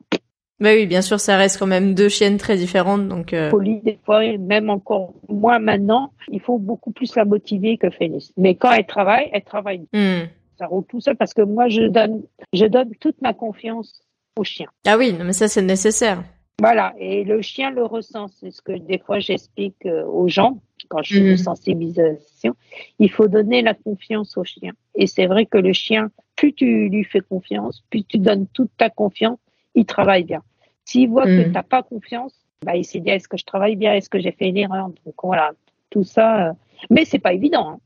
Bah 0.60 0.72
oui, 0.74 0.84
bien 0.84 1.00
sûr, 1.00 1.18
ça 1.18 1.38
reste 1.38 1.58
quand 1.58 1.66
même 1.66 1.94
deux 1.94 2.10
chiennes 2.10 2.36
très 2.36 2.56
différentes, 2.56 3.08
donc. 3.08 3.32
Euh... 3.32 3.48
Polly, 3.48 3.80
des 3.80 3.98
fois, 4.04 4.20
même 4.36 4.68
encore 4.68 5.14
moins 5.30 5.58
maintenant, 5.58 6.12
il 6.28 6.40
faut 6.40 6.58
beaucoup 6.58 6.90
plus 6.90 7.16
la 7.16 7.24
motiver 7.24 7.78
que 7.78 7.88
Phénis. 7.88 8.30
Mais 8.36 8.56
quand 8.56 8.70
elle 8.72 8.84
travaille, 8.84 9.30
elle 9.32 9.42
travaille. 9.42 9.86
Hmm 9.94 10.26
ça 10.60 10.66
roule 10.66 10.84
tout 10.84 11.00
seul 11.00 11.16
parce 11.16 11.32
que 11.32 11.40
moi, 11.40 11.68
je 11.68 11.82
donne, 11.88 12.22
je 12.52 12.66
donne 12.66 12.94
toute 13.00 13.20
ma 13.22 13.32
confiance 13.32 14.02
au 14.36 14.44
chien. 14.44 14.68
Ah 14.86 14.98
oui, 14.98 15.16
mais 15.18 15.32
ça, 15.32 15.48
c'est 15.48 15.62
nécessaire. 15.62 16.22
Voilà, 16.58 16.92
et 16.98 17.24
le 17.24 17.40
chien 17.40 17.70
le 17.70 17.84
ressent. 17.84 18.28
C'est 18.28 18.50
ce 18.50 18.60
que 18.60 18.72
des 18.72 18.98
fois 18.98 19.18
j'explique 19.18 19.86
euh, 19.86 20.04
aux 20.04 20.28
gens 20.28 20.58
quand 20.90 21.02
je 21.02 21.14
fais 21.14 21.20
une 21.20 21.30
mhm. 21.30 21.36
sensibilisation. 21.38 22.54
Il 22.98 23.10
faut 23.10 23.28
donner 23.28 23.62
la 23.62 23.72
confiance 23.72 24.36
au 24.36 24.44
chien. 24.44 24.72
Et 24.94 25.06
c'est 25.06 25.26
vrai 25.26 25.46
que 25.46 25.56
le 25.56 25.72
chien, 25.72 26.10
plus 26.36 26.52
tu 26.52 26.90
lui 26.90 27.04
fais 27.04 27.20
confiance, 27.20 27.82
plus 27.88 28.04
tu 28.04 28.18
donnes 28.18 28.46
toute 28.52 28.70
ta 28.76 28.90
confiance, 28.90 29.38
il 29.74 29.86
travaille 29.86 30.24
bien. 30.24 30.42
S'il 30.84 31.08
voit 31.08 31.24
que 31.24 31.38
mhm. 31.38 31.44
tu 31.44 31.50
n'as 31.52 31.62
pas 31.62 31.82
confiance, 31.82 32.34
bah, 32.62 32.76
il 32.76 32.84
s'est 32.84 33.00
dit 33.00 33.08
est-ce 33.08 33.28
que 33.28 33.38
je 33.38 33.46
travaille 33.46 33.76
bien, 33.76 33.94
est-ce 33.94 34.10
que 34.10 34.20
j'ai 34.20 34.32
fait 34.32 34.48
une 34.48 34.58
erreur? 34.58 34.90
Donc 35.06 35.14
voilà, 35.22 35.52
tout 35.88 36.04
ça. 36.04 36.48
Euh, 36.48 36.52
mais 36.90 37.06
c'est 37.06 37.18
pas 37.18 37.32
évident 37.32 37.70
hein, 37.70 37.78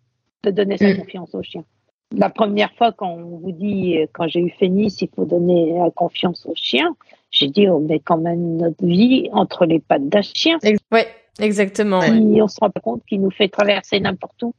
de 0.42 0.50
donner 0.50 0.78
sa 0.78 0.88
mhm. 0.88 0.96
confiance 0.96 1.32
au 1.37 1.42
chien 1.44 1.64
la 2.12 2.31
première 2.31 2.73
fois 2.75 2.93
quand 2.93 3.11
on 3.11 3.38
vous 3.38 3.53
dit, 3.53 3.99
quand 4.12 4.29
j'ai 4.29 4.40
eu 4.40 4.51
Phénis, 4.51 4.97
il 5.01 5.09
faut 5.14 5.25
donner 5.25 5.73
la 5.73 5.90
confiance 5.90 6.47
au 6.47 6.55
chien, 6.55 6.95
j'ai 7.31 7.49
dit, 7.49 7.69
on 7.69 7.81
met 7.81 7.99
quand 7.99 8.19
même 8.19 8.57
notre 8.57 8.85
vie 8.85 9.29
entre 9.33 9.67
les 9.67 9.81
pattes 9.81 10.09
d'un 10.09 10.23
chien. 10.23 10.59
Oui, 10.93 11.01
exactement. 11.40 12.03
Et 12.03 12.40
on 12.40 12.49
se 12.49 12.61
rend 12.61 12.71
pas 12.71 12.81
compte 12.81 13.05
qu'il 13.07 13.21
nous 13.21 13.31
fait 13.31 13.49
traverser 13.49 13.99
n'importe 14.01 14.43
où. 14.43 14.55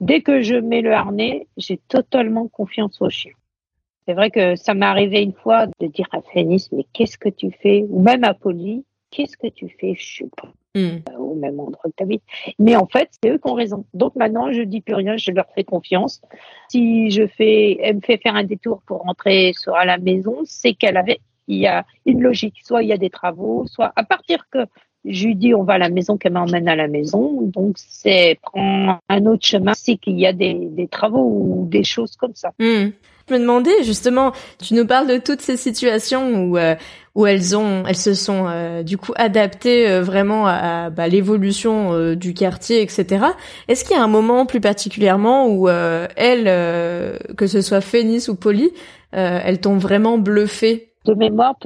Dès 0.00 0.22
que 0.22 0.42
je 0.42 0.54
mets 0.54 0.82
le 0.82 0.92
harnais, 0.92 1.46
j'ai 1.56 1.78
totalement 1.88 2.48
confiance 2.48 3.00
au 3.00 3.10
chien. 3.10 3.32
C'est 4.06 4.14
vrai 4.14 4.30
que 4.30 4.56
ça 4.56 4.74
m'est 4.74 4.86
arrivé 4.86 5.22
une 5.22 5.34
fois 5.34 5.66
de 5.78 5.86
dire 5.86 6.08
à 6.12 6.20
Phénis, 6.20 6.68
mais 6.72 6.84
qu'est-ce 6.92 7.18
que 7.18 7.28
tu 7.28 7.50
fais? 7.62 7.84
Ou 7.88 8.02
même 8.02 8.24
à 8.24 8.34
Polly, 8.34 8.84
qu'est-ce 9.10 9.36
que 9.36 9.48
tu 9.48 9.68
fais? 9.80 9.94
Je 9.94 10.18
sais 10.18 10.30
pas. 10.36 10.52
Hmm. 10.74 11.00
Euh, 11.10 11.18
au 11.18 11.34
même 11.34 11.58
endroit 11.58 11.82
que 11.84 11.96
t'habites. 11.96 12.22
Mais 12.58 12.76
en 12.76 12.86
fait, 12.86 13.10
c'est 13.22 13.30
eux 13.30 13.38
qui 13.38 13.50
ont 13.50 13.54
raison. 13.54 13.84
Donc 13.92 14.14
maintenant, 14.14 14.52
je 14.52 14.62
dis 14.62 14.80
plus 14.80 14.94
rien, 14.94 15.16
je 15.16 15.32
leur 15.32 15.46
fais 15.54 15.64
confiance. 15.64 16.22
Si 16.68 17.10
je 17.10 17.26
fais, 17.26 17.78
elle 17.80 17.96
me 17.96 18.00
fait 18.00 18.18
faire 18.18 18.36
un 18.36 18.44
détour 18.44 18.82
pour 18.86 18.98
rentrer 18.98 19.52
sur 19.58 19.74
à 19.74 19.84
la 19.84 19.98
maison, 19.98 20.38
c'est 20.44 20.74
qu'elle 20.74 20.96
avait, 20.96 21.20
il 21.48 21.58
y 21.58 21.66
a 21.66 21.84
une 22.06 22.22
logique. 22.22 22.60
Soit 22.62 22.84
il 22.84 22.88
y 22.88 22.92
a 22.92 22.98
des 22.98 23.10
travaux, 23.10 23.66
soit 23.66 23.92
à 23.96 24.04
partir 24.04 24.48
que 24.48 24.60
je 25.04 25.26
lui 25.26 25.34
dis 25.34 25.54
on 25.54 25.62
va 25.62 25.74
à 25.74 25.78
la 25.78 25.88
maison, 25.88 26.16
qu'elle 26.16 26.32
m'emmène 26.32 26.68
à 26.68 26.76
la 26.76 26.88
maison. 26.88 27.42
Donc 27.42 27.76
c'est 27.76 28.38
prendre 28.42 29.00
un 29.08 29.26
autre 29.26 29.46
chemin, 29.46 29.72
c'est 29.74 29.96
qu'il 29.96 30.18
y 30.18 30.26
a 30.26 30.32
des, 30.32 30.54
des, 30.54 30.88
travaux 30.88 31.24
ou 31.24 31.66
des 31.68 31.84
choses 31.84 32.16
comme 32.16 32.34
ça. 32.34 32.50
Hmm. 32.58 32.90
Je 33.28 33.34
me 33.34 33.40
demandais 33.40 33.84
justement, 33.84 34.32
tu 34.58 34.74
nous 34.74 34.86
parles 34.86 35.06
de 35.06 35.18
toutes 35.18 35.40
ces 35.40 35.56
situations 35.56 36.34
où 36.34 36.58
euh, 36.58 36.74
où 37.14 37.26
elles 37.26 37.56
ont, 37.56 37.84
elles 37.86 37.96
se 37.96 38.14
sont 38.14 38.46
euh, 38.48 38.82
du 38.82 38.98
coup 38.98 39.12
adaptées 39.16 39.88
euh, 39.88 40.02
vraiment 40.02 40.46
à, 40.46 40.90
bah, 40.90 41.06
l'évolution 41.06 42.14
du 42.14 42.34
quartier, 42.34 42.82
etc. 42.82 43.26
Est-ce 43.68 43.84
qu'il 43.84 43.96
y 43.96 44.00
a 44.00 44.02
un 44.02 44.08
moment 44.08 44.46
plus 44.46 44.60
particulièrement 44.60 45.48
où 45.48 45.68
elles, 45.68 46.44
que 47.36 47.46
ce 47.46 47.60
soit 47.60 47.80
Phénis 47.80 48.28
ou 48.28 48.34
Polly, 48.34 48.70
elles 49.12 49.60
t'ont 49.60 49.76
vraiment 49.76 50.18
bluffé? 50.18 50.92
De 51.04 51.14
mémoire, 51.14 51.56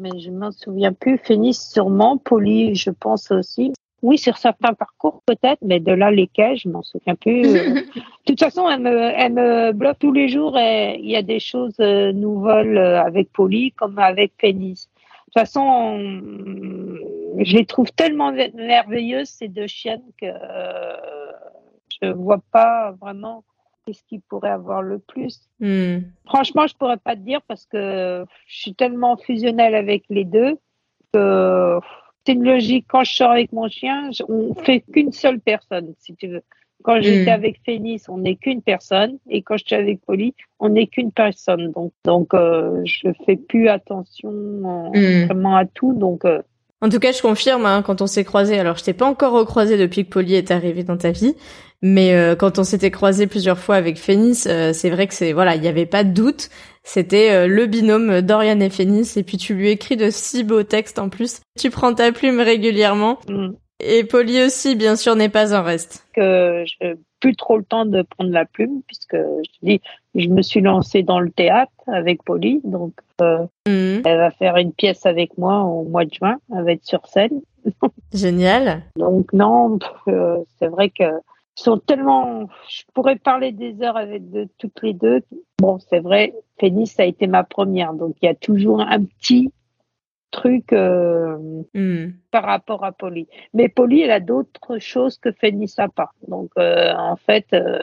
mais 0.00 0.18
je 0.18 0.30
m'en 0.30 0.52
souviens 0.52 0.92
plus. 0.92 1.18
Phénis 1.18 1.54
sûrement, 1.54 2.18
Polly, 2.18 2.74
je 2.74 2.90
pense 2.90 3.30
aussi. 3.30 3.72
Oui, 4.02 4.18
sur 4.18 4.36
certains 4.36 4.74
parcours 4.74 5.22
peut-être, 5.26 5.58
mais 5.62 5.80
de 5.80 5.92
là 5.92 6.10
lesquels, 6.10 6.58
je 6.58 6.68
m'en 6.68 6.82
souviens 6.82 7.14
plus. 7.14 7.42
de 7.42 7.84
toute 8.24 8.38
façon, 8.38 8.68
elle 8.68 8.80
me, 8.80 9.12
elle 9.16 9.32
me 9.32 9.72
bloque 9.72 9.98
tous 9.98 10.12
les 10.12 10.28
jours 10.28 10.58
et 10.58 10.98
il 11.00 11.10
y 11.10 11.16
a 11.16 11.22
des 11.22 11.40
choses 11.40 11.74
euh, 11.80 12.12
nouvelles 12.12 12.76
euh, 12.76 13.02
avec 13.02 13.32
Polly 13.32 13.72
comme 13.72 13.98
avec 13.98 14.32
Phénis. 14.38 14.88
De 14.98 15.24
toute 15.24 15.34
façon, 15.34 15.98
je 17.38 17.56
les 17.56 17.66
trouve 17.66 17.90
tellement 17.92 18.32
merveilleuses 18.32 19.28
ces 19.28 19.48
deux 19.48 19.66
chiennes 19.66 20.04
que 20.20 20.26
euh, 20.26 20.96
je 22.02 22.12
vois 22.12 22.40
pas 22.52 22.92
vraiment 23.00 23.42
qu'est-ce 23.86 24.02
qui 24.08 24.18
pourrait 24.18 24.50
avoir 24.50 24.82
le 24.82 24.98
plus 24.98 25.48
hmm. 25.60 25.98
Franchement, 26.26 26.66
je 26.66 26.74
pourrais 26.74 26.96
pas 26.96 27.14
te 27.14 27.20
dire 27.20 27.40
parce 27.46 27.66
que 27.66 28.24
je 28.46 28.56
suis 28.56 28.74
tellement 28.74 29.16
fusionnelle 29.16 29.74
avec 29.74 30.04
les 30.10 30.24
deux 30.24 30.58
que 31.12 31.78
c'est 32.26 32.32
une 32.32 32.44
logique. 32.44 32.86
Quand 32.88 33.04
je 33.04 33.14
sors 33.14 33.30
avec 33.30 33.52
mon 33.52 33.68
chien, 33.68 34.10
on 34.28 34.54
fait 34.54 34.80
qu'une 34.80 35.12
seule 35.12 35.40
personne, 35.40 35.94
si 35.98 36.14
tu 36.16 36.28
veux. 36.28 36.42
Quand 36.82 37.00
j'étais 37.00 37.30
hmm. 37.30 37.34
avec 37.34 37.60
Phénis, 37.64 38.02
on 38.08 38.18
n'est 38.18 38.36
qu'une 38.36 38.60
personne, 38.60 39.18
et 39.28 39.42
quand 39.42 39.56
j'étais 39.56 39.76
avec 39.76 40.04
Polly, 40.04 40.34
on 40.60 40.68
n'est 40.68 40.86
qu'une 40.86 41.10
personne. 41.10 41.72
Donc, 41.72 41.92
donc, 42.04 42.34
euh, 42.34 42.82
je 42.84 43.08
fais 43.24 43.36
plus 43.36 43.68
attention 43.68 44.30
euh, 44.30 45.22
hmm. 45.22 45.26
vraiment 45.26 45.56
à 45.56 45.64
tout. 45.64 45.94
Donc, 45.94 46.24
euh, 46.24 46.42
en 46.82 46.88
tout 46.88 46.98
cas, 46.98 47.12
je 47.12 47.22
confirme, 47.22 47.64
hein, 47.64 47.82
quand 47.82 48.02
on 48.02 48.06
s'est 48.06 48.24
croisés, 48.24 48.58
alors 48.58 48.76
je 48.76 48.84
t'ai 48.84 48.92
pas 48.92 49.06
encore 49.06 49.32
recroisé 49.32 49.78
depuis 49.78 50.04
que 50.04 50.10
Polly 50.10 50.34
est 50.34 50.50
arrivée 50.50 50.84
dans 50.84 50.96
ta 50.96 51.10
vie, 51.10 51.34
mais 51.82 52.14
euh, 52.14 52.36
quand 52.36 52.58
on 52.58 52.64
s'était 52.64 52.90
croisé 52.90 53.26
plusieurs 53.26 53.58
fois 53.58 53.76
avec 53.76 53.98
Phénis, 53.98 54.42
euh, 54.46 54.72
c'est 54.72 54.90
vrai 54.90 55.06
que 55.06 55.14
c'est 55.14 55.32
voilà, 55.32 55.54
il 55.54 55.60
n'y 55.60 55.68
avait 55.68 55.86
pas 55.86 56.04
de 56.04 56.12
doute. 56.12 56.48
C'était 56.84 57.30
euh, 57.32 57.46
le 57.46 57.66
binôme 57.66 58.20
Dorian 58.22 58.60
et 58.60 58.70
Phénis, 58.70 59.12
et 59.16 59.22
puis 59.22 59.36
tu 59.36 59.54
lui 59.54 59.70
écris 59.70 59.96
de 59.96 60.10
si 60.10 60.44
beaux 60.44 60.62
textes 60.62 60.98
en 60.98 61.08
plus. 61.08 61.40
Tu 61.58 61.70
prends 61.70 61.94
ta 61.94 62.12
plume 62.12 62.40
régulièrement. 62.40 63.18
Mm. 63.28 63.48
Et 63.80 64.04
Polly 64.04 64.42
aussi, 64.42 64.74
bien 64.74 64.96
sûr, 64.96 65.16
n'est 65.16 65.28
pas 65.28 65.54
un 65.54 65.62
reste. 65.62 66.06
Que 66.14 66.64
je 66.64 66.94
plus 67.20 67.34
trop 67.34 67.56
le 67.56 67.64
temps 67.64 67.86
de 67.86 68.02
prendre 68.02 68.30
la 68.30 68.44
plume, 68.44 68.82
puisque 68.86 69.16
je 69.16 69.58
dis, 69.62 69.80
je 70.14 70.28
me 70.28 70.42
suis 70.42 70.60
lancée 70.60 71.02
dans 71.02 71.20
le 71.20 71.30
théâtre 71.30 71.72
avec 71.86 72.22
Polly, 72.22 72.60
donc 72.64 72.92
mm. 73.20 74.02
elle 74.04 74.18
va 74.18 74.30
faire 74.30 74.56
une 74.56 74.72
pièce 74.72 75.06
avec 75.06 75.36
moi 75.38 75.62
au 75.62 75.84
mois 75.84 76.04
de 76.04 76.12
juin, 76.12 76.36
elle 76.54 76.64
va 76.64 76.72
être 76.72 76.84
sur 76.84 77.06
scène. 77.06 77.40
Génial. 78.12 78.82
Donc 78.96 79.32
non, 79.32 79.78
c'est 80.58 80.68
vrai 80.68 80.90
que 80.90 81.04
sont 81.56 81.78
tellement. 81.78 82.48
Je 82.68 82.82
pourrais 82.94 83.16
parler 83.16 83.50
des 83.50 83.82
heures 83.82 83.96
avec 83.96 84.30
de, 84.30 84.48
toutes 84.58 84.82
les 84.82 84.92
deux. 84.92 85.22
Bon, 85.58 85.78
c'est 85.78 86.00
vrai, 86.00 86.34
Phénis 86.60 86.92
a 86.98 87.04
été 87.04 87.26
ma 87.26 87.44
première, 87.44 87.94
donc 87.94 88.14
il 88.22 88.26
y 88.26 88.28
a 88.28 88.34
toujours 88.34 88.80
un 88.80 89.02
petit 89.02 89.50
truc 90.30 90.72
euh, 90.72 91.36
hmm. 91.74 92.12
par 92.30 92.44
rapport 92.44 92.84
à 92.84 92.92
Polly. 92.92 93.26
Mais 93.54 93.68
Polly, 93.68 94.02
elle 94.02 94.10
a 94.10 94.20
d'autres 94.20 94.78
choses 94.78 95.18
que 95.18 95.32
Phénis 95.32 95.74
n'a 95.78 95.88
pas. 95.88 96.12
Donc, 96.28 96.50
euh, 96.58 96.92
en 96.96 97.16
fait, 97.16 97.46
euh, 97.52 97.78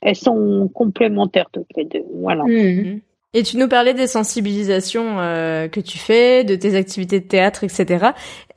elles 0.00 0.16
sont 0.16 0.68
complémentaires 0.72 1.50
toutes 1.52 1.74
les 1.76 1.84
deux. 1.84 2.04
Voilà. 2.14 2.44
Hmm. 2.44 3.00
Et 3.32 3.44
tu 3.44 3.58
nous 3.58 3.68
parlais 3.68 3.94
des 3.94 4.08
sensibilisations 4.08 5.18
que 5.18 5.78
tu 5.78 5.98
fais, 5.98 6.42
de 6.42 6.56
tes 6.56 6.74
activités 6.74 7.20
de 7.20 7.26
théâtre, 7.26 7.62
etc. 7.62 8.06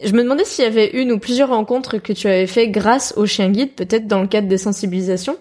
Je 0.04 0.13
me 0.13 0.24
demandais 0.24 0.46
s'il 0.46 0.63
y 0.63 0.67
avait 0.67 0.89
une 1.00 1.12
ou 1.12 1.19
plusieurs 1.19 1.50
rencontres 1.50 2.00
que 2.00 2.12
tu 2.12 2.26
avais 2.26 2.48
fait 2.48 2.69
grâce 2.69 3.13
au 3.15 3.28
chien 3.28 3.52
guide, 3.52 3.76
peut-être 3.76 4.08
dans 4.08 4.19
le 4.19 4.26
cadre 4.26 4.48
des 4.48 4.58
sensibilisations? 4.58 5.38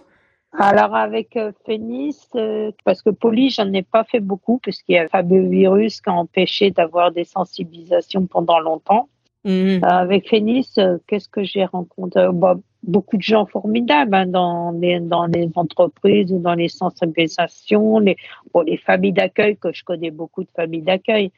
Alors 0.58 0.94
avec 0.94 1.36
euh, 1.36 1.52
Phénis, 1.64 2.16
euh, 2.34 2.72
parce 2.84 3.00
que 3.02 3.10
Polly, 3.10 3.50
j'en 3.50 3.72
ai 3.72 3.82
pas 3.82 4.04
fait 4.04 4.20
beaucoup, 4.20 4.58
puisqu'il 4.58 4.92
y 4.92 4.98
a 4.98 5.08
Fabio 5.08 5.48
Virus 5.48 6.00
qui 6.00 6.10
a 6.10 6.12
empêché 6.12 6.70
d'avoir 6.70 7.10
des 7.10 7.24
sensibilisations 7.24 8.26
pendant 8.26 8.58
longtemps. 8.58 9.08
Mhm. 9.44 9.80
Euh, 9.82 9.88
avec 9.88 10.28
Phénis, 10.28 10.68
qu'est-ce 11.06 11.28
que 11.28 11.42
j'ai 11.42 11.64
rencontré? 11.64 12.26
Bah, 12.32 12.56
beaucoup 12.82 13.16
de 13.16 13.22
gens 13.22 13.46
formidables 13.46 14.14
hein, 14.14 14.26
dans, 14.26 14.72
les, 14.72 15.00
dans 15.00 15.26
les 15.26 15.48
entreprises 15.54 16.32
ou 16.32 16.38
dans 16.38 16.54
les 16.54 16.68
sensibilisations, 16.68 17.98
les, 17.98 18.16
bon, 18.52 18.60
les 18.60 18.76
familles 18.76 19.12
d'accueil, 19.12 19.56
que 19.56 19.72
je 19.72 19.82
connais 19.84 20.10
beaucoup 20.10 20.42
de 20.44 20.50
familles 20.54 20.82
d'accueil. 20.82 21.32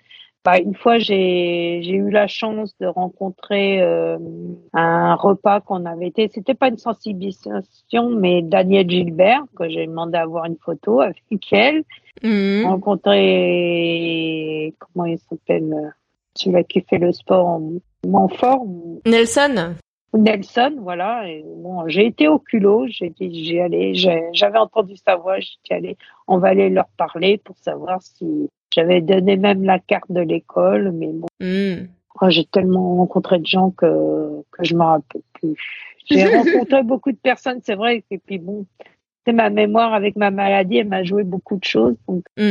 Bah, 0.44 0.58
une 0.58 0.74
fois, 0.74 0.98
j'ai 0.98 1.80
eu 1.88 2.10
la 2.10 2.26
chance 2.26 2.76
de 2.78 2.86
rencontrer 2.86 3.80
euh, 3.80 4.18
un 4.74 5.14
repas 5.14 5.60
qu'on 5.60 5.86
avait 5.86 6.08
été. 6.08 6.28
C'était 6.28 6.52
pas 6.52 6.68
une 6.68 6.76
sensibilisation, 6.76 8.10
mais 8.10 8.42
Daniel 8.42 8.90
Gilbert, 8.90 9.44
que 9.56 9.70
j'ai 9.70 9.86
demandé 9.86 10.18
à 10.18 10.22
avoir 10.22 10.44
une 10.44 10.58
photo 10.58 11.00
avec 11.00 11.50
elle. 11.50 11.84
Mmh. 12.22 12.66
Rencontrer, 12.66 13.14
comment 14.78 15.06
il 15.06 15.18
s'appelle, 15.18 15.94
celui 16.34 16.62
qui 16.64 16.82
fait 16.82 16.98
le 16.98 17.12
sport 17.12 17.46
en 17.46 17.72
Montfort. 18.06 18.66
Nelson. 19.06 19.76
Nelson, 20.12 20.76
voilà. 20.80 21.26
Et 21.28 21.42
bon, 21.56 21.88
j'ai 21.88 22.06
été 22.06 22.28
au 22.28 22.38
culot, 22.38 22.86
j'ai 22.88 23.08
dit, 23.10 23.44
j'ai 23.44 23.60
allé, 23.62 23.94
j'avais 23.94 24.58
entendu 24.58 24.94
sa 24.96 25.16
voix, 25.16 25.40
j'ai 25.40 25.74
allé, 25.74 25.96
on 26.28 26.38
va 26.38 26.48
aller 26.48 26.68
leur 26.68 26.88
parler 26.96 27.38
pour 27.38 27.56
savoir 27.58 28.00
si 28.02 28.48
j'avais 28.74 29.00
donné 29.00 29.36
même 29.36 29.62
la 29.64 29.78
carte 29.78 30.10
de 30.10 30.20
l'école, 30.20 30.92
mais 30.92 31.12
bon. 31.12 31.26
Hmm. 31.40 31.86
J'ai 32.28 32.44
tellement 32.44 32.96
rencontré 32.96 33.38
de 33.38 33.46
gens 33.46 33.70
que, 33.70 34.42
que 34.52 34.64
je 34.64 34.74
me 34.74 34.82
rappelle 34.82 35.22
plus. 35.34 35.56
J'ai 36.06 36.24
rencontré 36.36 36.82
beaucoup 36.82 37.12
de 37.12 37.16
personnes, 37.16 37.60
c'est 37.62 37.74
vrai, 37.74 38.04
et 38.10 38.18
puis 38.18 38.38
bon, 38.38 38.66
c'est 39.26 39.32
ma 39.32 39.50
mémoire 39.50 39.94
avec 39.94 40.16
ma 40.16 40.30
maladie, 40.30 40.78
elle 40.78 40.88
m'a 40.88 41.02
joué 41.02 41.22
beaucoup 41.22 41.56
de 41.56 41.64
choses, 41.64 41.96
donc 42.08 42.24
mm. 42.36 42.42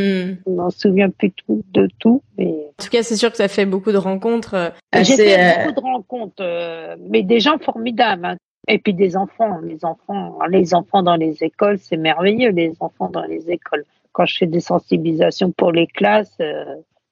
je 0.45 0.51
m'en 0.51 0.69
souviens 0.69 1.09
plus 1.09 1.31
tout, 1.31 1.63
de 1.71 1.87
tout. 1.99 2.21
Mais... 2.37 2.51
En 2.79 2.83
tout 2.83 2.89
cas, 2.89 3.03
c'est 3.03 3.15
sûr 3.15 3.31
que 3.31 3.37
ça 3.37 3.47
fait 3.47 3.65
beaucoup 3.65 3.91
de 3.91 3.97
rencontres. 3.97 4.53
Euh, 4.55 4.69
J'ai 5.01 5.15
fait 5.15 5.39
euh, 5.39 5.65
beaucoup 5.65 5.81
de 5.81 5.85
rencontres, 5.85 6.41
euh, 6.43 6.95
mais 7.09 7.23
des 7.23 7.39
gens 7.39 7.57
formidables. 7.59 8.25
Hein. 8.25 8.37
Et 8.67 8.79
puis 8.79 8.93
des 8.93 9.17
enfants, 9.17 9.59
les 9.61 9.83
enfants, 9.83 10.39
les 10.49 10.73
enfants 10.73 11.03
dans 11.03 11.17
les 11.17 11.43
écoles, 11.43 11.77
c'est 11.79 11.97
merveilleux, 11.97 12.51
les 12.51 12.73
enfants 12.79 13.09
dans 13.09 13.23
les 13.23 13.51
écoles. 13.51 13.83
Quand 14.13 14.25
je 14.25 14.37
fais 14.37 14.47
des 14.47 14.59
sensibilisations 14.59 15.51
pour 15.51 15.71
les 15.71 15.87
classes, 15.87 16.37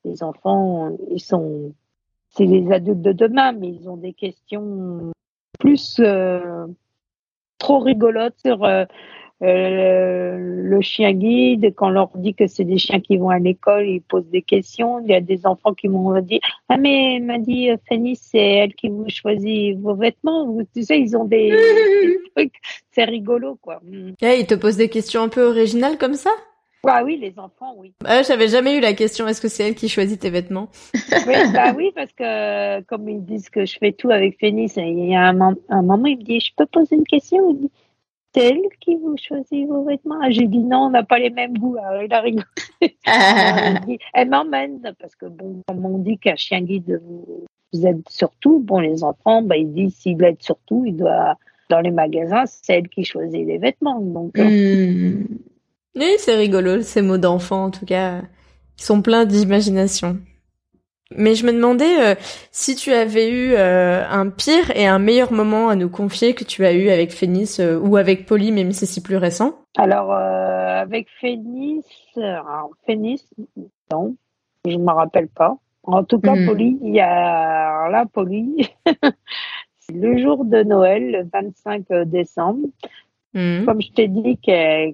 les 0.05 0.23
enfants, 0.23 0.95
ils 1.09 1.19
sont, 1.19 1.73
c'est 2.29 2.45
les 2.45 2.71
adultes 2.71 3.01
de 3.01 3.11
demain, 3.11 3.51
mais 3.51 3.69
ils 3.69 3.89
ont 3.89 3.97
des 3.97 4.13
questions 4.13 5.11
plus 5.59 6.01
trop 7.59 7.79
rigolotes 7.79 8.39
sur 8.43 8.63
euh, 9.43 10.37
le 10.37 10.81
chien 10.81 11.13
guide, 11.13 11.73
quand 11.75 11.87
on 11.87 11.91
leur 11.91 12.09
dit 12.15 12.35
que 12.35 12.45
c'est 12.45 12.63
des 12.63 12.77
chiens 12.77 12.99
qui 12.99 13.17
vont 13.17 13.29
à 13.29 13.39
l'école, 13.39 13.87
ils 13.87 14.01
posent 14.01 14.29
des 14.29 14.43
questions. 14.43 14.99
Il 14.99 15.07
y 15.09 15.15
a 15.15 15.21
des 15.21 15.47
enfants 15.47 15.73
qui 15.73 15.87
m'ont 15.87 16.19
dit 16.21 16.39
Ah, 16.69 16.77
mais 16.77 17.19
m'a 17.19 17.39
dit 17.39 17.71
euh, 17.71 17.77
Fanny, 17.89 18.15
c'est 18.15 18.37
elle 18.37 18.75
qui 18.75 18.89
vous 18.89 19.05
choisit 19.07 19.79
vos 19.79 19.95
vêtements. 19.95 20.55
Tu 20.75 20.83
sais, 20.83 20.99
ils 20.99 21.17
ont 21.17 21.25
des, 21.25 21.51
trucs. 22.35 22.53
C'est 22.91 23.05
rigolo, 23.05 23.57
quoi. 23.59 23.79
Mm. 23.83 24.11
Et 24.21 24.39
ils 24.41 24.45
te 24.45 24.53
posent 24.53 24.77
des 24.77 24.89
questions 24.89 25.23
un 25.23 25.29
peu 25.29 25.43
originales 25.43 25.97
comme 25.97 26.13
ça? 26.13 26.31
Ah 26.87 27.03
oui, 27.03 27.17
les 27.17 27.37
enfants, 27.37 27.75
oui. 27.77 27.93
Ah, 28.05 28.23
j'avais 28.23 28.47
jamais 28.47 28.77
eu 28.77 28.79
la 28.79 28.93
question, 28.93 29.27
est-ce 29.27 29.41
que 29.41 29.47
c'est 29.47 29.67
elle 29.67 29.75
qui 29.75 29.89
choisit 29.89 30.19
tes 30.19 30.29
vêtements? 30.29 30.69
Oui, 31.27 31.35
bah 31.53 31.73
oui, 31.75 31.91
parce 31.95 32.11
que 32.13 32.81
comme 32.83 33.07
ils 33.07 33.23
disent 33.23 33.49
que 33.49 33.65
je 33.65 33.77
fais 33.77 33.91
tout 33.91 34.09
avec 34.09 34.39
Phénis, 34.39 34.71
il 34.77 35.09
y 35.09 35.15
a 35.15 35.27
un, 35.27 35.55
un 35.69 35.81
moment, 35.81 36.05
il 36.05 36.17
me 36.17 36.23
dit, 36.23 36.39
je 36.39 36.51
peux 36.57 36.65
poser 36.65 36.95
une 36.95 37.05
question? 37.05 37.55
C'est 38.33 38.45
elle 38.45 38.61
qui 38.79 38.95
vous 38.95 39.15
choisit 39.17 39.67
vos 39.67 39.83
vêtements? 39.83 40.19
Ah, 40.21 40.29
J'ai 40.31 40.47
dit 40.47 40.59
non, 40.59 40.85
on 40.85 40.89
n'a 40.89 41.03
pas 41.03 41.19
les 41.19 41.29
mêmes 41.29 41.57
goûts. 41.57 41.75
Alors 41.77 42.01
il 42.01 42.13
a 42.13 42.21
rigolé. 42.21 42.45
elle 44.13 44.29
m'emmène 44.29 44.81
parce 44.99 45.15
que 45.15 45.25
bon, 45.25 45.61
comme 45.67 45.85
on 45.85 45.97
dit 45.97 46.17
qu'un 46.17 46.37
chien 46.37 46.61
guide 46.61 47.01
vous, 47.05 47.45
aide 47.85 48.03
surtout, 48.09 48.59
bon 48.59 48.79
les 48.79 49.03
enfants, 49.03 49.41
bah, 49.41 49.57
ils 49.57 49.73
disent 49.73 49.95
s'il 49.95 50.23
aide 50.23 50.41
surtout, 50.41 50.83
il 50.85 50.95
doit 50.95 51.35
dans 51.69 51.81
les 51.81 51.91
magasins, 51.91 52.45
c'est 52.45 52.73
elle 52.73 52.89
qui 52.89 53.03
choisit 53.03 53.45
les 53.45 53.57
vêtements. 53.57 53.99
Donc. 53.99 54.37
Hmm. 54.37 55.25
Oui, 55.95 56.15
c'est 56.17 56.35
rigolo 56.35 56.81
ces 56.81 57.01
mots 57.01 57.17
d'enfant 57.17 57.65
en 57.65 57.71
tout 57.71 57.85
cas. 57.85 58.21
Ils 58.77 58.83
sont 58.83 59.01
pleins 59.01 59.25
d'imagination. 59.25 60.19
Mais 61.15 61.35
je 61.35 61.45
me 61.45 61.51
demandais 61.51 62.11
euh, 62.11 62.15
si 62.51 62.75
tu 62.75 62.91
avais 62.91 63.29
eu 63.29 63.53
euh, 63.53 64.03
un 64.09 64.29
pire 64.29 64.71
et 64.75 64.87
un 64.87 64.99
meilleur 64.99 65.31
moment 65.33 65.69
à 65.69 65.75
nous 65.75 65.89
confier 65.89 66.33
que 66.33 66.43
tu 66.43 66.65
as 66.65 66.73
eu 66.73 66.89
avec 66.89 67.11
Phénis 67.11 67.57
euh, 67.59 67.79
ou 67.79 67.97
avec 67.97 68.25
Polly, 68.25 68.51
même 68.51 68.71
si 68.71 68.85
c'est 68.85 69.03
plus 69.03 69.17
récent? 69.17 69.55
Alors, 69.77 70.13
avec 70.13 71.07
Phénis, 71.19 71.83
Phénis, 72.85 73.25
non, 73.91 74.15
je 74.65 74.77
me 74.77 74.91
rappelle 74.91 75.27
pas. 75.27 75.57
En 75.83 76.03
tout 76.03 76.19
cas, 76.19 76.35
mmh. 76.35 76.59
il 76.59 76.95
y 76.95 76.99
a 76.99 77.89
là, 77.89 78.05
Polly, 78.11 78.69
le 79.93 80.17
jour 80.21 80.45
de 80.45 80.63
Noël, 80.63 81.11
le 81.11 81.29
25 81.31 82.05
décembre. 82.05 82.67
Hmm. 83.33 83.63
Comme 83.65 83.81
je 83.81 83.91
t'ai 83.93 84.07
dit 84.09 84.37
qu'elle 84.37 84.93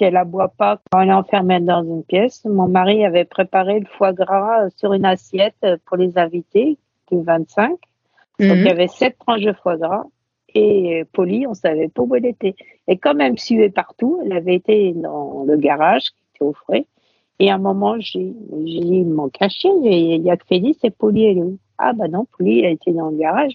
qu'elle 0.00 0.16
aboie 0.16 0.48
pas 0.48 0.80
quand 0.90 1.02
elle 1.02 1.10
est 1.10 1.12
enfermée 1.12 1.60
dans 1.60 1.84
une 1.84 2.02
pièce, 2.02 2.42
mon 2.46 2.68
mari 2.68 3.04
avait 3.04 3.26
préparé 3.26 3.80
le 3.80 3.84
foie 3.84 4.14
gras 4.14 4.70
sur 4.70 4.94
une 4.94 5.04
assiette 5.04 5.66
pour 5.84 5.98
les 5.98 6.16
invités 6.16 6.78
du 7.12 7.22
25. 7.22 7.68
Donc 7.72 7.78
hmm. 8.38 8.44
il 8.44 8.64
y 8.64 8.68
avait 8.70 8.88
sept 8.88 9.18
tranches 9.18 9.42
de 9.42 9.52
foie 9.52 9.76
gras 9.76 10.04
et 10.54 11.04
Polly, 11.12 11.46
on 11.46 11.52
savait 11.52 11.88
pas 11.88 12.00
où 12.00 12.14
elle 12.16 12.24
était. 12.24 12.54
Et 12.88 12.96
comme 12.96 13.20
elle 13.20 13.32
me 13.32 13.36
suivait 13.36 13.68
partout, 13.68 14.22
elle 14.24 14.32
avait 14.32 14.54
été 14.54 14.94
dans 14.94 15.44
le 15.46 15.58
garage 15.58 16.04
qui 16.04 16.22
était 16.34 16.44
au 16.44 16.54
frais. 16.54 16.86
Et 17.38 17.50
à 17.50 17.56
un 17.56 17.58
moment, 17.58 17.96
j'ai 17.98 18.24
dit, 18.24 18.80
il 18.80 19.04
manque 19.04 19.36
un 19.40 19.50
chien, 19.50 19.72
il 19.84 20.22
y 20.22 20.30
a 20.30 20.36
que 20.38 20.46
Félix 20.46 20.78
et 20.82 20.90
Polly, 20.90 21.24
elle 21.24 21.38
est 21.38 21.42
où 21.42 21.58
Ah 21.76 21.92
bah 21.92 22.08
non, 22.08 22.26
Polly, 22.38 22.60
elle 22.60 22.72
était 22.72 22.92
dans 22.92 23.10
le 23.10 23.18
garage. 23.18 23.52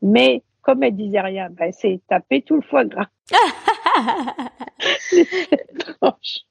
Mais 0.00 0.42
comme 0.62 0.84
elle 0.84 0.94
disait 0.94 1.20
rien, 1.20 1.48
ben, 1.50 1.72
c'est 1.72 2.00
taper 2.08 2.42
tout 2.42 2.54
le 2.54 2.62
foie 2.62 2.84
gras. 2.84 3.08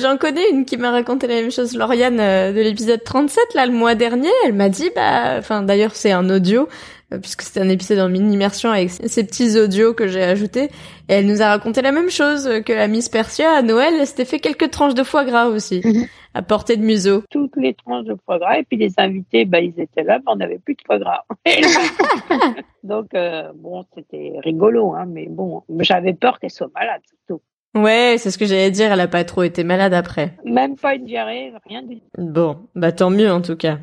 J'en 0.00 0.16
connais 0.16 0.48
une 0.52 0.64
qui 0.64 0.76
m'a 0.76 0.92
raconté 0.92 1.26
la 1.26 1.34
même 1.34 1.50
chose, 1.50 1.76
Lauriane, 1.76 2.20
euh, 2.20 2.52
de 2.52 2.60
l'épisode 2.60 3.02
37, 3.02 3.54
là, 3.54 3.66
le 3.66 3.72
mois 3.72 3.96
dernier. 3.96 4.28
Elle 4.44 4.52
m'a 4.52 4.68
dit, 4.68 4.88
bah, 4.94 5.34
enfin, 5.38 5.64
d'ailleurs, 5.64 5.96
c'est 5.96 6.12
un 6.12 6.30
audio, 6.30 6.68
euh, 7.12 7.18
puisque 7.18 7.42
c'était 7.42 7.58
un 7.58 7.68
épisode 7.68 7.98
en 7.98 8.08
mini-immersion 8.08 8.70
avec 8.70 8.90
ces 8.90 9.26
petits 9.26 9.58
audios 9.58 9.94
que 9.94 10.06
j'ai 10.06 10.22
ajoutés. 10.22 10.66
Et 11.08 11.14
elle 11.14 11.26
nous 11.26 11.42
a 11.42 11.48
raconté 11.48 11.82
la 11.82 11.90
même 11.90 12.10
chose, 12.10 12.46
euh, 12.46 12.60
que 12.60 12.72
la 12.72 12.86
Miss 12.86 13.08
Persia, 13.08 13.50
à 13.50 13.62
Noël, 13.62 14.06
s'était 14.06 14.24
fait 14.24 14.38
quelques 14.38 14.70
tranches 14.70 14.94
de 14.94 15.02
foie 15.02 15.24
gras 15.24 15.48
aussi, 15.48 15.80
mhm. 15.84 16.06
à 16.32 16.42
portée 16.42 16.76
de 16.76 16.84
museau. 16.84 17.24
Toutes 17.28 17.56
les 17.56 17.74
tranches 17.74 18.04
de 18.04 18.14
foie 18.24 18.38
gras, 18.38 18.56
et 18.56 18.62
puis 18.62 18.76
les 18.76 18.92
invités, 18.98 19.46
bah, 19.46 19.58
ils 19.58 19.80
étaient 19.80 20.04
là, 20.04 20.18
mais 20.18 20.30
on 20.32 20.36
n'avait 20.36 20.60
plus 20.60 20.74
de 20.74 20.82
foie 20.86 21.00
gras. 21.00 21.24
Donc, 22.84 23.08
bon, 23.56 23.84
c'était 23.96 24.34
rigolo, 24.44 24.94
hein, 24.94 25.06
mais 25.08 25.26
bon, 25.28 25.64
j'avais 25.80 26.14
peur 26.14 26.38
qu'elle 26.38 26.52
soit 26.52 26.70
malade, 26.72 27.00
surtout. 27.26 27.42
Ouais, 27.74 28.16
c'est 28.18 28.30
ce 28.30 28.38
que 28.38 28.46
j'allais 28.46 28.70
dire, 28.70 28.92
elle 28.92 29.00
a 29.00 29.08
pas 29.08 29.24
trop 29.24 29.42
été 29.42 29.62
malade 29.62 29.92
après. 29.92 30.34
Même 30.44 30.76
pas 30.76 30.94
une 30.94 31.04
diarrhée, 31.04 31.52
rien 31.66 31.82
du 31.82 31.96
tout. 31.96 32.06
Bon, 32.16 32.56
bah 32.74 32.92
tant 32.92 33.10
mieux 33.10 33.30
en 33.30 33.42
tout 33.42 33.56
cas. 33.56 33.78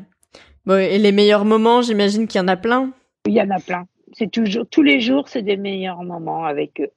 Bon, 0.64 0.78
et 0.78 0.98
les 0.98 1.12
meilleurs 1.12 1.44
moments, 1.44 1.82
j'imagine 1.82 2.26
qu'il 2.26 2.40
y 2.40 2.44
en 2.44 2.48
a 2.48 2.56
plein? 2.56 2.90
Il 3.26 3.34
y 3.34 3.40
en 3.40 3.50
a 3.50 3.60
plein. 3.60 3.86
C'est 4.12 4.30
toujours, 4.30 4.66
tous 4.68 4.82
les 4.82 5.00
jours, 5.00 5.28
c'est 5.28 5.42
des 5.42 5.56
meilleurs 5.56 6.02
moments 6.02 6.44
avec 6.44 6.80
eux. 6.80 6.90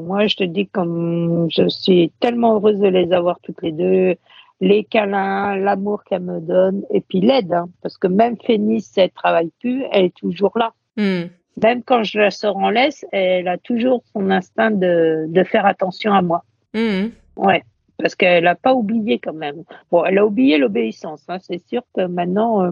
moi, 0.00 0.26
je 0.26 0.36
te 0.36 0.44
dis 0.44 0.68
comme 0.68 1.48
je 1.50 1.68
suis 1.68 2.12
tellement 2.20 2.54
heureuse 2.54 2.78
de 2.78 2.88
les 2.88 3.12
avoir 3.12 3.40
toutes 3.40 3.62
les 3.62 3.72
deux, 3.72 4.14
les 4.60 4.84
câlins, 4.84 5.56
l'amour 5.56 6.04
qu'elle 6.04 6.22
me 6.22 6.40
donne, 6.40 6.84
et 6.90 7.00
puis 7.00 7.20
l'aide, 7.20 7.52
hein, 7.52 7.68
parce 7.82 7.96
que 7.98 8.06
même 8.06 8.36
Fénice, 8.44 8.92
elle 8.96 9.10
travaille 9.10 9.50
plus, 9.60 9.84
elle 9.92 10.06
est 10.06 10.16
toujours 10.16 10.56
là. 10.56 10.72
Hmm 10.96 11.28
même 11.62 11.82
quand 11.82 12.02
je 12.02 12.18
la 12.18 12.30
sors 12.30 12.56
en 12.56 12.70
laisse, 12.70 13.04
elle 13.12 13.48
a 13.48 13.58
toujours 13.58 14.02
son 14.12 14.30
instinct 14.30 14.70
de, 14.70 15.26
de 15.28 15.44
faire 15.44 15.66
attention 15.66 16.12
à 16.12 16.22
moi. 16.22 16.44
Mmh. 16.74 17.08
Ouais, 17.36 17.62
parce 17.98 18.14
qu'elle 18.14 18.44
n'a 18.44 18.54
pas 18.54 18.74
oublié 18.74 19.18
quand 19.18 19.32
même. 19.32 19.64
Bon, 19.90 20.04
elle 20.04 20.18
a 20.18 20.26
oublié 20.26 20.58
l'obéissance. 20.58 21.24
Hein. 21.28 21.38
C'est 21.40 21.66
sûr 21.66 21.82
que 21.94 22.06
maintenant, 22.06 22.64
euh, 22.64 22.70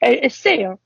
elle, 0.00 0.30
sait. 0.30 0.64
Hein. 0.64 0.78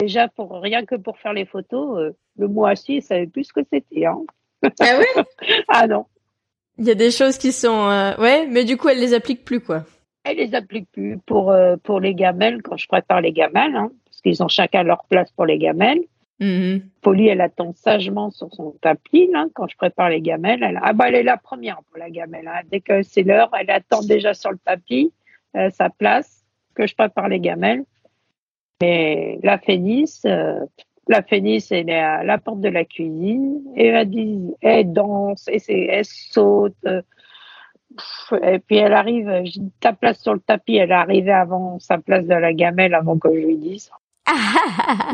Déjà, 0.00 0.28
pour 0.28 0.60
rien 0.60 0.84
que 0.84 0.94
pour 0.94 1.18
faire 1.18 1.32
les 1.32 1.46
photos, 1.46 1.98
euh, 1.98 2.16
le 2.38 2.48
mois 2.48 2.70
assis, 2.70 2.96
elle 2.96 3.02
savait 3.02 3.26
plus 3.26 3.44
ce 3.44 3.52
que 3.52 3.66
c'était. 3.72 4.06
Hein. 4.06 4.20
Ah 4.80 4.98
oui 4.98 5.22
Ah 5.68 5.86
non. 5.86 6.06
Il 6.78 6.84
y 6.84 6.90
a 6.90 6.94
des 6.94 7.10
choses 7.10 7.38
qui 7.38 7.52
sont... 7.52 7.88
Euh, 7.88 8.16
ouais, 8.18 8.46
mais 8.46 8.64
du 8.64 8.76
coup, 8.76 8.88
elle 8.88 9.00
les 9.00 9.14
applique 9.14 9.44
plus, 9.44 9.60
quoi. 9.60 9.84
Elle 10.24 10.36
les 10.36 10.54
applique 10.54 10.90
plus 10.92 11.18
pour, 11.24 11.54
pour 11.84 12.00
les 12.00 12.14
gamelles, 12.14 12.60
quand 12.62 12.76
je 12.76 12.88
prépare 12.88 13.20
les 13.20 13.32
gamelles, 13.32 13.76
hein, 13.76 13.90
parce 14.04 14.20
qu'ils 14.20 14.42
ont 14.42 14.48
chacun 14.48 14.82
leur 14.82 15.04
place 15.04 15.30
pour 15.30 15.46
les 15.46 15.56
gamelles. 15.56 16.02
Polly, 16.38 17.28
elle 17.28 17.40
attend 17.40 17.72
sagement 17.72 18.30
sur 18.30 18.52
son 18.52 18.72
tapis, 18.82 19.28
là, 19.32 19.46
quand 19.54 19.68
je 19.68 19.76
prépare 19.76 20.10
les 20.10 20.20
gamelles. 20.20 20.62
Elle, 20.62 20.78
ah 20.82 20.92
bah, 20.92 21.08
elle 21.08 21.14
est 21.14 21.22
la 21.22 21.38
première 21.38 21.82
pour 21.84 21.98
la 21.98 22.10
gamelle. 22.10 22.46
Hein. 22.46 22.60
Dès 22.70 22.80
que 22.80 23.02
c'est 23.02 23.22
l'heure, 23.22 23.50
elle 23.58 23.70
attend 23.70 24.02
déjà 24.02 24.34
sur 24.34 24.50
le 24.50 24.58
tapis, 24.58 25.12
euh, 25.56 25.70
sa 25.70 25.88
place, 25.88 26.44
que 26.74 26.86
je 26.86 26.94
prépare 26.94 27.28
les 27.28 27.40
gamelles. 27.40 27.84
Mais 28.82 29.38
la 29.42 29.58
Fénice, 29.58 30.22
euh, 30.26 30.60
la 31.08 31.22
Fénice, 31.22 31.72
elle 31.72 31.88
est 31.88 31.98
à 31.98 32.22
la 32.22 32.36
porte 32.36 32.60
de 32.60 32.68
la 32.68 32.84
cuisine, 32.84 33.62
et 33.74 33.86
elle, 33.86 34.10
dit, 34.10 34.54
elle 34.60 34.92
danse, 34.92 35.48
et 35.48 35.86
elle 35.88 36.04
saute. 36.04 36.76
Euh, 36.86 37.00
et 38.42 38.58
puis 38.58 38.76
elle 38.76 38.92
arrive, 38.92 39.44
ta 39.80 39.94
place 39.94 40.20
sur 40.20 40.34
le 40.34 40.40
tapis, 40.40 40.76
elle 40.76 40.90
est 40.90 40.94
arrivée 40.94 41.32
avant 41.32 41.78
sa 41.78 41.96
place 41.96 42.26
de 42.26 42.34
la 42.34 42.52
gamelle, 42.52 42.92
avant 42.92 43.16
que 43.18 43.32
je 43.32 43.46
lui 43.46 43.56
dise. 43.56 43.90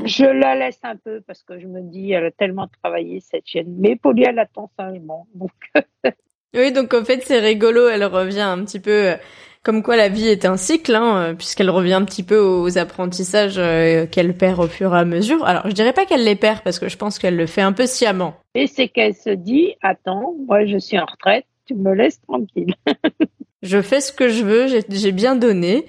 Je 0.05 0.25
la 0.25 0.55
laisse 0.55 0.79
un 0.83 0.97
peu 0.97 1.21
parce 1.27 1.43
que 1.43 1.59
je 1.59 1.67
me 1.67 1.83
dis, 1.83 2.13
elle 2.13 2.27
a 2.27 2.31
tellement 2.31 2.69
travaillé 2.83 3.21
cette 3.21 3.47
chienne. 3.47 3.75
Mais 3.79 3.97
Polly, 3.97 4.25
elle 4.25 4.39
attend 4.39 4.71
simplement. 4.77 5.27
Donc... 5.35 5.51
oui, 6.55 6.73
donc 6.73 6.95
en 6.95 7.05
fait, 7.05 7.23
c'est 7.23 7.41
rigolo. 7.41 7.89
Elle 7.89 8.05
revient 8.05 8.41
un 8.41 8.65
petit 8.65 8.81
peu 8.81 9.11
euh, 9.11 9.17
comme 9.63 9.83
quoi 9.83 9.97
la 9.97 10.09
vie 10.09 10.29
est 10.29 10.47
un 10.47 10.57
cycle, 10.57 10.95
hein, 10.95 11.17
euh, 11.17 11.35
puisqu'elle 11.35 11.69
revient 11.69 11.93
un 11.93 12.05
petit 12.05 12.23
peu 12.23 12.39
aux 12.39 12.79
apprentissages 12.79 13.59
euh, 13.59 14.07
qu'elle 14.07 14.35
perd 14.35 14.61
au 14.61 14.69
fur 14.69 14.95
et 14.95 14.99
à 14.99 15.05
mesure. 15.05 15.45
Alors, 15.45 15.69
je 15.69 15.73
dirais 15.73 15.93
pas 15.93 16.07
qu'elle 16.07 16.25
les 16.25 16.37
perd 16.37 16.63
parce 16.63 16.79
que 16.79 16.89
je 16.89 16.97
pense 16.97 17.19
qu'elle 17.19 17.37
le 17.37 17.47
fait 17.47 17.63
un 17.63 17.73
peu 17.73 17.87
sciemment. 17.87 18.35
Et 18.55 18.67
c'est 18.67 18.89
qu'elle 18.89 19.15
se 19.15 19.31
dit, 19.31 19.75
attends, 19.83 20.35
moi 20.47 20.65
je 20.65 20.79
suis 20.79 20.99
en 20.99 21.07
retraite, 21.07 21.45
tu 21.67 21.75
me 21.75 21.93
laisses 21.93 22.21
tranquille. 22.23 22.75
je 23.63 23.83
fais 23.83 24.01
ce 24.01 24.13
que 24.13 24.29
je 24.29 24.43
veux, 24.43 24.67
j'ai 24.89 25.13
bien 25.13 25.37
donné 25.37 25.87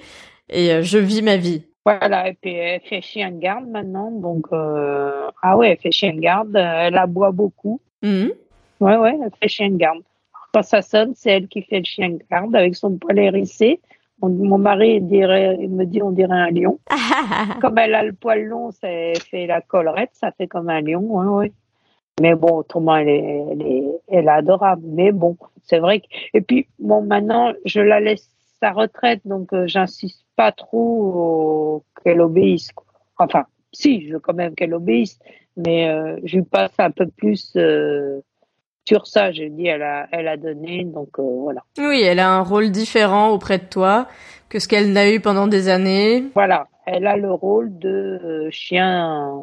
et 0.49 0.83
je 0.83 0.97
vis 0.97 1.21
ma 1.21 1.37
vie. 1.37 1.63
Voilà, 1.85 2.29
et 2.29 2.33
puis 2.33 2.53
elle 2.53 2.79
fait 2.81 3.01
chien 3.01 3.31
de 3.31 3.39
garde 3.39 3.67
maintenant, 3.67 4.09
donc 4.09 4.47
euh, 4.53 5.29
ah 5.41 5.57
ouais, 5.57 5.71
elle 5.71 5.77
fait 5.77 5.91
chien 5.91 6.13
de 6.13 6.19
garde, 6.19 6.55
elle 6.55 6.97
aboie 6.97 7.31
beaucoup. 7.31 7.81
Mmh. 8.01 8.27
Ouais, 8.79 8.97
ouais, 8.97 9.17
elle 9.21 9.31
fait 9.41 9.49
chien 9.49 9.69
de 9.69 9.77
garde. 9.77 9.99
Quand 10.53 10.63
ça 10.63 10.81
sonne, 10.81 11.13
c'est 11.15 11.31
elle 11.31 11.47
qui 11.47 11.61
fait 11.61 11.79
le 11.79 11.85
chien 11.85 12.09
de 12.09 12.19
garde 12.31 12.55
avec 12.55 12.75
son 12.75 12.97
poil 12.97 13.19
hérissé. 13.19 13.81
mon 14.21 14.57
mari 14.57 15.01
dirait, 15.01 15.57
il 15.59 15.69
me 15.69 15.85
dit 15.85 16.01
on 16.01 16.11
dirait 16.11 16.31
un 16.31 16.51
lion. 16.51 16.79
comme 17.61 17.77
elle 17.77 17.95
a 17.95 18.03
le 18.03 18.13
poil 18.13 18.43
long, 18.43 18.71
ça 18.71 18.87
fait 19.29 19.45
la 19.45 19.59
collerette, 19.59 20.11
ça 20.13 20.31
fait 20.31 20.47
comme 20.47 20.69
un 20.69 20.81
lion, 20.81 21.01
ouais, 21.01 21.25
ouais. 21.25 21.51
Mais 22.21 22.35
bon, 22.35 22.57
autrement, 22.57 22.95
elle 22.95 23.09
est, 23.09 23.45
elle 23.51 23.61
est, 23.61 23.83
elle 24.07 24.25
est 24.25 24.29
adorable. 24.29 24.83
Mais 24.85 25.11
bon, 25.11 25.35
c'est 25.63 25.79
vrai 25.79 26.01
que, 26.01 26.05
et 26.33 26.41
puis, 26.41 26.67
bon, 26.79 27.01
maintenant, 27.01 27.53
je 27.65 27.81
la 27.81 27.99
laisse 27.99 28.29
sa 28.63 28.71
retraite, 28.71 29.19
donc 29.25 29.51
euh, 29.51 29.67
j'insiste 29.67 30.25
pas 30.37 30.53
trop 30.53 31.83
qu'elle 32.01 32.21
obéisse. 32.21 32.69
Enfin, 33.17 33.43
si, 33.73 34.07
je 34.07 34.13
veux 34.13 34.19
quand 34.19 34.33
même 34.33 34.55
qu'elle 34.55 34.73
obéisse, 34.73 35.19
mais 35.57 35.89
euh, 35.89 36.17
je 36.23 36.37
lui 36.37 36.45
passe 36.45 36.71
un 36.77 36.91
peu 36.91 37.07
plus 37.07 37.51
euh, 37.57 38.21
sur 38.87 39.05
ça. 39.05 39.33
Je 39.33 39.43
dis, 39.43 39.67
elle 39.67 39.83
a, 39.83 40.07
elle 40.13 40.29
a 40.29 40.37
donné, 40.37 40.85
donc 40.85 41.19
voilà. 41.19 41.61
Oui, 41.77 42.03
elle 42.03 42.19
a 42.19 42.29
un 42.29 42.41
rôle 42.41 42.71
différent 42.71 43.31
auprès 43.31 43.57
de 43.57 43.65
toi 43.65 44.07
que 44.47 44.59
ce 44.59 44.69
qu'elle 44.69 44.93
n'a 44.93 45.11
eu 45.11 45.19
pendant 45.19 45.47
des 45.47 45.67
années. 45.67 46.23
Voilà, 46.33 46.67
elle 46.85 47.05
a 47.05 47.17
le 47.17 47.33
rôle 47.33 47.77
de 47.79 48.47
chien 48.49 49.41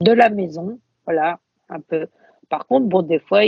de 0.00 0.12
la 0.12 0.30
maison, 0.30 0.78
voilà, 1.04 1.40
un 1.68 1.80
peu. 1.80 2.06
Par 2.48 2.68
contre, 2.68 2.86
bon, 2.86 3.02
des 3.02 3.18
fois, 3.18 3.40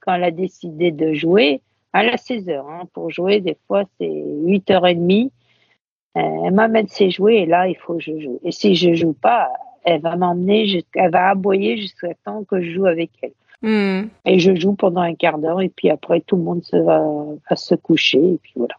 quand 0.00 0.14
elle 0.14 0.24
a 0.24 0.30
décidé 0.30 0.92
de 0.92 1.12
jouer, 1.12 1.60
elle 1.92 2.08
a 2.08 2.16
16 2.16 2.48
heures. 2.48 2.68
Hein. 2.68 2.88
Pour 2.92 3.10
jouer, 3.10 3.40
des 3.40 3.56
fois, 3.66 3.84
c'est 3.98 4.06
8h30. 4.08 5.30
Euh, 6.16 6.20
elle 6.44 6.52
m'amène 6.52 6.88
ses 6.88 7.10
jouets 7.10 7.38
et 7.38 7.46
là, 7.46 7.68
il 7.68 7.76
faut 7.76 7.94
que 7.94 8.00
je 8.00 8.18
joue. 8.18 8.40
Et 8.44 8.52
si 8.52 8.74
je 8.74 8.94
joue 8.94 9.14
pas, 9.14 9.50
elle 9.84 10.00
va 10.00 10.16
m'emmener, 10.16 10.84
elle 10.94 11.10
va 11.10 11.30
aboyer 11.30 11.78
jusqu'à 11.78 12.14
temps 12.24 12.44
que 12.44 12.60
je 12.60 12.70
joue 12.70 12.86
avec 12.86 13.10
elle. 13.22 13.32
Hmm. 13.62 14.08
Et 14.24 14.38
je 14.38 14.54
joue 14.54 14.74
pendant 14.74 15.00
un 15.00 15.14
quart 15.14 15.38
d'heure 15.38 15.60
et 15.60 15.68
puis 15.68 15.88
après, 15.88 16.20
tout 16.20 16.36
le 16.36 16.42
monde 16.42 16.64
se 16.64 16.76
va, 16.76 17.04
se 17.54 17.74
coucher 17.74 18.18
et 18.18 18.38
puis 18.42 18.52
voilà. 18.56 18.74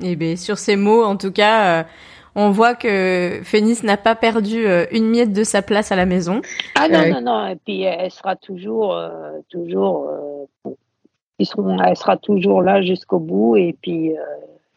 Et 0.00 0.12
eh 0.12 0.16
bien, 0.16 0.36
sur 0.36 0.56
ces 0.56 0.76
mots, 0.76 1.04
en 1.04 1.16
tout 1.16 1.32
cas, 1.32 1.80
euh, 1.80 1.84
on 2.34 2.50
voit 2.50 2.74
que 2.74 3.40
Phénice 3.42 3.82
n'a 3.82 3.98
pas 3.98 4.14
perdu 4.14 4.66
euh, 4.66 4.86
une 4.90 5.10
miette 5.10 5.32
de 5.32 5.44
sa 5.44 5.60
place 5.60 5.92
à 5.92 5.96
la 5.96 6.06
maison. 6.06 6.40
Ah 6.76 6.88
non, 6.88 7.06
non, 7.10 7.20
non. 7.20 7.46
Et 7.48 7.56
puis, 7.56 7.82
elle 7.82 8.10
sera 8.10 8.36
toujours, 8.36 8.98
toujours 9.50 10.08
elle 11.84 11.96
sera 11.96 12.16
toujours 12.16 12.62
là 12.62 12.82
jusqu'au 12.82 13.18
bout 13.18 13.56
et 13.56 13.76
puis 13.80 14.16
euh, 14.16 14.22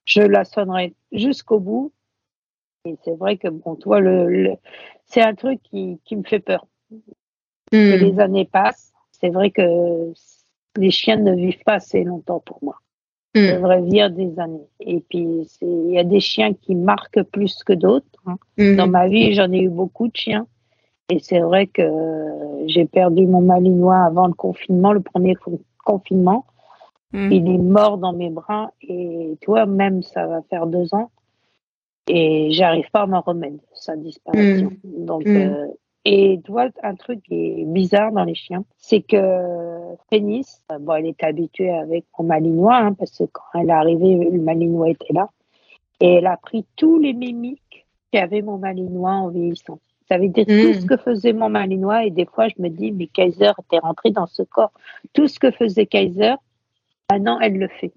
je 0.05 0.21
la 0.21 0.45
sonnerai 0.45 0.93
jusqu'au 1.11 1.59
bout. 1.59 1.91
Et 2.85 2.95
c'est 3.03 3.15
vrai 3.17 3.37
que 3.37 3.47
bon, 3.47 3.75
toi, 3.75 3.99
le, 3.99 4.53
c'est 5.05 5.21
un 5.21 5.33
truc 5.33 5.59
qui, 5.63 5.99
qui, 6.05 6.15
me 6.15 6.23
fait 6.23 6.39
peur. 6.39 6.67
Que 7.71 7.97
hmm. 7.97 8.03
les 8.03 8.19
années 8.19 8.45
passent. 8.45 8.93
C'est 9.11 9.29
vrai 9.29 9.49
que 9.49 10.13
les 10.77 10.91
chiens 10.91 11.17
ne 11.17 11.33
vivent 11.33 11.63
pas 11.65 11.75
assez 11.75 12.03
longtemps 12.03 12.41
pour 12.45 12.59
moi. 12.61 12.75
Mmh. 13.33 13.39
Ils 13.39 13.55
devraient 13.55 13.81
vivre 13.81 14.09
des 14.09 14.39
années. 14.39 14.67
Et 14.79 14.99
puis, 15.01 15.47
il 15.61 15.89
y 15.91 15.97
a 15.97 16.03
des 16.03 16.19
chiens 16.19 16.53
qui 16.53 16.75
marquent 16.75 17.23
plus 17.23 17.63
que 17.63 17.73
d'autres. 17.73 18.05
Hein. 18.27 18.37
Hmm. 18.57 18.75
Dans 18.75 18.87
ma 18.87 19.07
vie, 19.07 19.33
j'en 19.33 19.51
ai 19.51 19.61
eu 19.61 19.69
beaucoup 19.69 20.07
de 20.07 20.15
chiens. 20.15 20.47
Et 21.09 21.19
c'est 21.19 21.39
vrai 21.39 21.67
que 21.67 21.83
j'ai 22.67 22.85
perdu 22.85 23.27
mon 23.27 23.41
malinois 23.41 23.99
avant 23.99 24.27
le 24.27 24.33
confinement, 24.33 24.91
le 24.91 25.01
premier 25.01 25.35
confinement. 25.83 26.45
Mm. 27.15 27.31
Il 27.31 27.47
est 27.49 27.57
mort 27.57 27.97
dans 27.97 28.13
mes 28.13 28.29
bras 28.29 28.71
et 28.81 29.37
toi 29.41 29.65
même 29.65 30.03
ça 30.03 30.27
va 30.27 30.41
faire 30.43 30.67
deux 30.67 30.93
ans. 30.93 31.09
et 32.07 32.51
j'arrive 32.51 32.89
pas 32.91 33.01
à 33.01 33.05
m'en 33.07 33.21
remettre 33.21 33.63
sa 33.73 33.95
disparition. 33.95 34.71
Mm. 34.83 35.05
Donc 35.05 35.25
mm. 35.25 35.35
Euh, 35.35 35.67
et 36.05 36.39
vois 36.47 36.69
un 36.83 36.93
truc 36.93 37.23
qui 37.23 37.33
est 37.33 37.65
bizarre 37.65 38.11
dans 38.11 38.23
les 38.23 38.35
chiens, 38.35 38.63
c'est 38.77 39.01
que 39.01 39.95
Phénis, 40.11 40.45
bon, 40.79 40.93
elle 40.93 41.07
est 41.07 41.23
habituée 41.23 41.71
avec 41.71 42.05
mon 42.17 42.25
malinois, 42.25 42.77
hein, 42.77 42.93
parce 42.93 43.17
que 43.17 43.23
quand 43.23 43.59
elle 43.59 43.69
est 43.69 43.73
arrivée, 43.73 44.29
le 44.31 44.39
malinois 44.39 44.89
était 44.89 45.13
là, 45.13 45.29
et 45.99 46.15
elle 46.15 46.27
a 46.27 46.37
pris 46.37 46.63
tous 46.75 46.99
les 46.99 47.13
mimiques 47.13 47.87
qu'avait 48.11 48.43
mon 48.43 48.59
malinois 48.59 49.13
en 49.13 49.29
vieillissant. 49.29 49.79
Ça 50.07 50.19
veut 50.19 50.27
dire 50.27 50.45
tout 50.45 50.79
ce 50.79 50.85
que 50.85 50.97
faisait 50.97 51.33
mon 51.33 51.49
malinois, 51.49 52.05
et 52.05 52.11
des 52.11 52.25
fois 52.25 52.49
je 52.49 52.61
me 52.61 52.69
dis, 52.69 52.91
mais 52.91 53.07
Kaiser 53.07 53.53
était 53.59 53.79
rentré 53.79 54.11
dans 54.11 54.27
ce 54.27 54.43
corps. 54.43 54.71
Tout 55.13 55.27
ce 55.27 55.39
que 55.39 55.49
faisait 55.49 55.87
Kaiser, 55.87 56.35
maintenant 57.11 57.39
elle 57.39 57.57
le 57.57 57.67
fait. 57.79 57.93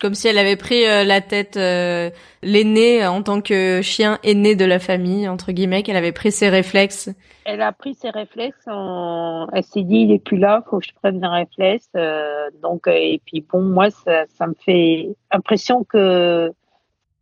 Comme 0.00 0.14
si 0.14 0.28
elle 0.28 0.38
avait 0.38 0.56
pris 0.56 0.86
euh, 0.86 1.04
la 1.04 1.20
tête, 1.20 1.58
euh, 1.58 2.08
l'aîné 2.42 3.06
en 3.06 3.22
tant 3.22 3.42
que 3.42 3.82
chien 3.82 4.18
aîné 4.22 4.56
de 4.56 4.64
la 4.64 4.78
famille, 4.78 5.28
entre 5.28 5.52
guillemets, 5.52 5.82
qu'elle 5.82 5.96
avait 5.96 6.12
pris 6.12 6.32
ses 6.32 6.48
réflexes. 6.48 7.10
Elle 7.44 7.60
a 7.60 7.70
pris 7.72 7.92
ses 7.94 8.08
réflexes, 8.08 8.66
en... 8.66 9.46
elle 9.52 9.62
s'est 9.62 9.82
dit, 9.82 9.96
il 9.96 10.12
est 10.12 10.24
plus 10.24 10.38
là, 10.38 10.64
faut 10.70 10.78
que 10.78 10.86
je 10.86 10.94
prenne 10.94 11.20
mes 11.20 11.26
réflexes. 11.26 11.90
Euh, 11.96 12.48
donc, 12.62 12.86
et 12.86 13.20
puis 13.26 13.44
bon, 13.52 13.60
moi, 13.60 13.90
ça, 13.90 14.24
ça 14.28 14.46
me 14.46 14.54
fait 14.64 15.14
impression 15.30 15.84
que, 15.84 16.50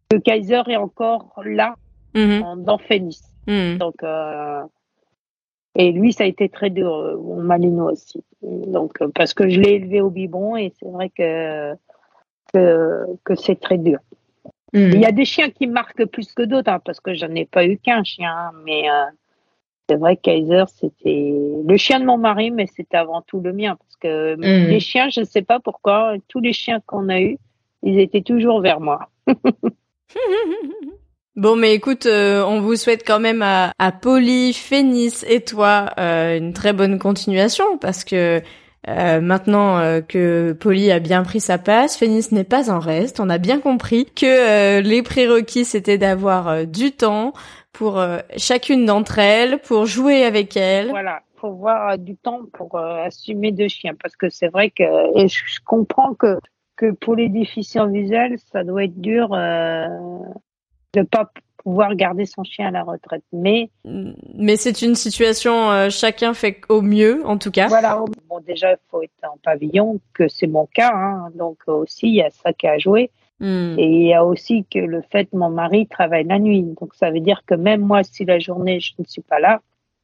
que 0.09 0.17
Kaiser 0.19 0.63
est 0.69 0.77
encore 0.77 1.33
là, 1.45 1.75
mm-hmm. 2.15 2.63
dans 2.63 2.79
Phoenix. 2.79 3.23
Mm-hmm. 3.49 3.79
Donc, 3.79 3.97
et 5.75 5.93
lui, 5.93 6.13
ça 6.13 6.25
a 6.25 6.27
été 6.27 6.49
très 6.49 6.71
dur, 6.71 7.19
mon 7.23 7.43
Malino 7.43 7.91
aussi. 7.91 8.25
Donc, 8.43 8.99
parce 9.15 9.35
que 9.35 9.49
je 9.49 9.61
l'ai 9.61 9.75
élevé 9.75 10.01
au 10.01 10.11
biberon 10.11 10.57
et 10.57 10.73
c'est 10.79 10.89
vrai 10.89 11.11
que 11.11 11.75
que, 12.53 13.05
que 13.25 13.35
c'est 13.35 13.61
très 13.61 13.79
dur. 13.79 13.99
Hmm. 14.73 14.91
Il 14.93 15.01
y 15.01 15.07
a 15.07 15.13
des 15.13 15.25
chiens 15.25 15.51
qui 15.51 15.67
marquent 15.67 16.05
plus 16.07 16.33
que 16.33 16.43
d'autres, 16.43 16.71
hein, 16.71 16.81
parce 16.85 17.01
que 17.01 17.15
j'en 17.15 17.35
ai 17.35 17.47
pas 17.47 17.67
eu 17.67 17.79
qu'un 17.79 18.05
chien, 18.05 18.51
mais 18.65 18.91
euh, 18.91 19.05
c'est 19.89 19.97
vrai 19.97 20.17
que 20.17 20.23
Kaiser, 20.23 20.65
c'était 20.67 21.33
le 21.67 21.77
chien 21.77 22.01
de 22.01 22.05
mon 22.05 22.19
mari, 22.19 22.51
mais 22.51 22.67
c'était 22.67 22.99
avant 22.99 23.23
tout 23.23 23.41
le 23.41 23.53
mien, 23.53 23.77
parce 23.77 23.97
que 23.97 24.37
hmm. 24.37 24.69
les 24.69 24.81
chiens, 24.81 25.09
je 25.09 25.21
ne 25.21 25.25
sais 25.25 25.43
pas 25.43 25.61
pourquoi, 25.61 26.15
tous 26.29 26.41
les 26.41 26.53
chiens 26.53 26.81
qu'on 26.85 27.09
a 27.09 27.21
eus, 27.21 27.39
ils 27.83 27.99
étaient 27.99 28.23
toujours 28.23 28.61
vers 28.61 28.81
moi. 28.81 29.09
Bon, 31.39 31.55
mais 31.55 31.73
écoute, 31.73 32.07
euh, 32.07 32.43
on 32.45 32.61
vous 32.61 32.75
souhaite 32.75 33.07
quand 33.07 33.21
même 33.21 33.43
à, 33.43 33.71
à 33.79 33.93
Polly, 33.93 34.53
Phénis 34.53 35.23
et 35.25 35.41
toi 35.41 35.91
euh, 35.97 36.37
une 36.37 36.53
très 36.53 36.73
bonne 36.73 36.99
continuation 36.99 37.79
parce 37.79 38.03
que 38.03 38.43
euh, 38.89 39.21
maintenant 39.21 39.79
euh, 39.79 40.01
que 40.01 40.53
Polly 40.53 40.91
a 40.91 40.99
bien 40.99 41.23
pris 41.23 41.39
sa 41.39 41.57
place, 41.57 41.97
Phoenix 41.97 42.33
n'est 42.33 42.43
pas 42.43 42.73
en 42.73 42.81
reste. 42.81 43.21
On 43.21 43.31
a 43.31 43.39
bien 43.39 43.61
compris 43.61 44.07
que 44.07 44.27
euh, 44.27 44.81
les 44.81 45.05
prérequis 45.05 45.65
c'était 45.65 45.97
d'avoir 45.97 46.67
du 46.67 46.91
temps 46.91 47.33
pour 47.73 48.05
chacune 48.37 48.85
d'entre 48.85 49.21
elles, 49.21 49.61
pour 49.61 49.87
jouer 49.87 50.25
avec 50.25 50.57
elles. 50.57 50.89
Voilà, 50.89 51.21
faut 51.37 51.53
voir 51.53 51.99
du 51.99 52.17
temps 52.17 52.41
pour 52.53 52.77
assumer 52.77 53.53
deux 53.53 53.69
chiens, 53.69 53.95
parce 54.03 54.17
que 54.17 54.29
c'est 54.29 54.49
vrai 54.49 54.71
que 54.71 54.83
je, 55.15 55.61
comprends 55.65 56.15
que 56.15 56.37
que 56.75 56.91
pour 56.91 57.15
les 57.15 57.29
déficients 57.29 57.87
visuels, 57.87 58.39
ça 58.51 58.65
doit 58.65 58.83
être 58.83 59.01
dur 59.01 59.37
de 60.95 61.03
pas 61.03 61.31
pouvoir 61.59 61.95
garder 61.95 62.25
son 62.25 62.45
chien 62.45 62.69
à 62.69 62.71
la 62.71 62.83
retraite. 62.83 63.25
Mais 63.33 63.71
mais 64.35 64.57
c'est 64.57 64.83
une 64.83 64.95
situation 64.95 65.71
euh, 65.71 65.91
chacun 65.91 66.33
fait 66.35 66.61
au 66.69 66.83
mieux 66.83 67.23
en 67.27 67.37
tout 67.37 67.51
cas. 67.51 67.69
Voilà. 67.69 68.03
Bon 68.29 68.41
déjà 68.41 68.73
il 68.73 68.79
faut 68.91 69.03
être 69.03 69.13
en 69.25 69.37
pavillon 69.43 70.01
que 70.15 70.29
c'est 70.29 70.47
mon 70.47 70.67
cas 70.67 70.93
hein. 70.95 71.31
donc 71.35 71.59
aussi 71.67 72.09
il 72.09 72.15
y 72.15 72.23
a 72.23 72.31
ça 72.31 72.53
qui 72.53 72.67
a 72.67 72.79
joué. 72.79 73.11
Hmm. 73.41 73.77
Et 73.79 73.87
il 73.87 74.07
y 74.09 74.15
a 74.15 74.25
aussi 74.25 74.65
que 74.69 74.81
le 74.81 75.01
fait 75.13 75.27
que 75.27 75.37
mon 75.37 75.51
mari 75.51 75.87
travaille 75.87 76.25
la 76.25 76.39
nuit. 76.39 76.63
Donc 76.63 76.95
ça 76.95 77.11
veut 77.11 77.21
dire 77.21 77.43
que 77.47 77.55
même 77.55 77.83
moi 77.83 78.03
si 78.03 78.25
la 78.25 78.39
journée 78.39 78.81
je 78.81 78.95
ne 78.99 79.05
suis 79.05 79.23
pas 79.23 79.39
là, 79.39 79.61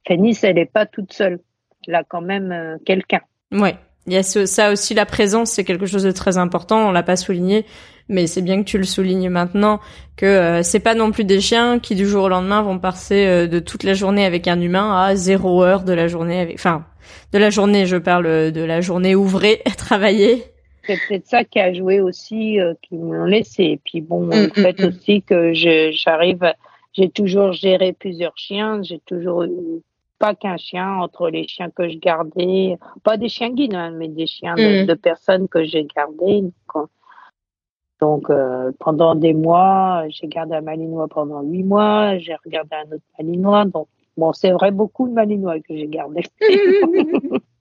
Fanny 0.07 0.37
elle 0.43 0.57
n'est 0.57 0.67
pas 0.67 0.87
toute 0.87 1.13
seule. 1.13 1.41
Elle 1.87 1.95
a 1.95 2.05
quand 2.05 2.23
même 2.23 2.53
euh, 2.53 2.79
quelqu'un. 2.85 3.21
Ouais. 3.53 3.77
Il 4.07 4.13
y 4.13 4.17
a 4.17 4.23
ça 4.23 4.71
aussi, 4.71 4.95
la 4.95 5.07
présence, 5.07 5.51
c'est 5.51 5.65
quelque 5.65 5.87
chose 5.87 6.03
de 6.03 6.11
très 6.11 6.37
important. 6.37 6.89
On 6.89 6.93
l'a 6.93 7.03
pas 7.03 7.17
souligné, 7.17 7.65
mais 8.09 8.27
c'est 8.27 8.43
bien 8.43 8.63
que 8.63 8.69
tu 8.69 8.77
le 8.77 8.85
soulignes 8.85 9.31
maintenant 9.31 9.81
que 10.17 10.27
euh, 10.27 10.63
c'est 10.63 10.81
pas 10.81 10.95
non 10.95 11.11
plus 11.11 11.25
des 11.25 11.41
chiens 11.41 11.79
qui 11.79 11.95
du 11.95 12.07
jour 12.07 12.25
au 12.25 12.29
lendemain 12.29 12.63
vont 12.63 12.79
passer 12.79 13.27
euh, 13.27 13.47
de 13.47 13.59
toute 13.59 13.83
la 13.83 13.95
journée 13.95 14.25
avec 14.27 14.47
un 14.47 14.61
humain 14.61 14.95
à 14.97 15.17
zéro 15.17 15.63
heure 15.63 15.85
de 15.85 15.93
la 15.93 16.07
journée 16.07 16.39
avec, 16.39 16.57
enfin, 16.57 16.85
de 17.33 17.39
la 17.39 17.51
journée, 17.51 17.87
je 17.87 17.97
parle 17.97 18.53
de 18.53 18.61
la 18.61 18.81
journée 18.81 19.15
ouvrée, 19.15 19.63
travailler. 19.79 20.45
C'est 20.87 20.99
peut-être 21.09 21.27
ça 21.27 21.45
qui 21.45 21.59
a 21.59 21.73
joué 21.73 22.01
aussi, 22.01 22.61
euh, 22.61 22.75
qui 22.83 22.97
m'ont 22.97 23.25
laissé. 23.25 23.65
Et 23.65 23.81
puis 23.83 24.03
bon, 24.03 24.27
le 24.27 24.47
mm, 24.47 24.47
mm, 24.49 24.63
fait 24.63 24.81
mm. 24.81 24.85
aussi 24.85 25.23
que 25.23 25.53
j'arrive, 25.55 26.53
j'ai 26.93 27.09
toujours 27.09 27.53
géré 27.53 27.93
plusieurs 27.93 28.37
chiens, 28.37 28.83
j'ai 28.83 29.01
toujours 29.07 29.45
eu 29.45 29.83
pas 30.25 30.35
qu'un 30.35 30.57
chien 30.57 30.89
entre 31.01 31.29
les 31.29 31.47
chiens 31.47 31.69
que 31.69 31.87
je 31.87 31.99
gardais, 31.99 32.79
pas 33.03 33.19
des 33.19 33.29
chiens 33.29 33.51
guides, 33.51 33.75
hein, 33.75 33.91
mais 33.91 34.09
des 34.09 34.27
chiens 34.27 34.55
de, 34.55 34.91
mm. 34.91 34.97
personnes 34.97 35.49
que 35.49 35.65
j'ai 35.65 35.85
gardés. 35.85 36.45
Donc, 38.01 38.31
euh, 38.31 38.73
pendant 38.79 39.15
des 39.15 39.35
mois, 39.35 40.05
j'ai 40.09 40.27
gardé 40.27 40.55
un 40.55 40.63
malinois 40.63 41.09
pendant 41.09 41.43
huit 41.43 41.63
mois, 41.63 42.17
j'ai 42.17 42.37
regardé 42.43 42.75
un 42.75 42.95
autre 42.95 43.05
malinois. 43.19 43.67
Donc, 43.67 43.87
bon, 44.17 44.33
c'est 44.33 44.53
vrai 44.53 44.71
beaucoup 44.71 45.07
de 45.09 45.13
malinois 45.13 45.61
que 45.61 45.77
j'ai 45.77 45.89
gardé. 45.89 46.23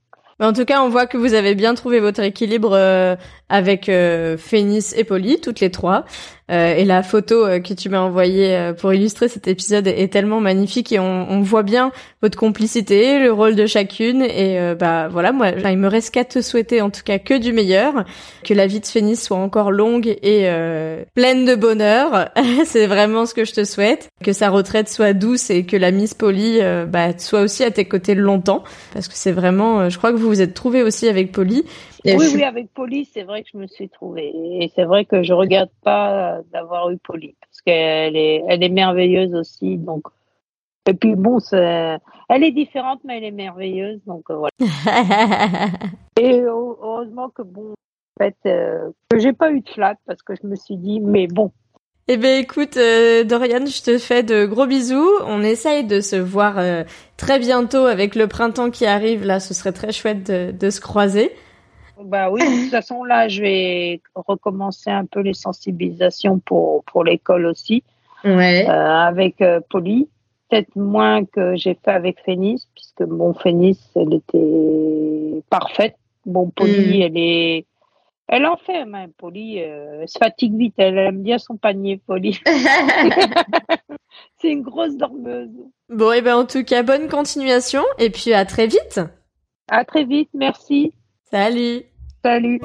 en 0.44 0.54
tout 0.54 0.66
cas, 0.66 0.82
on 0.84 0.90
voit 0.90 1.06
que 1.06 1.18
vous 1.18 1.34
avez 1.34 1.56
bien 1.56 1.74
trouvé 1.74 2.00
votre 2.00 2.22
équilibre 2.22 2.72
euh, 2.74 3.16
avec 3.50 3.88
euh, 3.90 4.38
Phénis 4.38 4.94
et 4.96 5.04
Polly, 5.04 5.40
toutes 5.40 5.60
les 5.60 5.72
trois. 5.72 6.06
Euh, 6.52 6.76
et 6.76 6.84
la 6.84 7.04
photo 7.04 7.46
euh, 7.46 7.60
que 7.60 7.74
tu 7.74 7.88
m'as 7.88 8.02
envoyée 8.02 8.54
euh, 8.54 8.74
pour 8.74 8.94
illustrer 8.94 9.30
cet 9.30 9.48
épisode 9.48 9.88
est 9.88 10.12
tellement 10.12 10.42
magnifique 10.42 10.92
et 10.92 11.00
on, 11.00 11.32
on, 11.32 11.42
voit 11.42 11.64
bien 11.64 11.94
votre 12.22 12.38
complicité, 12.38 13.20
le 13.20 13.32
rôle 13.32 13.56
de 13.56 13.66
chacune. 13.66 14.22
Et 14.22 14.58
bah 14.80 15.08
voilà, 15.10 15.32
moi, 15.32 15.50
il 15.50 15.78
me 15.78 15.88
reste 15.88 16.14
qu'à 16.14 16.24
te 16.24 16.42
souhaiter 16.42 16.82
en 16.82 16.90
tout 16.90 17.02
cas 17.04 17.20
que 17.20 17.38
du 17.38 17.54
meilleur, 17.54 18.06
que 18.44 18.54
la 18.54 18.66
vie 18.66 18.80
de 18.80 18.86
Phénis 18.86 19.18
soit 19.18 19.38
encore 19.38 19.72
longue 19.72 20.08
et 20.22 20.50
pleine 21.16 21.46
de 21.46 21.56
bonheur. 21.56 22.30
C'est 22.66 22.88
vraiment 22.88 23.26
ce 23.26 23.34
que 23.34 23.44
je 23.44 23.52
te 23.52 23.66
souhaite. 23.66 24.10
Que 24.24 24.32
sa 24.32 24.50
retraite 24.50 24.88
soit 24.88 25.12
douce 25.12 25.50
et 25.50 25.66
que 25.66 25.76
la 25.76 25.92
Miss 25.92 26.14
Polly 26.14 26.60
bah, 26.88 27.18
soit 27.18 27.42
aussi 27.42 27.66
à 27.66 27.72
tes 27.72 27.86
côtés 27.86 28.16
longtemps, 28.16 28.64
parce 28.94 29.10
que 29.10 29.16
c'est 29.16 29.34
vraiment, 29.34 29.90
je 29.90 29.98
crois 29.98 30.12
que 30.12 30.18
vous 30.18 30.33
vous 30.34 30.42
êtes 30.42 30.54
trouvé 30.54 30.84
aussi 30.84 31.08
avec 31.08 31.32
Polly 31.32 31.64
oui, 32.06 32.26
oui, 32.34 32.44
avec 32.44 32.74
Polly, 32.74 33.06
c'est 33.06 33.24
vrai 33.24 33.44
que 33.44 33.50
je 33.54 33.58
me 33.58 33.68
suis 33.68 33.88
trouvée. 33.88 34.34
Et 34.36 34.72
c'est 34.76 34.84
vrai 34.84 35.06
que 35.06 35.24
je 35.24 35.34
regarde 35.34 35.70
pas 35.84 36.42
d'avoir 36.52 36.90
eu 36.90 36.98
Polly 36.98 37.36
parce 37.40 37.62
qu'elle 37.62 38.18
est, 38.18 38.44
elle 38.48 38.62
est 38.62 38.70
merveilleuse 38.70 39.34
aussi. 39.34 39.78
Donc, 39.78 40.04
et 40.86 40.94
puis 40.94 41.16
bon, 41.16 41.40
elle 41.52 42.44
est 42.44 42.52
différente, 42.52 43.00
mais 43.06 43.18
elle 43.18 43.24
est 43.24 43.32
merveilleuse. 43.32 44.02
Donc 44.06 44.30
euh, 44.30 44.36
voilà. 44.36 44.52
et 46.20 46.42
heureusement 46.42 47.30
que 47.30 47.42
bon, 47.42 47.72
en 47.72 48.24
fait, 48.24 48.36
euh, 48.48 48.92
que 49.10 49.20
j'ai 49.20 49.34
pas 49.34 49.52
eu 49.52 49.62
de 49.62 49.70
flat 49.70 49.96
parce 50.06 50.22
que 50.22 50.34
je 50.36 50.46
me 50.46 50.56
suis 50.56 50.78
dit, 50.78 51.00
mais 51.00 51.28
bon. 51.28 51.52
Eh 52.08 52.18
ben 52.18 52.42
écoute, 52.42 52.78
euh, 52.78 53.24
Dorian, 53.24 53.66
je 53.66 53.82
te 53.82 53.98
fais 53.98 54.24
de 54.24 54.46
gros 54.46 54.66
bisous. 54.66 55.10
On 55.26 55.42
essaye 55.42 55.86
de 55.86 56.02
se 56.02 56.18
voir 56.18 56.56
très 57.16 57.40
bientôt 57.40 57.86
avec 57.86 58.16
le 58.16 58.28
printemps 58.28 58.72
qui 58.72 58.86
arrive. 58.86 59.26
Là, 59.26 59.40
ce 59.40 59.54
serait 59.54 59.72
très 59.72 59.92
chouette 59.92 60.30
de, 60.30 60.52
de 60.52 60.70
se 60.70 60.82
croiser. 60.82 61.32
Bah 62.02 62.30
oui, 62.30 62.42
de 62.42 62.64
toute 62.64 62.72
façon, 62.72 63.04
là, 63.04 63.28
je 63.28 63.42
vais 63.42 64.02
recommencer 64.16 64.90
un 64.90 65.06
peu 65.06 65.22
les 65.22 65.34
sensibilisations 65.34 66.40
pour, 66.40 66.84
pour 66.86 67.04
l'école 67.04 67.46
aussi. 67.46 67.84
Ouais. 68.24 68.66
Euh, 68.68 68.72
avec 68.72 69.42
euh, 69.42 69.60
Polly. 69.70 70.08
Peut-être 70.50 70.76
moins 70.76 71.26
que 71.26 71.56
j'ai 71.56 71.78
fait 71.84 71.92
avec 71.92 72.18
Phénis, 72.26 72.68
puisque 72.76 73.02
mon 73.02 73.34
Phénis, 73.34 73.80
elle 73.96 74.14
était 74.14 75.44
parfaite. 75.50 75.96
Bon, 76.26 76.50
Polly, 76.50 77.00
mm. 77.00 77.02
elle 77.02 77.18
est. 77.18 77.66
Elle 78.28 78.46
en 78.46 78.58
fait 78.58 78.86
même, 78.86 79.12
Polly. 79.14 79.62
Euh, 79.62 80.00
elle 80.02 80.10
se 80.10 80.18
fatigue 80.18 80.58
vite. 80.58 80.76
Elle 80.78 80.98
aime 80.98 81.22
bien 81.22 81.38
son 81.38 81.58
panier, 81.58 82.02
Polly. 82.06 82.40
C'est 84.38 84.50
une 84.50 84.62
grosse 84.62 84.96
dormeuse. 84.98 85.50
Bon, 85.90 86.12
et 86.12 86.22
ben 86.22 86.36
en 86.36 86.46
tout 86.46 86.64
cas, 86.64 86.84
bonne 86.84 87.08
continuation. 87.08 87.84
Et 88.00 88.10
puis 88.10 88.34
à 88.34 88.46
très 88.46 88.68
vite. 88.68 89.02
À 89.70 89.86
très 89.86 90.06
vite. 90.06 90.30
Merci. 90.34 90.94
Salut. 91.30 91.84
Salut. 92.24 92.60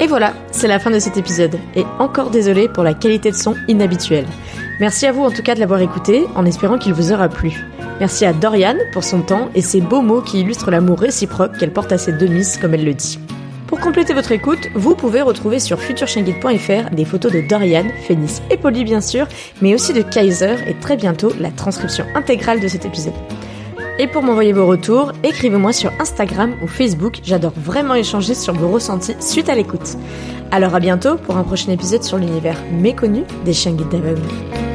Et 0.00 0.06
voilà, 0.06 0.32
c'est 0.50 0.66
la 0.66 0.78
fin 0.78 0.90
de 0.90 0.98
cet 0.98 1.18
épisode. 1.18 1.58
Et 1.74 1.84
encore 1.98 2.30
désolé 2.30 2.68
pour 2.68 2.82
la 2.82 2.94
qualité 2.94 3.30
de 3.30 3.36
son 3.36 3.54
inhabituelle. 3.68 4.26
Merci 4.80 5.04
à 5.04 5.12
vous 5.12 5.22
en 5.22 5.30
tout 5.30 5.42
cas 5.42 5.54
de 5.54 5.60
l'avoir 5.60 5.82
écouté, 5.82 6.24
en 6.34 6.46
espérant 6.46 6.78
qu'il 6.78 6.94
vous 6.94 7.12
aura 7.12 7.28
plu. 7.28 7.52
Merci 8.00 8.24
à 8.24 8.32
Dorian 8.32 8.76
pour 8.94 9.04
son 9.04 9.20
temps 9.20 9.50
et 9.54 9.60
ses 9.60 9.82
beaux 9.82 10.00
mots 10.00 10.22
qui 10.22 10.40
illustrent 10.40 10.70
l'amour 10.70 11.00
réciproque 11.00 11.58
qu'elle 11.58 11.72
porte 11.72 11.92
à 11.92 11.98
ses 11.98 12.12
deux 12.12 12.28
miss, 12.28 12.56
comme 12.56 12.72
elle 12.72 12.86
le 12.86 12.94
dit. 12.94 13.18
Pour 13.66 13.78
compléter 13.78 14.14
votre 14.14 14.32
écoute, 14.32 14.70
vous 14.74 14.94
pouvez 14.94 15.20
retrouver 15.20 15.60
sur 15.60 15.78
futureshangit.fr 15.78 16.94
des 16.94 17.04
photos 17.04 17.30
de 17.30 17.42
Dorian, 17.42 17.84
Phoenix 18.06 18.40
et 18.50 18.56
Polly 18.56 18.84
bien 18.84 19.02
sûr, 19.02 19.28
mais 19.60 19.74
aussi 19.74 19.92
de 19.92 20.00
Kaiser 20.00 20.56
et 20.66 20.74
très 20.80 20.96
bientôt 20.96 21.30
la 21.38 21.50
transcription 21.50 22.06
intégrale 22.14 22.58
de 22.58 22.66
cet 22.66 22.86
épisode. 22.86 23.12
Et 23.98 24.06
pour 24.06 24.22
m'envoyer 24.22 24.54
vos 24.54 24.66
retours, 24.66 25.12
écrivez-moi 25.22 25.74
sur 25.74 25.92
Instagram 26.00 26.54
ou 26.62 26.66
Facebook, 26.66 27.20
j'adore 27.22 27.52
vraiment 27.54 27.94
échanger 27.94 28.34
sur 28.34 28.54
vos 28.54 28.70
ressentis 28.70 29.14
suite 29.20 29.50
à 29.50 29.54
l'écoute. 29.54 29.98
Alors 30.50 30.74
à 30.74 30.80
bientôt 30.80 31.16
pour 31.16 31.36
un 31.36 31.44
prochain 31.44 31.70
épisode 31.70 32.02
sur 32.02 32.16
l'univers 32.16 32.56
méconnu 32.72 33.24
des 33.44 33.52
chiens 33.52 33.72
guides. 33.72 34.69